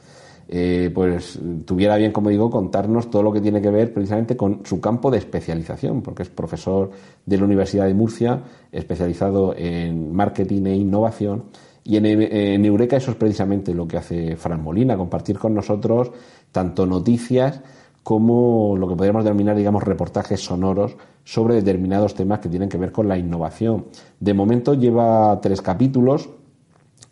eh, 0.46 0.92
pues 0.94 1.40
tuviera 1.64 1.96
bien, 1.96 2.12
como 2.12 2.30
digo, 2.30 2.48
contarnos 2.48 3.10
todo 3.10 3.24
lo 3.24 3.32
que 3.32 3.40
tiene 3.40 3.60
que 3.60 3.70
ver 3.70 3.92
precisamente 3.92 4.36
con 4.36 4.60
su 4.64 4.80
campo 4.80 5.10
de 5.10 5.18
especialización, 5.18 6.02
porque 6.02 6.22
es 6.22 6.28
profesor 6.28 6.92
de 7.26 7.36
la 7.36 7.44
Universidad 7.44 7.86
de 7.86 7.94
Murcia, 7.94 8.44
especializado 8.70 9.56
en 9.56 10.14
marketing 10.14 10.66
e 10.66 10.76
innovación, 10.76 11.46
y 11.84 11.96
en, 11.96 12.64
Eureka 12.64 12.96
eso 12.96 13.10
es 13.10 13.16
precisamente 13.16 13.74
lo 13.74 13.88
que 13.88 13.96
hace 13.96 14.36
Fran 14.36 14.62
Molina, 14.62 14.96
compartir 14.96 15.38
con 15.38 15.54
nosotros 15.54 16.10
tanto 16.52 16.86
noticias 16.86 17.60
como 18.02 18.76
lo 18.76 18.88
que 18.88 18.96
podríamos 18.96 19.24
denominar, 19.24 19.56
digamos, 19.56 19.82
reportajes 19.82 20.40
sonoros 20.40 20.96
sobre 21.24 21.56
determinados 21.56 22.14
temas 22.14 22.40
que 22.40 22.48
tienen 22.48 22.68
que 22.68 22.78
ver 22.78 22.90
con 22.92 23.08
la 23.08 23.16
innovación. 23.16 23.86
De 24.18 24.34
momento 24.34 24.74
lleva 24.74 25.40
tres 25.40 25.62
capítulos. 25.62 26.28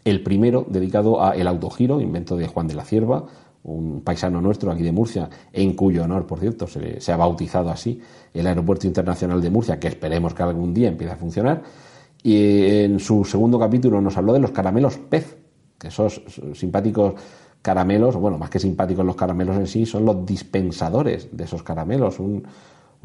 El 0.05 0.23
primero 0.23 0.67
dedicado 0.69 1.23
a 1.23 1.37
El 1.37 1.47
autogiro, 1.47 2.01
invento 2.01 2.37
de 2.37 2.49
Juan 2.49 2.67
de 2.67 2.75
la 2.75 2.85
Cierva, 2.85 3.27
un 3.63 4.01
paisano 4.01 4.41
nuestro 4.41 4.73
aquí 4.73 4.83
de 4.83 4.93
Murcia, 4.93 5.29
en 5.53 5.75
cuyo 5.75 6.05
honor, 6.05 6.27
por 6.27 6.41
cierto, 6.41 6.67
se 6.67 7.13
ha 7.13 7.17
bautizado 7.17 7.71
así 7.71 8.01
el 8.33 8.47
Aeropuerto 8.47 8.87
Internacional 8.87 9.41
de 9.41 9.51
Murcia, 9.51 9.79
que 9.79 9.89
esperemos 9.89 10.35
que 10.35 10.43
algún 10.43 10.73
día 10.73 10.89
empiece 10.89 11.13
a 11.13 11.17
funcionar. 11.17 11.63
Y 12.23 12.83
en 12.83 13.01
su 13.01 13.25
segundo 13.25 13.59
capítulo 13.59 14.01
nos 14.01 14.17
habló 14.17 14.33
de 14.33 14.41
los 14.41 14.51
caramelos 14.51 14.99
pez, 14.99 15.37
que 15.79 15.89
esos 15.89 16.23
simpáticos 16.55 17.15
caramelos, 17.63 18.17
bueno, 18.17 18.39
más 18.39 18.51
que 18.51 18.59
simpáticos 18.59 19.05
los 19.05 19.17
caramelos 19.17 19.57
en 19.57 19.67
sí, 19.67 19.87
son 19.87 20.05
los 20.05 20.25
dispensadores 20.25 21.29
de 21.33 21.45
esos 21.45 21.63
caramelos. 21.63 22.19
Un, 22.19 22.45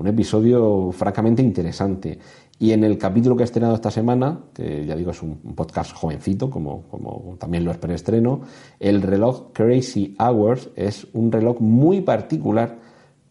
episodio 0.06 0.92
francamente 0.92 1.42
interesante. 1.42 2.20
Y 2.60 2.72
en 2.72 2.84
el 2.84 2.98
capítulo 2.98 3.38
que 3.38 3.44
he 3.44 3.46
estrenado 3.46 3.76
esta 3.76 3.92
semana, 3.92 4.40
que 4.54 4.86
ya 4.86 4.94
digo 4.94 5.12
es 5.12 5.22
un, 5.22 5.38
podcast 5.56 5.94
jovencito, 5.94 6.50
como, 6.50 6.84
como 6.92 7.38
también 7.40 7.64
lo 7.64 7.72
es 7.72 7.78
preestreno, 7.78 8.42
el 8.82 9.02
reloj 9.02 9.54
Crazy 9.54 10.14
Hours 10.20 10.70
es 10.76 11.08
un 11.14 11.32
reloj 11.32 11.62
muy 11.62 12.02
particular 12.02 12.78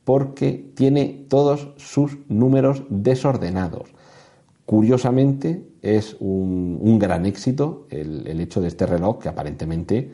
porque 0.05 0.72
tiene 0.74 1.26
todos 1.28 1.68
sus 1.76 2.16
números 2.28 2.85
desordenados. 2.89 3.91
Curiosamente, 4.66 5.62
es 5.82 6.16
un, 6.20 6.98
gran 6.98 7.26
éxito 7.26 7.86
el, 7.90 8.40
hecho 8.40 8.62
de 8.62 8.68
este 8.68 8.86
reloj 8.86 9.18
que 9.18 9.28
aparentemente, 9.28 9.98
eh, 9.98 10.12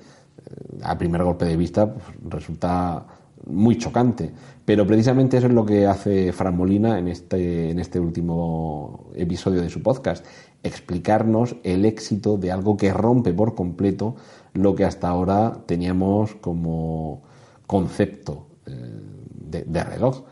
a 0.83 0.99
primer 0.99 1.23
golpe 1.23 1.45
de 1.45 1.57
vista, 1.57 1.95
pues, 1.95 2.05
resulta 2.29 3.07
muy 3.47 3.79
chocante. 3.79 4.33
Pero 4.65 4.87
precisamente 4.87 5.37
eso 5.37 5.47
es 5.47 5.53
lo 5.53 5.65
que 5.65 5.87
hace 5.87 6.33
Fran 6.33 6.57
Molina 6.57 6.99
en 6.99 7.07
este, 7.07 7.71
en 7.71 7.79
este 7.79 8.01
último 8.01 9.11
episodio 9.15 9.63
de 9.63 9.71
su 9.71 9.83
podcast, 9.83 10.27
explicarnos 10.65 11.57
el 11.63 11.85
éxito 11.85 12.37
de 12.37 12.51
algo 12.51 12.77
que 12.77 12.93
rompe 12.93 13.33
por 13.33 13.55
completo 13.55 14.17
lo 14.53 14.75
que 14.75 14.85
hasta 14.85 15.09
ahora 15.09 15.63
teníamos 15.67 16.35
como 16.35 17.23
concepto 17.67 18.49
eh, 18.67 19.63
de 19.67 19.85
reloj. 19.85 20.25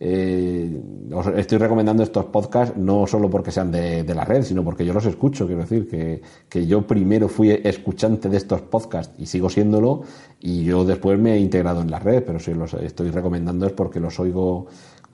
Eh, 0.00 0.80
os 1.12 1.26
estoy 1.28 1.58
recomendando 1.58 2.02
estos 2.02 2.26
podcasts 2.26 2.76
no 2.76 3.06
solo 3.06 3.30
porque 3.30 3.50
sean 3.50 3.70
de, 3.70 4.04
la 4.14 4.24
red, 4.24 4.42
sino 4.42 4.64
porque 4.64 4.84
yo 4.84 4.92
los 4.92 5.06
escucho. 5.06 5.46
Quiero 5.46 5.62
decir 5.62 5.88
que, 5.88 6.20
que, 6.48 6.66
yo 6.66 6.86
primero 6.86 7.28
fui 7.28 7.50
escuchante 7.50 8.28
de 8.28 8.36
estos 8.36 8.62
podcasts 8.62 9.14
y 9.18 9.26
sigo 9.26 9.48
siéndolo, 9.48 10.02
y 10.40 10.64
yo 10.64 10.84
después 10.84 11.18
me 11.18 11.34
he 11.34 11.38
integrado 11.38 11.82
en 11.82 11.90
la 11.90 11.98
red, 11.98 12.22
pero 12.24 12.38
si 12.38 12.54
los 12.54 12.74
estoy 12.74 13.10
recomendando 13.10 13.66
es 13.66 13.72
porque 13.72 14.00
los 14.00 14.18
oigo 14.20 14.66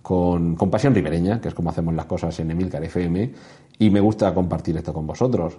con, 0.02 0.56
con 0.56 0.70
pasión 0.70 0.94
ribereña, 0.94 1.40
que 1.40 1.48
es 1.48 1.54
como 1.54 1.70
hacemos 1.70 1.94
las 1.94 2.06
cosas 2.06 2.38
en 2.40 2.50
Emilcar 2.50 2.82
FM, 2.82 3.32
y 3.78 3.90
me 3.90 4.00
gusta 4.00 4.32
compartir 4.34 4.76
esto 4.76 4.92
con 4.92 5.06
vosotros. 5.06 5.58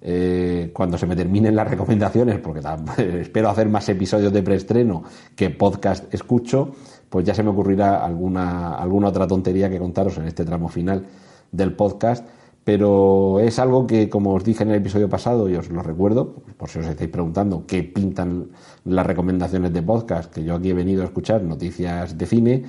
Eh, 0.00 0.70
cuando 0.74 0.98
se 0.98 1.06
me 1.06 1.16
terminen 1.16 1.56
las 1.56 1.68
recomendaciones, 1.68 2.38
porque 2.38 2.60
espero 3.20 3.48
hacer 3.48 3.68
más 3.68 3.88
episodios 3.88 4.32
de 4.32 4.42
preestreno 4.42 5.02
que 5.34 5.50
podcast 5.50 6.12
escucho, 6.12 6.72
pues 7.08 7.24
ya 7.24 7.34
se 7.34 7.42
me 7.42 7.50
ocurrirá 7.50 8.04
alguna, 8.04 8.74
alguna 8.74 9.08
otra 9.08 9.26
tontería 9.26 9.70
que 9.70 9.78
contaros 9.78 10.18
en 10.18 10.26
este 10.26 10.44
tramo 10.44 10.68
final 10.68 11.06
del 11.52 11.74
podcast. 11.74 12.26
Pero 12.64 13.38
es 13.38 13.60
algo 13.60 13.86
que, 13.86 14.08
como 14.08 14.34
os 14.34 14.42
dije 14.42 14.64
en 14.64 14.70
el 14.70 14.78
episodio 14.78 15.08
pasado, 15.08 15.48
y 15.48 15.54
os 15.54 15.70
lo 15.70 15.82
recuerdo, 15.82 16.34
por 16.56 16.68
si 16.68 16.80
os 16.80 16.86
estáis 16.86 17.08
preguntando 17.08 17.64
qué 17.64 17.84
pintan 17.84 18.48
las 18.84 19.06
recomendaciones 19.06 19.72
de 19.72 19.82
podcast, 19.82 20.34
que 20.34 20.42
yo 20.42 20.56
aquí 20.56 20.70
he 20.70 20.74
venido 20.74 21.02
a 21.02 21.04
escuchar 21.04 21.44
noticias 21.44 22.18
de 22.18 22.26
cine, 22.26 22.64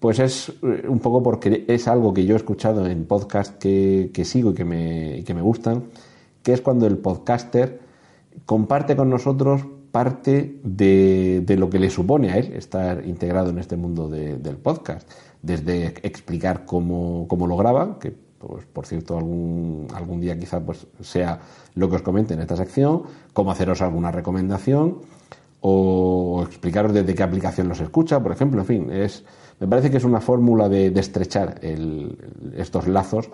pues 0.00 0.18
es 0.18 0.48
eh, 0.62 0.86
un 0.88 0.98
poco 0.98 1.22
porque 1.22 1.66
es 1.68 1.88
algo 1.88 2.14
que 2.14 2.24
yo 2.24 2.34
he 2.34 2.38
escuchado 2.38 2.86
en 2.86 3.04
podcast 3.04 3.58
que, 3.58 4.10
que 4.14 4.24
sigo 4.24 4.52
y 4.52 4.54
que, 4.54 4.64
me, 4.64 5.18
y 5.18 5.24
que 5.24 5.34
me 5.34 5.42
gustan, 5.42 5.84
que 6.42 6.54
es 6.54 6.62
cuando 6.62 6.86
el 6.86 6.96
podcaster 6.96 7.80
comparte 8.46 8.96
con 8.96 9.10
nosotros 9.10 9.66
parte 9.94 10.58
de, 10.64 11.44
de, 11.46 11.56
lo 11.56 11.70
que 11.70 11.78
le 11.78 11.88
supone 11.88 12.32
a 12.32 12.36
él 12.36 12.52
estar 12.54 13.06
integrado 13.06 13.50
en 13.50 13.60
este 13.60 13.76
mundo 13.76 14.08
de, 14.08 14.38
del 14.38 14.56
podcast. 14.56 15.08
Desde 15.40 15.94
explicar 16.02 16.66
cómo, 16.66 17.28
cómo 17.28 17.46
lo 17.46 17.56
graba, 17.56 18.00
que 18.00 18.10
pues, 18.10 18.66
por 18.66 18.86
cierto 18.86 19.16
algún, 19.16 19.86
algún 19.94 20.20
día 20.20 20.36
quizá 20.36 20.58
pues, 20.58 20.88
sea 21.00 21.38
lo 21.76 21.88
que 21.88 21.94
os 21.94 22.02
comente 22.02 22.34
en 22.34 22.40
esta 22.40 22.56
sección, 22.56 23.04
cómo 23.32 23.52
haceros 23.52 23.82
alguna 23.82 24.10
recomendación 24.10 24.98
o 25.60 26.42
explicaros 26.44 26.92
desde 26.92 27.14
qué 27.14 27.22
aplicación 27.22 27.68
los 27.68 27.80
escucha, 27.80 28.20
por 28.20 28.32
ejemplo, 28.32 28.62
en 28.62 28.66
fin, 28.66 28.90
es, 28.90 29.22
me 29.60 29.68
parece 29.68 29.92
que 29.92 29.98
es 29.98 30.04
una 30.04 30.20
fórmula 30.20 30.68
de, 30.68 30.88
estrechar 30.88 31.60
estos 32.56 32.88
lazos 32.88 33.30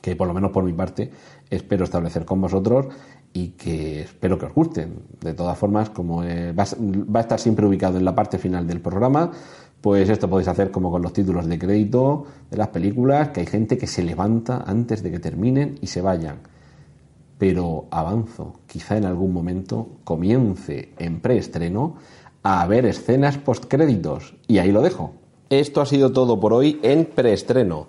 que 0.00 0.16
por 0.16 0.26
lo 0.26 0.34
menos 0.34 0.50
por 0.50 0.64
mi 0.64 0.72
parte 0.72 1.10
espero 1.50 1.84
establecer 1.84 2.24
con 2.24 2.40
vosotros 2.40 2.86
y 3.32 3.48
que 3.50 4.02
espero 4.02 4.38
que 4.38 4.46
os 4.46 4.54
gusten. 4.54 5.02
De 5.20 5.34
todas 5.34 5.56
formas, 5.56 5.90
como 5.90 6.24
eh, 6.24 6.52
va, 6.52 6.64
a 6.64 7.20
estar 7.20 7.38
siempre 7.38 7.66
ubicado 7.66 7.98
en 7.98 8.04
la 8.04 8.14
parte 8.14 8.38
final 8.38 8.66
del 8.66 8.80
programa, 8.80 9.30
pues 9.80 10.08
esto 10.08 10.28
podéis 10.28 10.48
hacer 10.48 10.70
como 10.70 10.90
con 10.90 11.02
los 11.02 11.12
títulos 11.12 11.46
de 11.46 11.58
crédito 11.58 12.24
de 12.50 12.56
las 12.56 12.68
películas, 12.68 13.28
que 13.30 13.40
hay 13.40 13.46
gente 13.46 13.78
que 13.78 13.86
se 13.86 14.02
levanta 14.02 14.64
antes 14.66 15.02
de 15.02 15.10
que 15.10 15.18
terminen 15.18 15.78
y 15.80 15.86
se 15.86 16.02
vayan. 16.02 16.38
Pero 17.38 17.86
avanzo, 17.90 18.60
quizá 18.66 18.98
en 18.98 19.06
algún 19.06 19.32
momento 19.32 19.88
comience 20.04 20.92
en 20.98 21.20
preestreno 21.20 21.96
a 22.42 22.66
ver 22.66 22.84
escenas 22.84 23.38
postcréditos. 23.38 24.34
Y 24.46 24.58
ahí 24.58 24.72
lo 24.72 24.82
dejo. 24.82 25.14
Esto 25.48 25.80
ha 25.80 25.86
sido 25.86 26.12
todo 26.12 26.38
por 26.38 26.52
hoy 26.52 26.78
en 26.82 27.06
preestreno. 27.06 27.88